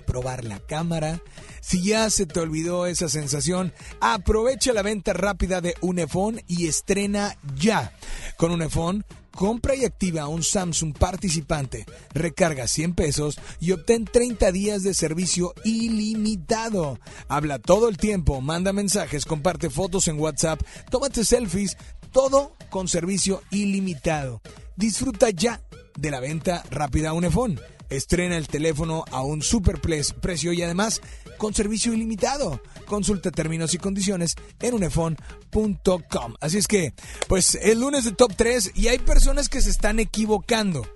probar 0.00 0.44
la 0.44 0.58
cámara. 0.60 1.20
Si 1.60 1.82
ya 1.82 2.08
se 2.10 2.26
te 2.26 2.40
olvidó 2.40 2.86
esa 2.86 3.08
sensación, 3.08 3.72
aprovecha 4.00 4.72
la 4.72 4.82
venta 4.82 5.12
rápida 5.12 5.60
de 5.60 5.74
Unifón 5.80 6.40
y 6.46 6.66
estrena 6.66 7.36
ya. 7.56 7.92
Con 8.36 8.50
Unifón, 8.50 9.04
compra 9.30 9.74
y 9.74 9.84
activa 9.84 10.28
un 10.28 10.42
Samsung 10.42 10.96
participante, 10.96 11.86
recarga 12.12 12.66
100 12.66 12.94
pesos 12.94 13.40
y 13.60 13.72
obtén 13.72 14.04
30 14.04 14.52
días 14.52 14.82
de 14.82 14.94
servicio 14.94 15.54
ilimitado. 15.64 16.98
Habla 17.28 17.58
todo 17.58 17.88
el 17.88 17.96
tiempo, 17.96 18.40
manda 18.40 18.72
mensajes, 18.72 19.24
comparte 19.24 19.70
fotos 19.70 20.08
en 20.08 20.18
WhatsApp, 20.18 20.60
tómate 20.90 21.24
selfies, 21.24 21.76
todo 22.12 22.54
con 22.70 22.88
servicio 22.88 23.42
ilimitado. 23.50 24.40
Disfruta 24.76 25.30
ya 25.30 25.60
de 25.96 26.10
la 26.10 26.20
venta 26.20 26.64
rápida 26.70 27.12
Unifón. 27.12 27.60
Estrena 27.90 28.36
el 28.36 28.48
teléfono 28.48 29.04
a 29.10 29.22
un 29.22 29.42
super 29.42 29.80
precio 29.80 30.52
y 30.52 30.62
además 30.62 31.00
con 31.38 31.54
servicio 31.54 31.92
ilimitado. 31.92 32.62
Consulta 32.86 33.30
términos 33.30 33.74
y 33.74 33.78
condiciones 33.78 34.36
en 34.60 34.74
unefon.com. 34.74 36.34
Así 36.40 36.58
es 36.58 36.66
que, 36.66 36.94
pues 37.28 37.56
el 37.56 37.80
lunes 37.80 38.04
de 38.04 38.12
top 38.12 38.32
3 38.36 38.72
y 38.74 38.88
hay 38.88 38.98
personas 38.98 39.48
que 39.48 39.60
se 39.60 39.70
están 39.70 39.98
equivocando, 39.98 40.86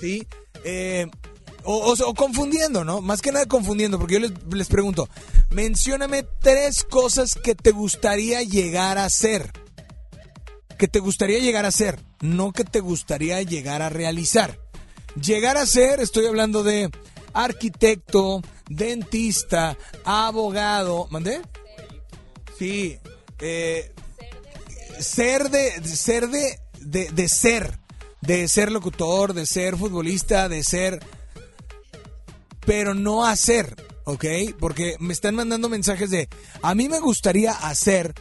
¿sí? 0.00 0.26
Eh, 0.64 1.06
o 1.66 2.14
confundiendo, 2.14 2.84
¿no? 2.84 3.00
Más 3.00 3.20
que 3.20 3.32
nada 3.32 3.46
confundiendo, 3.46 3.98
porque 3.98 4.14
yo 4.14 4.20
les, 4.20 4.32
les 4.52 4.68
pregunto, 4.68 5.08
mencióname 5.50 6.24
tres 6.40 6.84
cosas 6.84 7.34
que 7.34 7.54
te 7.54 7.72
gustaría 7.72 8.42
llegar 8.42 8.98
a 8.98 9.10
ser. 9.10 9.50
Que 10.78 10.88
te 10.88 11.00
gustaría 11.00 11.38
llegar 11.38 11.64
a 11.64 11.72
ser, 11.72 11.98
no 12.20 12.52
que 12.52 12.64
te 12.64 12.80
gustaría 12.80 13.42
llegar 13.42 13.82
a 13.82 13.88
realizar. 13.88 14.60
Llegar 15.20 15.56
a 15.56 15.66
ser, 15.66 16.00
estoy 16.00 16.26
hablando 16.26 16.62
de 16.62 16.90
arquitecto, 17.32 18.42
dentista, 18.68 19.76
abogado. 20.04 21.06
¿Mandé? 21.10 21.40
Sí. 22.58 22.98
eh, 23.40 23.92
ser 24.98 25.50
de. 25.50 25.82
Ser 25.86 26.28
de, 26.28 26.58
de. 26.80 27.28
ser. 27.28 27.78
De 28.20 28.48
ser 28.48 28.72
locutor, 28.72 29.34
de 29.34 29.46
ser 29.46 29.76
futbolista, 29.76 30.48
de 30.48 30.64
ser. 30.64 31.00
Pero 32.64 32.94
no 32.94 33.24
hacer, 33.24 33.76
¿ok? 34.04 34.24
Porque 34.58 34.96
me 34.98 35.12
están 35.12 35.34
mandando 35.36 35.68
mensajes 35.68 36.10
de. 36.10 36.28
A 36.62 36.74
mí 36.74 36.88
me 36.88 36.98
gustaría 37.00 37.52
hacer. 37.52 38.14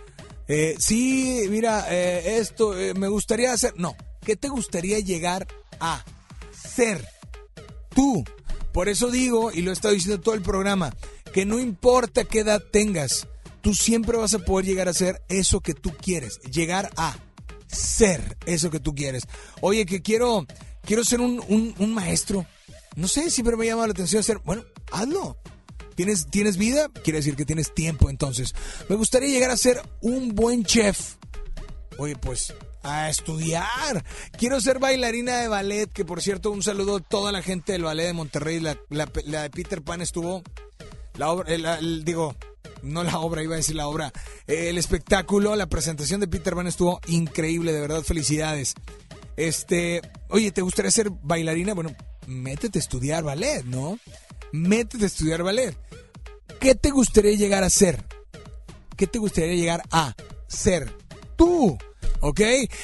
eh, 0.48 0.76
sí, 0.78 1.46
mira, 1.50 1.88
eh, 1.90 2.38
esto, 2.38 2.78
eh, 2.80 2.94
me 2.94 3.08
gustaría 3.08 3.52
hacer. 3.52 3.74
No, 3.78 3.96
¿qué 4.24 4.36
te 4.36 4.48
gustaría 4.48 5.00
llegar 5.00 5.48
a 5.80 6.04
ser? 6.66 7.08
Tú. 7.90 8.24
Por 8.74 8.90
eso 8.90 9.10
digo, 9.10 9.52
y 9.54 9.62
lo 9.62 9.70
he 9.70 9.74
estado 9.74 9.94
diciendo 9.94 10.22
todo 10.22 10.36
el 10.36 10.42
programa, 10.42 10.94
que 11.34 11.46
no 11.46 11.60
importa 11.60 12.26
qué 12.26 12.40
edad 12.40 12.62
tengas, 12.74 13.26
tú 13.62 13.74
siempre 13.74 14.18
vas 14.18 14.34
a 14.34 14.40
poder 14.40 14.66
llegar 14.66 14.90
a 14.90 14.94
ser 14.94 15.22
eso 15.30 15.62
que 15.62 15.74
tú 15.74 15.94
quieres, 15.96 16.42
llegar 16.42 16.90
a 16.98 17.18
ser 17.68 18.38
eso 18.46 18.70
que 18.70 18.82
tú 18.82 18.94
quieres. 18.94 19.24
Oye, 19.62 19.86
que 19.86 20.02
quiero, 20.02 20.46
quiero 20.84 21.06
ser 21.06 21.22
un, 21.22 21.42
un- 21.78 21.94
maestro. 21.94 22.46
No 22.98 23.08
sé, 23.08 23.30
siempre 23.32 23.56
me 23.56 23.64
ha 23.66 23.68
llamado 23.70 23.88
la 23.88 23.92
atención 23.92 24.24
ser, 24.24 24.40
bueno, 24.40 24.64
hazlo. 24.92 25.38
¿Tienes, 25.96 26.28
¿Tienes 26.30 26.58
vida? 26.58 26.90
Quiere 27.04 27.20
decir 27.20 27.38
que 27.38 27.46
tienes 27.46 27.74
tiempo 27.74 28.10
entonces. 28.10 28.54
Me 28.90 28.98
gustaría 28.98 29.30
llegar 29.30 29.52
a 29.52 29.58
ser 29.58 29.82
un 30.02 30.36
buen 30.36 30.66
chef. 30.66 31.16
Oye, 31.98 32.18
pues 32.18 32.54
a 32.86 33.10
estudiar. 33.10 34.04
Quiero 34.38 34.62
ser 34.62 34.80
bailarina 34.80 35.38
de 35.40 35.48
ballet, 35.48 35.92
que 35.92 36.06
por 36.06 36.22
cierto, 36.22 36.52
un 36.52 36.64
saludo 36.64 36.98
a 36.98 37.00
toda 37.02 37.32
la 37.32 37.42
gente 37.42 37.72
del 37.74 37.84
ballet 37.84 38.06
de 38.08 38.14
Monterrey. 38.14 38.60
La, 38.60 38.78
la- 38.90 39.06
de 39.44 39.50
Peter 39.50 39.82
Pan 39.82 40.02
estuvo, 40.02 40.44
la 41.18 41.32
obra, 41.32 41.54
el- 41.54 42.06
digo, 42.06 42.36
no 42.84 43.04
la 43.04 43.20
obra, 43.20 43.42
iba 43.44 43.56
a 43.56 43.58
decir 43.58 43.76
la 43.76 43.88
obra, 43.88 44.12
el 44.48 44.78
espectáculo, 44.78 45.56
la 45.56 45.68
presentación 45.68 46.20
de 46.20 46.28
Peter 46.28 46.54
Pan 46.56 46.68
estuvo 46.68 47.00
increíble, 47.08 47.74
de 47.74 47.82
verdad, 47.82 48.04
felicidades. 48.04 48.76
Este, 49.38 50.02
oye, 50.30 50.52
¿te 50.52 50.62
gustaría 50.62 50.92
ser 50.92 51.10
bailarina? 51.10 51.74
Bueno, 51.74 51.94
métete 52.28 52.80
a 52.80 52.82
estudiar 52.82 53.24
ballet, 53.24 53.64
¿no? 53.66 54.00
Métete 54.52 55.04
a 55.04 55.08
estudiar 55.08 55.44
ballet. 55.44 55.76
¿Qué 56.60 56.76
te 56.76 56.92
gustaría 56.92 57.34
llegar 57.36 57.64
a 57.64 57.70
ser? 57.70 58.04
¿Qué 58.96 59.08
te 59.08 59.20
gustaría 59.20 59.56
llegar 59.56 59.84
a 59.92 60.16
ser? 60.48 60.96
Tú. 61.36 61.78
¿Ok? 62.22 62.40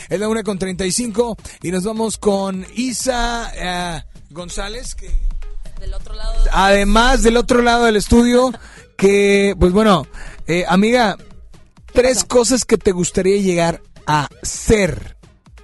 Es 0.10 0.20
la 0.20 0.28
una 0.28 0.44
con 0.44 0.58
35 0.60 1.38
y 1.62 1.72
nos 1.72 1.84
vamos 1.84 2.18
con 2.18 2.66
Isa 2.76 3.52
eh, 3.56 4.03
González, 4.30 4.95
que 4.95 5.10
Del 5.80 5.94
otro 5.94 6.14
lado. 6.14 6.34
además 6.52 7.24
del 7.24 7.38
otro 7.38 7.62
lado 7.62 7.86
del 7.86 7.95
estudio, 7.95 8.52
que, 8.98 9.56
pues 9.60 9.72
bueno, 9.74 10.06
eh, 10.48 10.66
amiga, 10.68 11.18
tres 11.94 12.24
cosas 12.24 12.66
que 12.66 12.78
te 12.78 12.91
gustaría 12.91 13.41
llegar 13.41 13.82
a 14.06 14.28
ser. 14.44 15.18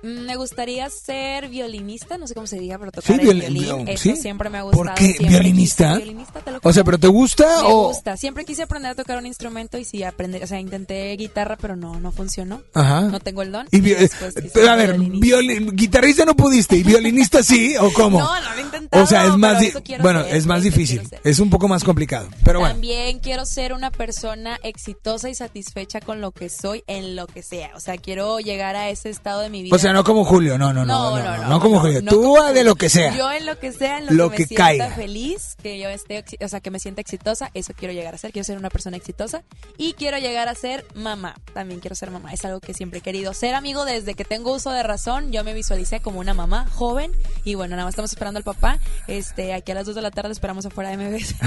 Mm, 0.07 0.25
Me 0.25 0.35
gustaría 0.35 0.89
ser 0.89 1.49
violinista, 1.49 2.17
no 2.17 2.27
sé 2.27 2.33
cómo 2.33 2.47
se 2.47 2.59
diga, 2.59 2.77
pero 2.77 2.91
tocar 2.91 3.07
Sí, 3.07 3.13
el 3.13 3.19
viol- 3.27 3.39
violín. 3.39 3.63
viol- 3.63 3.89
Eso 3.89 4.03
¿sí? 4.03 4.15
siempre 4.15 4.49
me 4.49 4.57
ha 4.59 4.61
gustado. 4.61 4.85
¿Por 4.85 4.93
qué? 4.95 5.15
¿Violinista? 5.19 5.95
violinista, 5.97 6.39
te 6.41 6.51
lo 6.51 6.59
O 6.63 6.73
sea. 6.73 6.83
¿pero 6.83 6.97
te 6.97 7.07
gusta 7.07 7.45
Me 7.61 7.67
o...? 7.67 7.87
gusta. 7.87 8.15
Siempre 8.17 8.45
quise 8.45 8.63
aprender 8.63 8.91
a 8.91 8.95
tocar 8.95 9.17
un 9.17 9.25
instrumento 9.25 9.77
y 9.77 9.83
sí 9.85 10.03
aprender, 10.03 10.43
o 10.43 10.47
sea, 10.47 10.59
intenté 10.59 11.11
guitarra, 11.17 11.57
pero 11.59 11.75
no, 11.75 11.99
no 11.99 12.11
funcionó. 12.11 12.61
Ajá. 12.73 13.01
No 13.01 13.19
tengo 13.19 13.41
el 13.41 13.51
don. 13.51 13.67
Y 13.71 13.81
quise 13.81 14.09
pero, 14.53 14.69
a 14.71 14.75
ver, 14.75 14.93
violinista. 14.97 15.25
violi- 15.37 15.71
guitarrista 15.75 16.25
no 16.25 16.35
pudiste 16.35 16.75
y 16.77 16.83
violinista 16.83 17.43
sí 17.43 17.75
o 17.79 17.91
cómo? 17.93 18.19
No, 18.19 18.41
no 18.41 18.49
lo 18.53 18.57
he 18.59 18.61
intentado, 18.61 19.03
O 19.03 19.07
sea, 19.07 19.25
es 19.25 19.35
más 19.37 19.61
bueno, 19.99 20.23
ser, 20.23 20.35
es 20.35 20.45
más 20.45 20.63
difícil, 20.63 21.01
es 21.23 21.39
un 21.39 21.49
poco 21.49 21.67
más 21.67 21.83
complicado, 21.83 22.29
pero 22.43 22.59
bueno. 22.59 22.73
También 22.75 23.19
quiero 23.19 23.45
ser 23.45 23.73
una 23.73 23.91
persona 23.91 24.57
exitosa 24.63 25.29
y 25.29 25.35
satisfecha 25.35 25.99
con 26.01 26.21
lo 26.21 26.31
que 26.31 26.49
soy 26.49 26.83
en 26.87 27.15
lo 27.15 27.27
que 27.27 27.41
sea. 27.43 27.71
O 27.75 27.79
sea, 27.79 27.97
quiero 27.97 28.39
llegar 28.39 28.75
a 28.75 28.89
ese 28.89 29.09
estado 29.09 29.41
de 29.41 29.49
mi 29.49 29.63
vida. 29.63 29.75
O 29.75 29.79
sea, 29.79 29.93
no 29.97 30.03
como 30.03 30.23
Julio, 30.25 30.59
no, 30.59 30.71
no, 30.73 30.85
no, 30.85 31.17
no, 31.17 31.37
no, 31.37 31.47
no 31.47 31.59
como 31.59 31.79
Julio, 31.79 32.03
tú 32.05 32.39
a 32.39 32.53
de 32.53 32.63
lo 32.63 32.75
que 32.75 32.87
sea. 32.87 33.15
Yo 33.15 33.31
en 33.31 33.47
lo 33.47 33.57
que 33.57 33.71
sea, 33.71 33.97
en 33.97 34.05
lo, 34.05 34.11
Lo 34.11 34.29
que, 34.29 34.35
que 34.35 34.43
me 34.43 34.47
sienta 34.47 34.63
caiga. 34.63 34.89
feliz, 34.91 35.55
que 35.59 35.79
yo 35.79 35.89
esté, 35.89 36.23
o 36.39 36.47
sea, 36.47 36.59
que 36.59 36.69
me 36.69 36.77
sienta 36.77 37.01
exitosa, 37.01 37.49
eso 37.55 37.73
quiero 37.75 37.95
llegar 37.95 38.13
a 38.13 38.19
ser. 38.19 38.31
Quiero 38.31 38.43
ser 38.45 38.59
una 38.59 38.69
persona 38.69 38.95
exitosa 38.95 39.41
y 39.75 39.93
quiero 39.93 40.19
llegar 40.19 40.49
a 40.49 40.53
ser 40.53 40.85
mamá. 40.93 41.33
También 41.55 41.79
quiero 41.79 41.95
ser 41.95 42.11
mamá. 42.11 42.31
Es 42.31 42.45
algo 42.45 42.59
que 42.59 42.75
siempre 42.75 42.99
he 42.99 43.01
querido. 43.01 43.33
Ser 43.33 43.55
amigo 43.55 43.85
desde 43.85 44.13
que 44.13 44.23
tengo 44.23 44.53
uso 44.53 44.69
de 44.69 44.83
razón. 44.83 45.31
Yo 45.31 45.43
me 45.43 45.55
visualicé 45.55 45.99
como 45.99 46.19
una 46.19 46.35
mamá 46.35 46.67
joven 46.71 47.11
y 47.43 47.55
bueno, 47.55 47.71
nada 47.75 47.85
más 47.85 47.93
estamos 47.93 48.11
esperando 48.11 48.37
al 48.37 48.43
papá. 48.43 48.77
Este, 49.07 49.55
aquí 49.55 49.71
a 49.71 49.75
las 49.75 49.87
2 49.87 49.95
de 49.95 50.01
la 50.03 50.11
tarde 50.11 50.31
esperamos 50.31 50.63
afuera 50.67 50.91
de 50.91 50.97
MBS. 50.97 51.33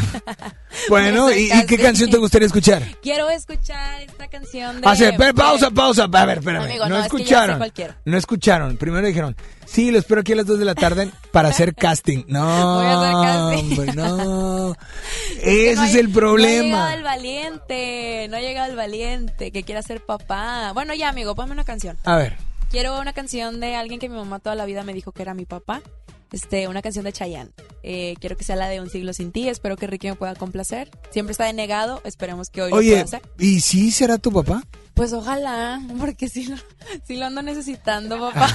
Bueno, 0.89 1.31
¿y, 1.31 1.51
y 1.53 1.67
qué 1.67 1.79
canción 1.79 2.11
te 2.11 2.17
gustaría 2.17 2.47
escuchar? 2.47 2.83
Quiero 3.03 3.29
escuchar 3.31 4.03
esta 4.03 4.29
canción 4.29 4.81
de. 4.81 4.89
Espera, 4.91 5.33
pausa, 5.33 5.71
pausa. 5.71 6.05
A 6.05 6.27
ver, 6.27 6.39
espérame. 6.39 6.65
Amigo, 6.65 6.89
no, 6.89 6.99
no, 6.99 7.05
es 7.05 7.13
que 7.13 7.19
ya 7.19 7.47
sé 7.47 7.53
escucharon. 7.53 7.59
Escucharon. 8.35 8.77
Primero 8.77 9.05
dijeron, 9.07 9.35
sí, 9.67 9.91
lo 9.91 9.99
espero 9.99 10.21
aquí 10.21 10.33
a 10.33 10.37
las 10.37 10.47
2 10.47 10.59
de 10.61 10.65
la 10.65 10.75
tarde 10.77 11.11
para 11.33 11.49
hacer 11.49 11.75
casting. 11.75 12.25
No, 12.29 12.45
Voy 12.77 12.87
a 12.87 13.01
hacer 13.01 13.13
casting. 13.61 13.79
hombre, 13.79 13.93
no. 13.95 14.75
Ese 15.43 15.75
no 15.77 15.85
es 15.85 15.95
el 15.97 16.07
No 16.07 16.11
ha 16.11 16.15
problema. 16.15 16.63
llegado 16.63 16.91
el 16.91 17.03
valiente, 17.03 18.27
no 18.31 18.37
ha 18.37 18.41
llegado 18.41 18.71
el 18.71 18.77
valiente 18.77 19.51
que 19.51 19.63
quiera 19.65 19.83
ser 19.83 20.01
papá. 20.05 20.71
Bueno, 20.75 20.95
ya, 20.95 21.09
amigo, 21.09 21.35
ponme 21.35 21.53
una 21.53 21.65
canción. 21.65 21.97
A 22.05 22.17
ver. 22.17 22.37
Quiero 22.71 23.01
una 23.01 23.13
canción 23.13 23.59
de 23.59 23.75
alguien 23.75 23.99
que 23.99 24.09
mi 24.09 24.15
mamá 24.15 24.39
toda 24.39 24.55
la 24.55 24.65
vida 24.65 24.85
me 24.85 24.95
dijo 24.95 25.11
que 25.11 25.23
era 25.23 25.35
mi 25.35 25.45
papá. 25.45 25.83
Este, 26.33 26.69
una 26.69 26.83
canción 26.83 27.05
de 27.05 27.13
Chayanne. 27.13 27.51
Eh, 27.83 28.15
quiero 28.21 28.37
que 28.37 28.45
sea 28.45 28.57
la 28.57 28.69
de 28.69 28.81
Un 28.81 28.91
siglo 28.91 29.13
sin 29.13 29.33
ti. 29.33 29.49
Espero 29.49 29.77
que 29.77 29.87
Ricky 29.87 30.09
me 30.09 30.15
pueda 30.15 30.35
complacer. 30.35 30.91
Siempre 31.11 31.33
está 31.33 31.45
denegado. 31.47 32.01
Esperemos 32.05 32.51
que 32.51 32.63
hoy 32.63 32.71
lo 32.71 32.77
pueda 32.77 33.03
hacer. 33.03 33.23
¿y 33.39 33.61
sí 33.61 33.91
será 33.91 34.19
tu 34.19 34.33
papá? 34.33 34.63
Pues 34.95 35.13
ojalá, 35.13 35.81
porque 35.99 36.29
sí 36.29 36.47
lo, 36.47 36.57
sí 37.07 37.17
lo 37.17 37.27
ando 37.27 37.43
necesitando, 37.43 38.19
papá. 38.21 38.49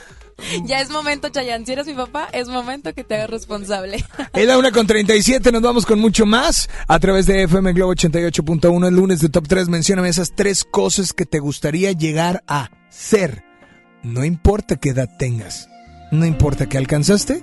ya 0.64 0.80
es 0.80 0.90
momento, 0.90 1.28
Chayanne. 1.28 1.64
Si 1.64 1.72
eres 1.72 1.86
mi 1.86 1.94
papá, 1.94 2.28
es 2.32 2.48
momento 2.48 2.92
que 2.92 3.04
te 3.04 3.14
hagas 3.14 3.30
responsable. 3.30 4.04
Es 4.34 4.46
la 4.46 4.58
una 4.58 4.70
con 4.70 4.86
37, 4.86 5.50
nos 5.50 5.62
vamos 5.62 5.86
con 5.86 5.98
mucho 5.98 6.26
más 6.26 6.68
a 6.86 6.98
través 6.98 7.26
de 7.26 7.44
FM 7.44 7.72
Globo 7.72 7.94
88.1 7.94 8.88
el 8.88 8.94
lunes 8.94 9.20
de 9.20 9.28
Top 9.28 9.48
3. 9.48 9.68
Mencióname 9.68 10.08
esas 10.08 10.34
tres 10.34 10.64
cosas 10.64 11.12
que 11.12 11.24
te 11.24 11.38
gustaría 11.38 11.92
llegar 11.92 12.42
a 12.46 12.70
ser. 12.90 13.44
No 14.02 14.24
importa 14.24 14.76
qué 14.76 14.90
edad 14.90 15.08
tengas, 15.18 15.68
no 16.10 16.24
importa 16.24 16.66
qué 16.66 16.78
alcanzaste, 16.78 17.42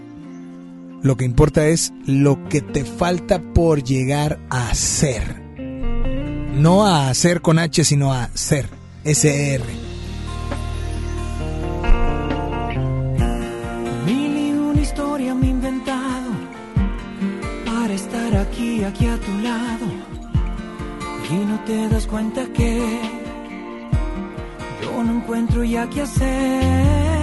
lo 1.01 1.17
que 1.17 1.25
importa 1.25 1.67
es 1.67 1.91
lo 2.05 2.47
que 2.47 2.61
te 2.61 2.85
falta 2.85 3.41
por 3.53 3.83
llegar 3.83 4.39
a 4.49 4.73
ser. 4.73 5.41
No 6.55 6.85
a 6.85 7.09
hacer 7.09 7.41
con 7.41 7.59
H, 7.59 7.83
sino 7.83 8.13
a 8.13 8.29
ser. 8.33 8.69
S-E-R. 9.03 9.63
Mil 14.05 14.37
y 14.37 14.51
una 14.51 14.81
historia 14.81 15.35
me 15.35 15.47
he 15.47 15.49
inventado 15.49 16.31
para 17.65 17.93
estar 17.93 18.37
aquí, 18.37 18.83
aquí 18.85 19.07
a 19.07 19.17
tu 19.17 19.37
lado. 19.39 19.85
Y 21.29 21.45
no 21.45 21.59
te 21.65 21.89
das 21.89 22.07
cuenta 22.07 22.45
que 22.53 22.99
yo 24.81 25.03
no 25.03 25.17
encuentro 25.17 25.65
ya 25.65 25.89
qué 25.89 26.01
hacer. 26.01 27.22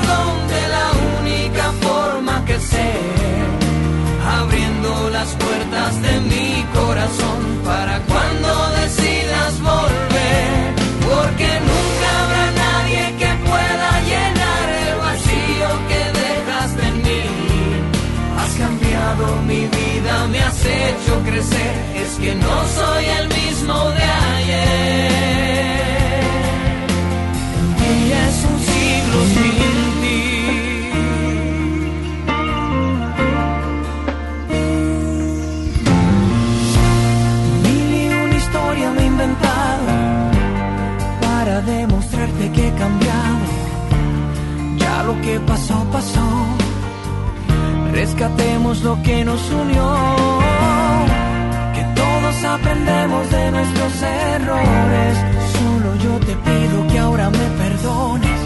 no 22.41 22.55
soy 22.77 23.05
el 23.19 23.27
mismo 23.39 23.75
de 23.97 24.03
ayer. 24.33 25.11
Y 27.89 28.11
es 28.25 28.35
un 28.51 28.57
siglo 28.71 29.17
sin 29.33 29.53
ti. 30.01 30.21
Mil 37.63 38.13
una 38.25 38.35
historia 38.35 38.87
me 38.91 39.01
he 39.01 39.05
inventado 39.05 39.85
para 41.21 41.61
demostrarte 41.61 42.43
que 42.53 42.67
he 42.67 42.73
cambiado. 42.73 43.45
Ya 44.77 45.03
lo 45.03 45.13
que 45.21 45.39
pasó, 45.41 45.77
pasó. 45.91 46.27
Rescatemos 47.91 48.81
lo 48.81 49.01
que 49.03 49.25
nos 49.25 49.41
unió. 49.51 50.20
Nuestros 53.51 53.93
errores. 54.01 55.15
Solo 55.53 55.95
yo 56.05 56.13
te 56.25 56.33
pido 56.35 56.87
que 56.87 56.99
ahora 56.99 57.29
me 57.29 57.47
perdones. 57.61 58.39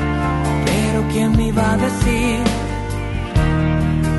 Pero 0.65 1.07
¿quién 1.11 1.31
me 1.37 1.47
iba 1.47 1.71
a 1.73 1.77
decir? 1.77 2.39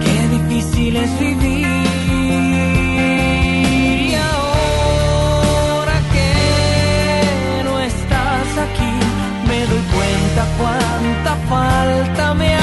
Qué 0.05 0.29
difícil 0.37 0.97
es 0.97 1.21
vivir. 1.21 1.67
Y 4.11 4.15
ahora 4.15 5.97
que 6.15 6.33
no 7.65 7.79
estás 7.81 8.49
aquí, 8.67 8.95
me 9.49 9.59
doy 9.71 9.85
cuenta 9.95 10.43
cuánta 10.59 11.33
falta 11.49 12.35
me 12.35 12.47
hace. 12.55 12.56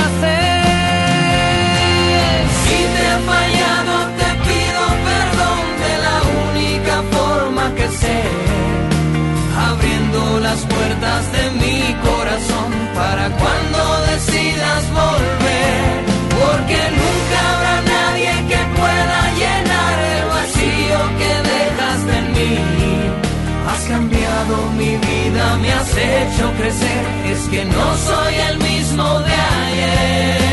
Mi 24.84 24.98
vida, 24.98 25.58
me 25.62 25.72
has 25.72 25.92
hecho 25.96 26.52
crecer, 26.58 27.06
es 27.32 27.42
que 27.50 27.66
no 27.66 27.98
soy 27.98 28.36
el 28.50 28.58
mismo 28.60 29.20
de 29.20 29.34
ayer. 29.66 30.44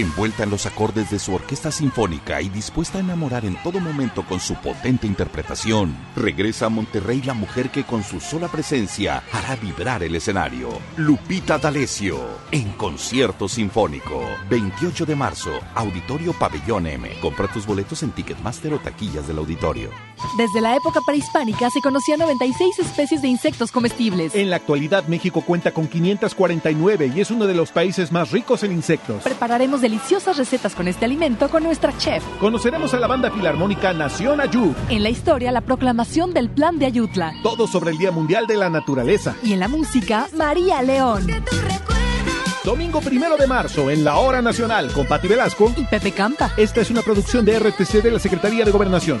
Envuelta 0.00 0.44
en 0.44 0.50
los 0.50 0.64
acordes 0.64 1.10
de 1.10 1.18
su 1.18 1.34
orquesta 1.34 1.70
sinfónica 1.70 2.40
y 2.40 2.48
dispuesta 2.48 2.96
a 2.96 3.00
enamorar 3.02 3.44
en 3.44 3.62
todo 3.62 3.80
momento 3.80 4.24
con 4.24 4.40
su 4.40 4.54
potente 4.54 5.06
interpretación, 5.06 5.94
regresa 6.16 6.64
a 6.64 6.68
Monterrey 6.70 7.20
la 7.20 7.34
mujer 7.34 7.68
que 7.68 7.84
con 7.84 8.02
su 8.02 8.18
sola 8.18 8.48
presencia 8.48 9.22
hará 9.30 9.56
vibrar 9.56 10.02
el 10.02 10.14
escenario. 10.14 10.70
Lupita 10.96 11.58
D'Alessio, 11.58 12.18
en 12.50 12.72
concierto 12.72 13.46
sinfónico. 13.46 14.24
28 14.48 15.04
de 15.04 15.16
marzo, 15.16 15.50
Auditorio 15.74 16.32
Pabellón 16.32 16.86
M. 16.86 17.10
Compra 17.20 17.52
tus 17.52 17.66
boletos 17.66 18.02
en 18.02 18.12
Ticketmaster 18.12 18.72
o 18.72 18.78
taquillas 18.78 19.28
del 19.28 19.36
auditorio. 19.36 19.90
Desde 20.38 20.62
la 20.62 20.76
época 20.76 21.00
prehispánica 21.04 21.68
se 21.68 21.82
conocían 21.82 22.20
96 22.20 22.78
especies 22.78 23.20
de 23.20 23.28
insectos 23.28 23.70
comestibles. 23.70 24.34
En 24.34 24.48
la 24.48 24.56
actualidad 24.56 25.06
México 25.08 25.42
cuenta 25.42 25.72
con 25.72 25.88
549 25.88 27.12
y 27.14 27.20
es 27.20 27.30
uno 27.30 27.46
de 27.46 27.54
los 27.54 27.70
países 27.70 28.12
más 28.12 28.30
ricos 28.30 28.62
en 28.62 28.72
insectos. 28.72 29.22
Prepararemos 29.24 29.82
deliciosas 29.90 30.36
recetas 30.36 30.76
con 30.76 30.86
este 30.86 31.04
alimento 31.04 31.50
con 31.50 31.64
nuestra 31.64 31.96
chef. 31.98 32.22
Conoceremos 32.38 32.94
a 32.94 33.00
la 33.00 33.08
banda 33.08 33.28
filarmónica 33.28 33.92
Nación 33.92 34.40
Ayú. 34.40 34.72
En 34.88 35.02
la 35.02 35.10
historia, 35.10 35.50
la 35.50 35.62
proclamación 35.62 36.32
del 36.32 36.48
Plan 36.48 36.78
de 36.78 36.86
Ayutla. 36.86 37.32
Todo 37.42 37.66
sobre 37.66 37.90
el 37.90 37.98
Día 37.98 38.12
Mundial 38.12 38.46
de 38.46 38.56
la 38.56 38.70
Naturaleza. 38.70 39.34
Y 39.42 39.52
en 39.52 39.58
la 39.58 39.66
música, 39.66 40.28
María 40.36 40.80
León. 40.82 41.26
Domingo 42.62 43.00
primero 43.00 43.36
de 43.36 43.48
marzo, 43.48 43.90
en 43.90 44.04
la 44.04 44.18
Hora 44.18 44.40
Nacional, 44.40 44.92
con 44.92 45.06
Pati 45.06 45.26
Velasco 45.26 45.72
y 45.76 45.84
Pepe 45.84 46.12
Campa. 46.12 46.52
Esta 46.56 46.82
es 46.82 46.90
una 46.90 47.02
producción 47.02 47.44
de 47.44 47.58
RTC 47.58 48.00
de 48.00 48.12
la 48.12 48.20
Secretaría 48.20 48.64
de 48.64 48.70
Gobernación. 48.70 49.20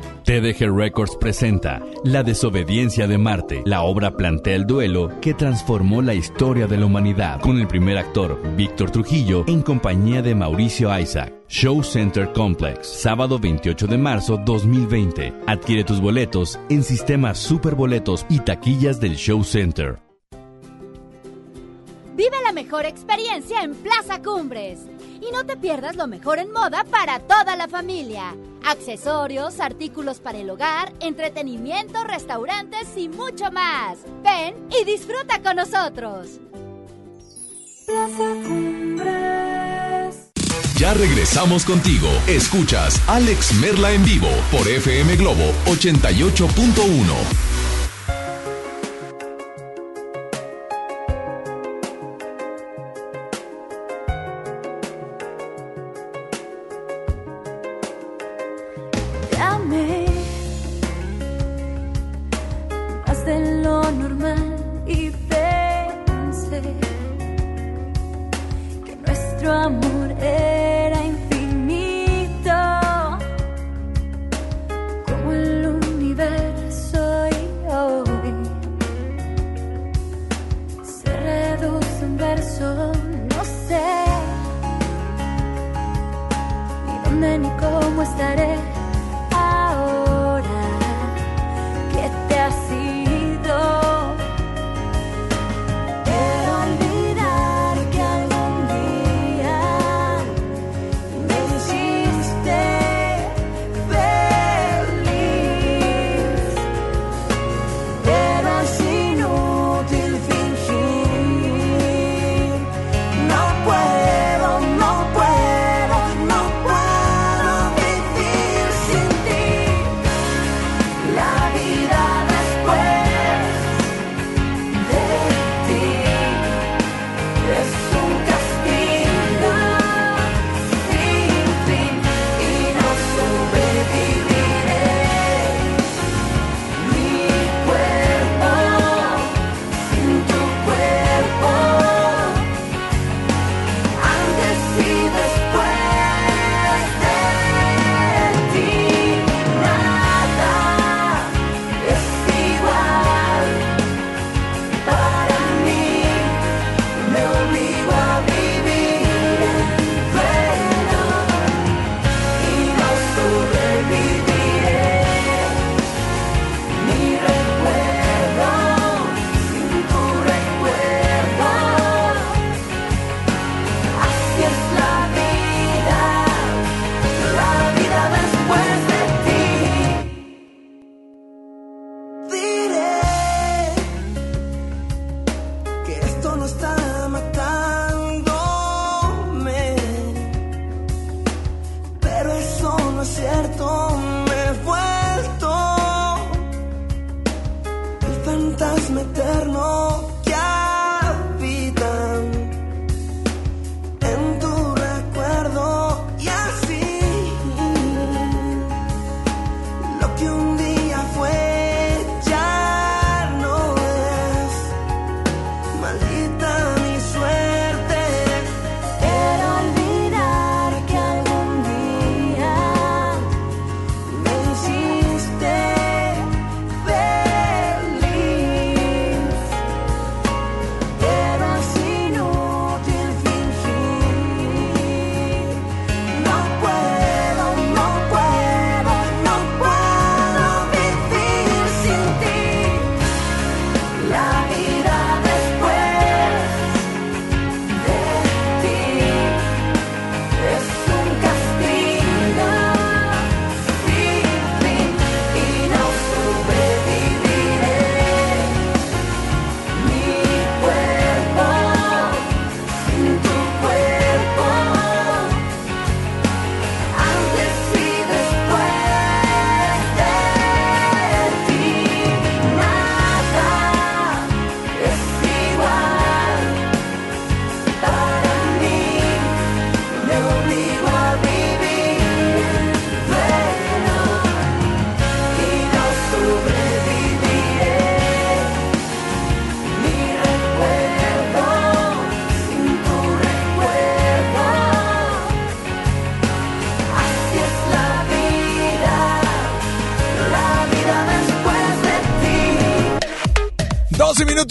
TDG 0.23 0.71
Records 0.71 1.15
presenta 1.15 1.81
La 2.03 2.21
desobediencia 2.21 3.07
de 3.07 3.17
Marte. 3.17 3.63
La 3.65 3.81
obra 3.81 4.15
plantea 4.15 4.55
el 4.55 4.65
duelo 4.65 5.09
que 5.19 5.33
transformó 5.33 6.01
la 6.01 6.13
historia 6.13 6.67
de 6.67 6.77
la 6.77 6.85
humanidad, 6.85 7.41
con 7.41 7.59
el 7.59 7.67
primer 7.67 7.97
actor, 7.97 8.39
Víctor 8.55 8.91
Trujillo, 8.91 9.43
en 9.47 9.63
compañía 9.63 10.21
de 10.21 10.35
Mauricio 10.35 10.97
Isaac. 10.97 11.33
Show 11.47 11.83
Center 11.83 12.31
Complex, 12.33 12.87
sábado 12.87 13.39
28 13.39 13.87
de 13.87 13.97
marzo 13.97 14.37
2020. 14.37 15.33
Adquiere 15.47 15.83
tus 15.83 15.99
boletos 15.99 16.59
en 16.69 16.83
sistemas 16.83 17.39
Superboletos 17.39 18.25
y 18.29 18.39
taquillas 18.39 18.99
del 19.01 19.15
Show 19.15 19.43
Center. 19.43 19.99
Vive 22.15 22.37
la 22.45 22.51
mejor 22.51 22.85
experiencia 22.85 23.63
en 23.63 23.73
Plaza 23.73 24.21
Cumbres. 24.21 24.90
Y 25.21 25.31
no 25.31 25.45
te 25.45 25.55
pierdas 25.55 25.95
lo 25.95 26.07
mejor 26.07 26.39
en 26.39 26.51
moda 26.51 26.83
para 26.83 27.19
toda 27.19 27.55
la 27.55 27.67
familia. 27.67 28.35
Accesorios, 28.63 29.59
artículos 29.59 30.19
para 30.19 30.39
el 30.39 30.49
hogar, 30.49 30.91
entretenimiento, 30.99 32.03
restaurantes 32.03 32.89
y 32.97 33.07
mucho 33.07 33.51
más. 33.51 33.99
Ven 34.23 34.55
y 34.81 34.83
disfruta 34.83 35.41
con 35.41 35.55
nosotros. 35.57 36.39
Plaza 37.85 38.23
Cumbres. 38.43 40.31
Ya 40.77 40.93
regresamos 40.95 41.63
contigo. 41.63 42.07
Escuchas 42.27 42.99
Alex 43.07 43.53
Merla 43.53 43.91
en 43.91 44.03
vivo 44.03 44.29
por 44.51 44.67
FM 44.67 45.15
Globo 45.17 45.53
88.1. 45.67 47.50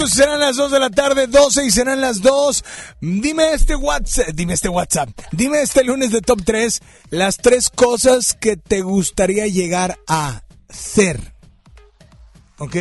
minutos 0.00 0.12
y 0.12 0.16
serán 0.16 0.40
las 0.40 0.56
2 0.56 0.70
de 0.72 0.80
la 0.80 0.90
tarde, 0.90 1.26
12 1.26 1.64
y 1.64 1.70
serán 1.70 2.00
las 2.00 2.20
2. 2.22 2.64
Dime 3.00 3.52
este 3.52 3.74
WhatsApp, 3.76 4.28
dime 4.34 4.54
este 4.54 4.68
WhatsApp, 4.68 5.08
dime 5.32 5.62
este 5.62 5.84
lunes 5.84 6.10
de 6.10 6.20
Top 6.20 6.40
3 6.44 6.80
las 7.10 7.36
tres 7.36 7.70
cosas 7.70 8.34
que 8.34 8.56
te 8.56 8.82
gustaría 8.82 9.46
llegar 9.46 9.98
a 10.06 10.42
ser. 10.68 11.34
¿Ok? 12.58 12.76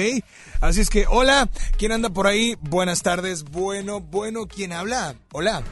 Así 0.62 0.82
es 0.82 0.90
que, 0.90 1.06
hola, 1.08 1.48
¿quién 1.78 1.92
anda 1.94 2.10
por 2.10 2.28
ahí? 2.28 2.58
Buenas 2.62 3.02
tardes, 3.02 3.44
bueno, 3.46 4.02
bueno, 4.02 4.46
¿quién 4.48 4.74
habla? 4.74 5.16
Hola. 5.32 5.64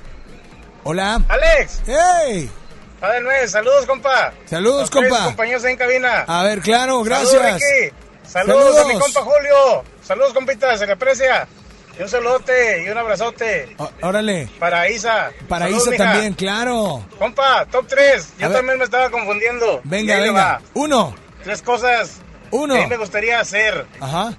Hola. 0.83 1.21
Alex. 1.27 1.81
¡Hey! 1.85 2.49
Padre 3.01 3.21
Nuez, 3.21 3.51
saludos, 3.51 3.85
compa. 3.85 4.33
Saludos, 4.45 4.81
Los 4.81 4.89
compa. 4.89 5.25
compañeros 5.25 5.63
en 5.65 5.75
cabina. 5.77 6.23
A 6.27 6.43
ver, 6.43 6.61
claro, 6.61 7.03
Saludos, 7.03 7.33
gracias. 7.33 7.61
Ricky. 7.61 7.95
Saludos, 8.23 8.77
a 8.77 8.85
mi 8.85 8.93
Saludos. 8.93 9.13
compa 9.13 9.21
Julio. 9.21 9.83
Saludos, 10.07 10.33
compita, 10.33 10.77
se 10.77 10.85
le 10.85 10.93
aprecia. 10.93 11.47
Y 11.99 12.03
un 12.03 12.09
saludote 12.09 12.83
y 12.85 12.89
un 12.89 12.97
abrazote 12.97 13.75
Ó- 13.77 13.89
Órale. 14.03 14.47
para 14.59 14.87
Isa. 14.89 15.31
Para 15.49 15.65
Saludos, 15.65 15.87
Isa 15.93 15.97
también, 15.97 16.33
claro. 16.33 17.03
Compa, 17.17 17.65
top 17.65 17.87
3. 17.87 18.33
Yo 18.37 18.45
A 18.45 18.49
ver. 18.49 18.57
también 18.59 18.77
me 18.77 18.83
estaba 18.85 19.09
confundiendo. 19.09 19.81
Venga, 19.83 20.19
venga. 20.19 20.61
Uno. 20.75 21.15
Tres 21.43 21.61
cosas 21.63 22.17
Uno. 22.51 22.75
que 22.75 22.81
a 22.81 22.83
mí 22.83 22.89
me 22.89 22.97
gustaría 22.97 23.39
hacer. 23.39 23.85
Ajá. 23.99 24.33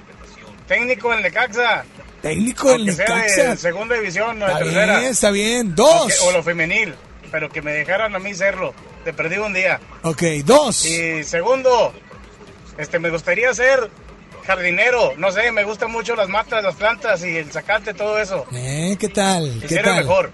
Técnico 0.69 1.13
en 1.13 1.23
Necaxa. 1.23 1.85
Técnico 2.23 2.73
en 2.73 2.95
sea 2.95 3.51
de 3.51 3.57
segunda 3.57 3.95
división, 3.97 4.39
no 4.39 4.47
de 4.47 4.53
Está 4.53 4.65
tercera. 4.65 4.99
bien, 4.99 5.11
está 5.11 5.31
bien. 5.31 5.75
Dos. 5.75 5.95
Aunque- 6.01 6.15
O 6.25 6.33
lo 6.33 6.43
femenil. 6.43 6.95
Pero 7.31 7.51
que 7.51 7.61
me 7.61 7.73
dejaran 7.73 8.15
a 8.15 8.19
mí 8.19 8.35
serlo. 8.35 8.73
Te 9.05 9.13
perdí 9.13 9.37
un 9.39 9.53
día. 9.53 9.81
Ok, 10.03 10.23
dos. 10.45 10.85
Y 10.87 11.25
segundo, 11.25 11.93
este, 12.79 12.99
me 12.99 13.11
gustaría 13.11 13.53
ser 13.53 13.91
jardinero. 14.49 15.13
No 15.19 15.31
sé, 15.31 15.53
me 15.53 15.63
gustan 15.63 15.93
mucho 15.93 16.17
las 16.17 16.29
matas, 16.31 16.65
las 16.65 16.75
plantas 16.75 17.23
y 17.23 17.37
el 17.37 17.53
zacate, 17.53 17.93
todo 17.93 18.19
eso. 18.19 18.47
Eh, 18.55 18.97
¿qué 18.99 19.11
tal? 19.11 19.63
¿Qué 19.69 19.77
tal? 19.77 19.97
mejor. 19.97 20.33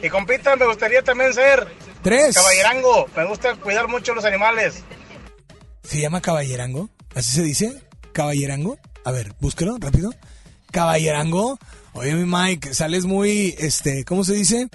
Y 0.00 0.08
compita, 0.08 0.54
me 0.54 0.66
gustaría 0.66 1.02
también 1.02 1.34
ser 1.34 1.66
Tres. 2.00 2.36
caballerango. 2.36 3.08
Me 3.16 3.24
gusta 3.26 3.56
cuidar 3.56 3.88
mucho 3.88 4.14
los 4.14 4.24
animales. 4.24 4.84
¿Se 5.82 6.00
llama 6.00 6.20
caballerango? 6.20 6.88
¿Así 7.16 7.34
se 7.34 7.42
dice? 7.42 7.82
¿Caballerango? 8.12 8.78
A 9.04 9.10
ver, 9.10 9.32
búsquelo 9.40 9.76
rápido. 9.80 10.14
¿Caballerango? 10.70 11.58
Oye, 11.92 12.14
mi 12.14 12.24
Mike, 12.24 12.72
sales 12.72 13.04
muy, 13.04 13.56
este, 13.58 14.04
¿cómo 14.04 14.22
se 14.22 14.34
dice? 14.34 14.68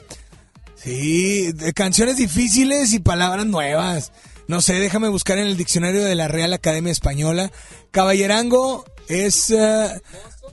Sí, 0.76 1.54
de 1.54 1.72
canciones 1.72 2.18
difíciles 2.18 2.92
y 2.92 3.00
palabras 3.00 3.46
nuevas. 3.46 4.12
No 4.48 4.60
sé, 4.60 4.74
déjame 4.80 5.08
buscar 5.08 5.38
en 5.38 5.48
el 5.48 5.56
diccionario 5.56 6.04
de 6.04 6.16
la 6.16 6.28
Real 6.28 6.52
Academia 6.52 6.92
Española. 6.92 7.52
Caballerango 7.92 8.86
es 9.08 9.50
eh, 9.50 10.02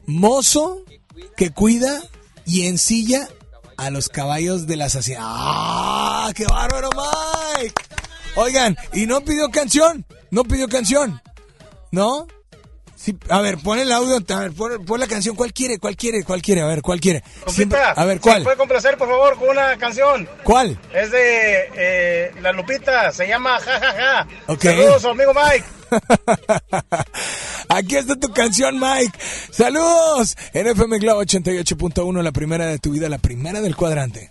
mozo 0.07 0.83
que 1.37 1.51
cuida 1.51 2.03
y 2.45 2.67
ensilla 2.67 3.29
a 3.77 3.91
los 3.91 4.09
caballos 4.09 4.67
de 4.67 4.77
la 4.77 4.89
saciedad. 4.89 5.23
¡Ah! 5.25 6.33
¡Qué 6.35 6.45
bárbaro, 6.47 6.91
Mike! 6.91 7.75
Oigan, 8.37 8.77
y 8.93 9.07
no 9.07 9.21
pidió 9.21 9.51
canción, 9.51 10.05
no 10.31 10.45
pidió 10.45 10.69
canción, 10.69 11.21
¿no? 11.93 12.27
Sí, 13.01 13.17
a 13.29 13.41
ver, 13.41 13.59
pon 13.59 13.79
el 13.79 13.93
audio, 13.93 14.17
a 14.35 14.41
ver, 14.41 14.53
pon, 14.53 14.85
pon 14.85 14.99
la 14.99 15.07
canción, 15.07 15.37
¿cuál 15.37 15.53
quiere? 15.53 15.79
¿Cuál 15.79 15.97
quiere? 15.97 16.25
¿Cuál 16.25 16.43
quiere? 16.43 16.63
A 16.63 16.67
ver, 16.67 16.83
¿cuál 16.83 17.01
quiere? 17.01 17.23
Siempre- 17.47 17.79
a 17.79 18.05
ver, 18.05 18.17
¿se 18.17 18.23
¿cuál? 18.23 18.43
puede 18.43 18.57
complacer, 18.57 18.99
por 18.99 19.09
favor, 19.09 19.39
con 19.39 19.51
una 19.51 19.79
canción? 19.79 20.29
¿Cuál? 20.43 20.77
Es 20.93 21.13
de 21.13 21.69
eh, 21.77 22.33
La 22.43 22.51
Lupita, 22.51 23.13
se 23.13 23.29
llama 23.29 23.57
Ja 23.61 23.79
Ja 23.79 24.27
Ja. 24.49 24.57
Saludos, 24.61 25.05
amigo 25.05 25.33
Mike. 25.33 25.65
Aquí 27.69 27.97
está 27.97 28.17
tu 28.17 28.33
canción, 28.33 28.79
Mike. 28.81 29.17
Saludos. 29.53 30.37
En 30.53 30.67
FM 30.67 30.99
Globo 30.99 31.23
88.1, 31.23 32.23
la 32.23 32.33
primera 32.33 32.67
de 32.67 32.79
tu 32.79 32.91
vida, 32.91 33.09
la 33.09 33.19
primera 33.19 33.61
del 33.61 33.77
cuadrante. 33.77 34.31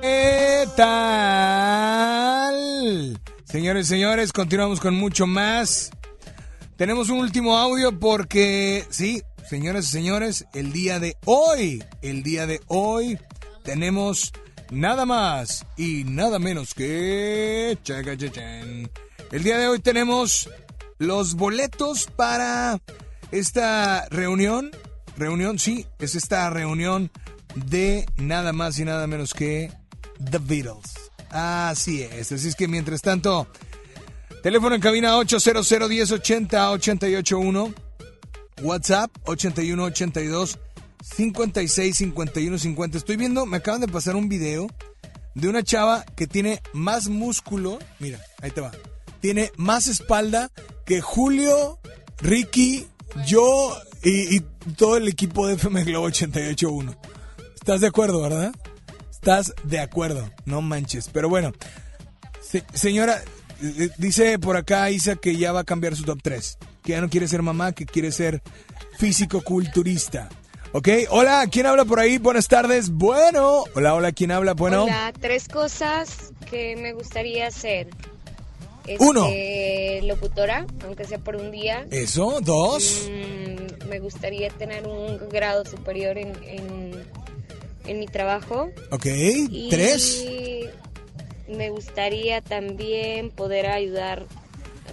¿Qué 0.00 0.66
tal? 0.76 2.56
Señores, 3.44 3.86
señores, 3.86 4.32
continuamos 4.32 4.80
con 4.80 4.94
mucho 4.94 5.26
más. 5.26 5.90
Tenemos 6.76 7.10
un 7.10 7.18
último 7.18 7.58
audio 7.58 7.98
porque, 7.98 8.86
sí, 8.88 9.22
señores 9.46 9.84
y 9.86 9.88
señores, 9.88 10.46
el 10.54 10.72
día 10.72 10.98
de 11.00 11.18
hoy, 11.26 11.84
el 12.00 12.22
día 12.22 12.46
de 12.46 12.62
hoy, 12.68 13.18
tenemos 13.62 14.32
nada 14.70 15.04
más 15.04 15.66
y 15.76 16.04
nada 16.04 16.38
menos 16.38 16.72
que... 16.72 17.76
El 19.32 19.42
día 19.42 19.58
de 19.58 19.68
hoy 19.68 19.80
tenemos 19.80 20.48
los 20.96 21.34
boletos 21.34 22.06
para 22.06 22.80
esta 23.32 24.08
reunión. 24.08 24.70
Reunión, 25.18 25.58
sí, 25.58 25.84
es 25.98 26.14
esta 26.14 26.48
reunión 26.48 27.10
de 27.54 28.06
nada 28.16 28.54
más 28.54 28.78
y 28.78 28.84
nada 28.86 29.06
menos 29.06 29.34
que 29.34 29.70
The 30.30 30.38
Beatles. 30.38 31.10
Así 31.30 32.02
es, 32.02 32.32
así 32.32 32.48
es 32.48 32.56
que 32.56 32.66
mientras 32.66 33.02
tanto, 33.02 33.46
teléfono 34.42 34.74
en 34.74 34.80
cabina 34.80 35.16
800 35.16 35.70
1080 35.88 36.70
881 36.72 37.74
WhatsApp 38.62 39.10
8182 39.24 40.58
56 41.02 41.96
51 41.96 42.58
50. 42.58 42.98
Estoy 42.98 43.16
viendo, 43.16 43.46
me 43.46 43.58
acaban 43.58 43.80
de 43.80 43.88
pasar 43.88 44.16
un 44.16 44.28
video 44.28 44.68
de 45.34 45.48
una 45.48 45.62
chava 45.62 46.04
que 46.16 46.26
tiene 46.26 46.60
más 46.72 47.08
músculo. 47.08 47.78
Mira, 47.98 48.20
ahí 48.42 48.50
te 48.50 48.60
va. 48.60 48.72
Tiene 49.20 49.52
más 49.56 49.86
espalda 49.86 50.50
que 50.84 51.00
Julio, 51.00 51.78
Ricky, 52.18 52.86
yo 53.26 53.76
y, 54.02 54.36
y 54.36 54.40
todo 54.76 54.96
el 54.96 55.08
equipo 55.08 55.46
de 55.46 55.54
FM 55.54 55.84
Globo 55.84 56.06
881. 56.06 56.94
¿Estás 57.54 57.80
de 57.80 57.86
acuerdo, 57.86 58.22
verdad? 58.22 58.52
Estás 59.20 59.54
de 59.64 59.80
acuerdo, 59.80 60.30
no 60.46 60.62
manches. 60.62 61.08
Pero 61.12 61.28
bueno, 61.28 61.52
se- 62.40 62.64
señora, 62.72 63.20
eh, 63.62 63.90
dice 63.98 64.38
por 64.38 64.56
acá 64.56 64.90
Isa 64.90 65.16
que 65.16 65.36
ya 65.36 65.52
va 65.52 65.60
a 65.60 65.64
cambiar 65.64 65.94
su 65.94 66.04
top 66.04 66.20
3. 66.22 66.56
Que 66.82 66.92
ya 66.92 67.00
no 67.02 67.10
quiere 67.10 67.28
ser 67.28 67.42
mamá, 67.42 67.72
que 67.72 67.84
quiere 67.84 68.12
ser 68.12 68.40
físico-culturista. 68.98 70.28
¿Ok? 70.72 70.88
Hola, 71.10 71.46
¿quién 71.50 71.66
habla 71.66 71.84
por 71.84 72.00
ahí? 72.00 72.16
Buenas 72.16 72.48
tardes. 72.48 72.90
Bueno. 72.90 73.64
Hola, 73.74 73.94
hola, 73.94 74.12
¿quién 74.12 74.30
habla? 74.32 74.54
Bueno. 74.54 74.84
Hola, 74.84 75.12
tres 75.20 75.48
cosas 75.48 76.32
que 76.48 76.76
me 76.76 76.92
gustaría 76.94 77.48
hacer. 77.48 77.88
Uno. 79.00 79.26
Este, 79.26 80.00
Locutora, 80.04 80.66
aunque 80.84 81.04
sea 81.04 81.18
por 81.18 81.36
un 81.36 81.50
día. 81.50 81.86
Eso, 81.90 82.38
dos. 82.40 83.08
Mm, 83.10 83.88
me 83.88 83.98
gustaría 84.00 84.48
tener 84.50 84.86
un 84.86 85.28
grado 85.28 85.64
superior 85.66 86.16
en, 86.16 86.32
en, 86.44 87.04
en 87.90 87.98
mi 87.98 88.06
trabajo. 88.06 88.70
Ok, 88.90 89.06
Y 89.06 89.68
tres. 89.68 90.24
Me 91.48 91.70
gustaría 91.70 92.40
también 92.40 93.30
poder 93.30 93.66
ayudar, 93.66 94.26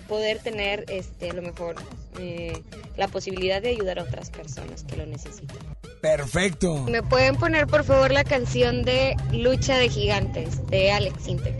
poder 0.08 0.40
tener 0.40 0.86
este, 0.90 1.30
a 1.30 1.34
lo 1.34 1.44
mejor 1.44 1.76
eh, 2.20 2.64
la 2.98 3.08
posibilidad 3.08 3.62
de 3.62 3.70
ayudar 3.70 4.00
a 4.00 4.04
otras 4.04 4.32
personas 4.32 4.84
que 4.84 4.98
lo 4.98 5.06
necesitan. 5.06 5.58
Perfecto. 6.02 6.86
¿Me 6.90 7.04
pueden 7.04 7.36
poner 7.36 7.68
por 7.68 7.84
favor 7.84 8.12
la 8.12 8.24
canción 8.24 8.84
de 8.84 9.16
Lucha 9.32 9.78
de 9.78 9.90
Gigantes 9.90 10.66
de 10.68 10.92
Alex 10.92 11.28
Intec? 11.28 11.56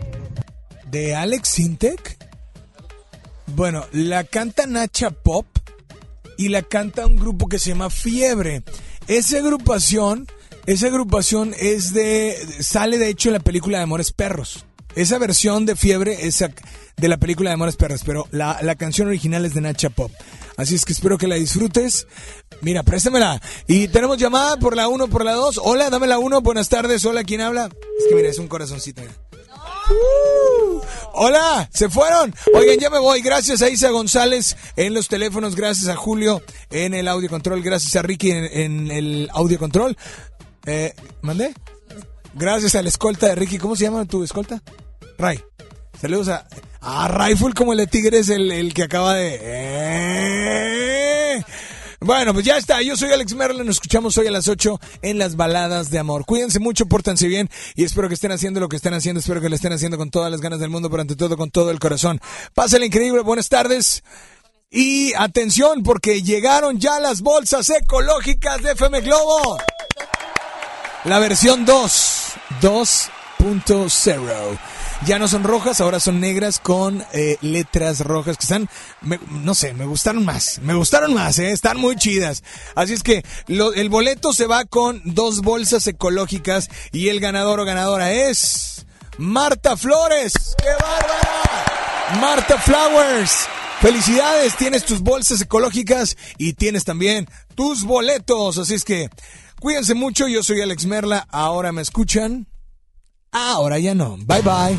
¿De 0.90 1.14
Alex 1.14 1.48
Sintek? 1.48 2.16
Bueno, 3.46 3.86
la 3.92 4.24
canta 4.24 4.66
Nacha 4.66 5.10
Pop 5.10 5.46
y 6.36 6.48
la 6.48 6.62
canta 6.62 7.06
un 7.06 7.16
grupo 7.16 7.46
que 7.46 7.60
se 7.60 7.70
llama 7.70 7.90
Fiebre. 7.90 8.64
Esa 9.06 9.38
agrupación, 9.38 10.26
esa 10.68 10.88
agrupación 10.88 11.54
es 11.58 11.94
de, 11.94 12.36
sale 12.60 12.98
de 12.98 13.08
hecho 13.08 13.30
en 13.30 13.32
la 13.32 13.40
película 13.40 13.78
de 13.78 13.84
Amores 13.84 14.12
Perros. 14.12 14.66
Esa 14.94 15.16
versión 15.16 15.64
de 15.64 15.76
Fiebre 15.76 16.26
es 16.26 16.44
de 16.94 17.08
la 17.08 17.16
película 17.16 17.48
de 17.48 17.54
Amores 17.54 17.76
Perros, 17.76 18.02
pero 18.04 18.26
la, 18.32 18.58
la 18.60 18.74
canción 18.74 19.08
original 19.08 19.46
es 19.46 19.54
de 19.54 19.62
Nacha 19.62 19.88
Pop. 19.88 20.12
Así 20.58 20.74
es 20.74 20.84
que 20.84 20.92
espero 20.92 21.16
que 21.16 21.26
la 21.26 21.36
disfrutes. 21.36 22.06
Mira, 22.60 22.82
préstamela. 22.82 23.40
Y 23.66 23.88
tenemos 23.88 24.18
llamada 24.18 24.58
por 24.58 24.76
la 24.76 24.88
1, 24.88 25.08
por 25.08 25.24
la 25.24 25.32
2. 25.32 25.58
Hola, 25.64 25.88
dame 25.88 26.06
la 26.06 26.18
1. 26.18 26.42
Buenas 26.42 26.68
tardes. 26.68 27.02
Hola, 27.06 27.24
¿quién 27.24 27.40
habla? 27.40 27.70
Es 27.98 28.06
que 28.06 28.14
mira, 28.14 28.28
es 28.28 28.38
un 28.38 28.48
corazoncito. 28.48 29.00
mira. 29.00 29.14
Hola, 31.14 31.70
se 31.72 31.88
fueron. 31.88 32.34
Oigan, 32.54 32.78
ya 32.78 32.90
me 32.90 32.98
voy. 32.98 33.22
Gracias 33.22 33.62
a 33.62 33.70
Isa 33.70 33.88
González 33.88 34.54
en 34.76 34.92
los 34.92 35.08
teléfonos. 35.08 35.56
Gracias 35.56 35.88
a 35.88 35.96
Julio 35.96 36.42
en 36.70 36.92
el 36.92 37.08
audio 37.08 37.30
control. 37.30 37.62
Gracias 37.62 37.96
a 37.96 38.02
Ricky 38.02 38.32
en 38.32 38.90
el 38.90 39.30
audio 39.32 39.58
control. 39.58 39.96
Eh, 40.66 40.94
¿Mandé? 41.22 41.54
Gracias 42.34 42.74
a 42.74 42.82
la 42.82 42.88
escolta 42.88 43.28
de 43.28 43.34
Ricky. 43.34 43.58
¿Cómo 43.58 43.76
se 43.76 43.84
llama 43.84 44.04
tu 44.04 44.22
escolta? 44.22 44.62
Ray. 45.18 45.42
Saludos 46.00 46.28
a. 46.28 46.46
A 46.80 47.08
Rifle 47.08 47.54
como 47.54 47.72
el 47.72 47.78
de 47.78 47.86
Tigres, 47.88 48.28
el, 48.28 48.52
el 48.52 48.72
que 48.72 48.84
acaba 48.84 49.14
de. 49.14 49.38
Eh. 49.40 51.44
Bueno, 52.00 52.32
pues 52.32 52.46
ya 52.46 52.56
está. 52.56 52.80
Yo 52.82 52.96
soy 52.96 53.10
Alex 53.10 53.34
Merla. 53.34 53.64
Nos 53.64 53.76
escuchamos 53.76 54.16
hoy 54.16 54.28
a 54.28 54.30
las 54.30 54.46
8 54.46 54.78
en 55.02 55.18
las 55.18 55.34
baladas 55.34 55.90
de 55.90 55.98
amor. 55.98 56.24
Cuídense 56.24 56.60
mucho, 56.60 56.86
pórtense 56.86 57.26
bien 57.26 57.50
y 57.74 57.82
espero 57.82 58.08
que 58.08 58.14
estén 58.14 58.30
haciendo 58.30 58.60
lo 58.60 58.68
que 58.68 58.76
estén 58.76 58.94
haciendo. 58.94 59.18
Espero 59.18 59.40
que 59.40 59.48
lo 59.48 59.56
estén 59.56 59.72
haciendo 59.72 59.98
con 59.98 60.10
todas 60.10 60.30
las 60.30 60.40
ganas 60.40 60.60
del 60.60 60.70
mundo, 60.70 60.88
pero 60.90 61.00
ante 61.00 61.16
todo 61.16 61.36
con 61.36 61.50
todo 61.50 61.72
el 61.72 61.80
corazón. 61.80 62.20
Pásenla 62.54 62.86
increíble. 62.86 63.22
Buenas 63.22 63.48
tardes. 63.48 64.04
Y 64.70 65.14
atención, 65.14 65.82
porque 65.82 66.22
llegaron 66.22 66.78
ya 66.78 67.00
las 67.00 67.22
bolsas 67.22 67.70
ecológicas 67.70 68.62
de 68.62 68.72
FM 68.72 69.00
Globo. 69.00 69.58
La 71.08 71.18
versión 71.20 71.64
2, 71.64 72.32
2.0. 72.60 74.58
Ya 75.06 75.18
no 75.18 75.26
son 75.26 75.42
rojas, 75.42 75.80
ahora 75.80 76.00
son 76.00 76.20
negras 76.20 76.60
con 76.60 77.02
eh, 77.14 77.38
letras 77.40 78.00
rojas 78.00 78.36
que 78.36 78.42
están, 78.42 78.68
no 79.30 79.54
sé, 79.54 79.72
me 79.72 79.86
gustaron 79.86 80.26
más, 80.26 80.58
me 80.58 80.74
gustaron 80.74 81.14
más, 81.14 81.38
eh, 81.38 81.50
están 81.50 81.78
muy 81.78 81.96
chidas. 81.96 82.44
Así 82.74 82.92
es 82.92 83.02
que 83.02 83.24
el 83.48 83.88
boleto 83.88 84.34
se 84.34 84.46
va 84.46 84.66
con 84.66 85.00
dos 85.06 85.40
bolsas 85.40 85.86
ecológicas 85.86 86.68
y 86.92 87.08
el 87.08 87.20
ganador 87.20 87.60
o 87.60 87.64
ganadora 87.64 88.12
es 88.12 88.84
Marta 89.16 89.78
Flores. 89.78 90.34
¡Qué 90.58 90.72
bárbara! 90.78 92.20
Marta 92.20 92.58
Flowers. 92.58 93.46
Felicidades, 93.80 94.56
tienes 94.56 94.84
tus 94.84 95.00
bolsas 95.00 95.40
ecológicas 95.40 96.18
y 96.36 96.52
tienes 96.52 96.84
también 96.84 97.26
tus 97.54 97.84
boletos. 97.84 98.58
Así 98.58 98.74
es 98.74 98.84
que 98.84 99.08
cuídense 99.60 99.94
mucho, 99.94 100.28
yo 100.28 100.42
soy 100.42 100.60
Alex 100.60 100.86
Merla, 100.86 101.26
ahora 101.30 101.72
me 101.72 101.82
escuchan. 101.82 102.46
Ahora 103.30 103.78
ya 103.78 103.94
no. 103.94 104.16
Bye 104.26 104.42
bye. 104.42 104.78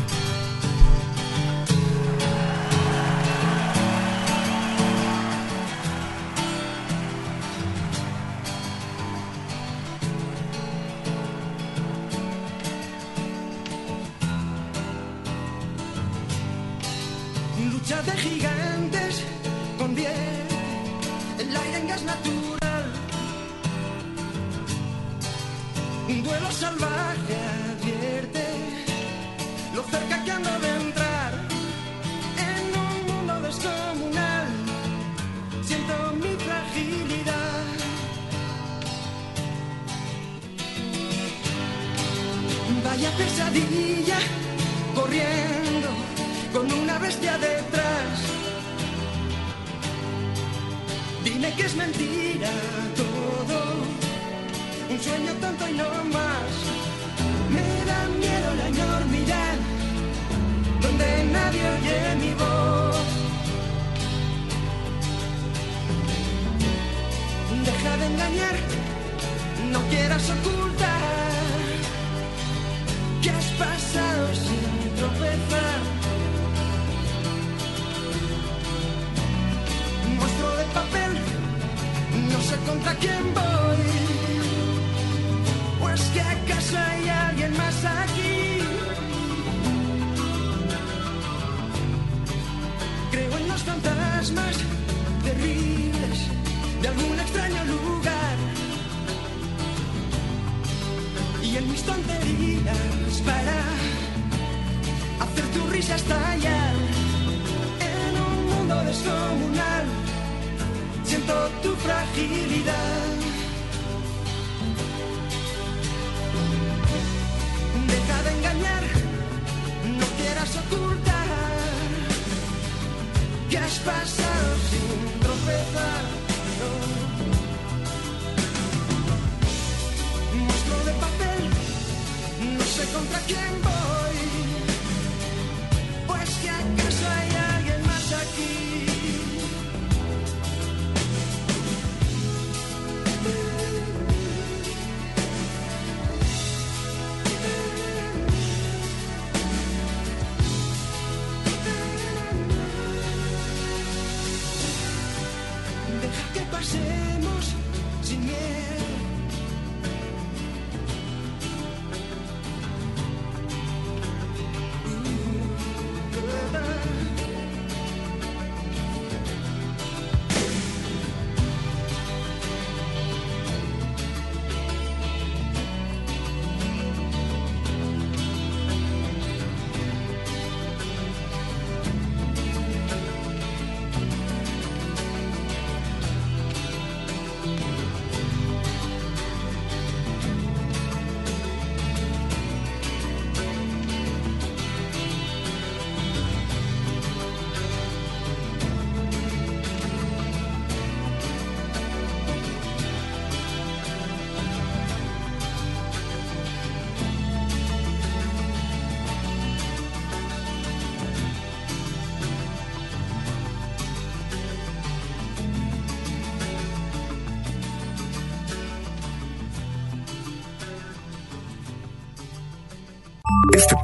De 18.00 18.79
Salvaje 26.50 27.36
advierte 27.72 28.44
lo 29.74 29.82
cerca 29.84 30.24
que 30.24 30.30
ando 30.32 30.50
de 30.58 30.68
entrar 30.68 31.32
en 32.48 32.64
un 32.86 33.06
mundo 33.06 33.40
descomunal. 33.40 34.48
Siento 35.62 35.94
mi 36.22 36.34
fragilidad. 36.44 37.64
Vaya 42.84 43.10
pesadilla 43.16 44.18
corriendo 44.94 45.88
con 46.52 46.72
una 46.72 46.98
bestia 46.98 47.38
detrás. 47.38 48.18
Dime 51.24 51.54
que 51.54 51.64
es 51.64 51.76
mentira 51.76 52.50
todo, 52.96 53.58
un 54.90 55.00
sueño 55.00 55.32
tonto 55.40 55.68
y 55.68 55.72
no 55.74 55.89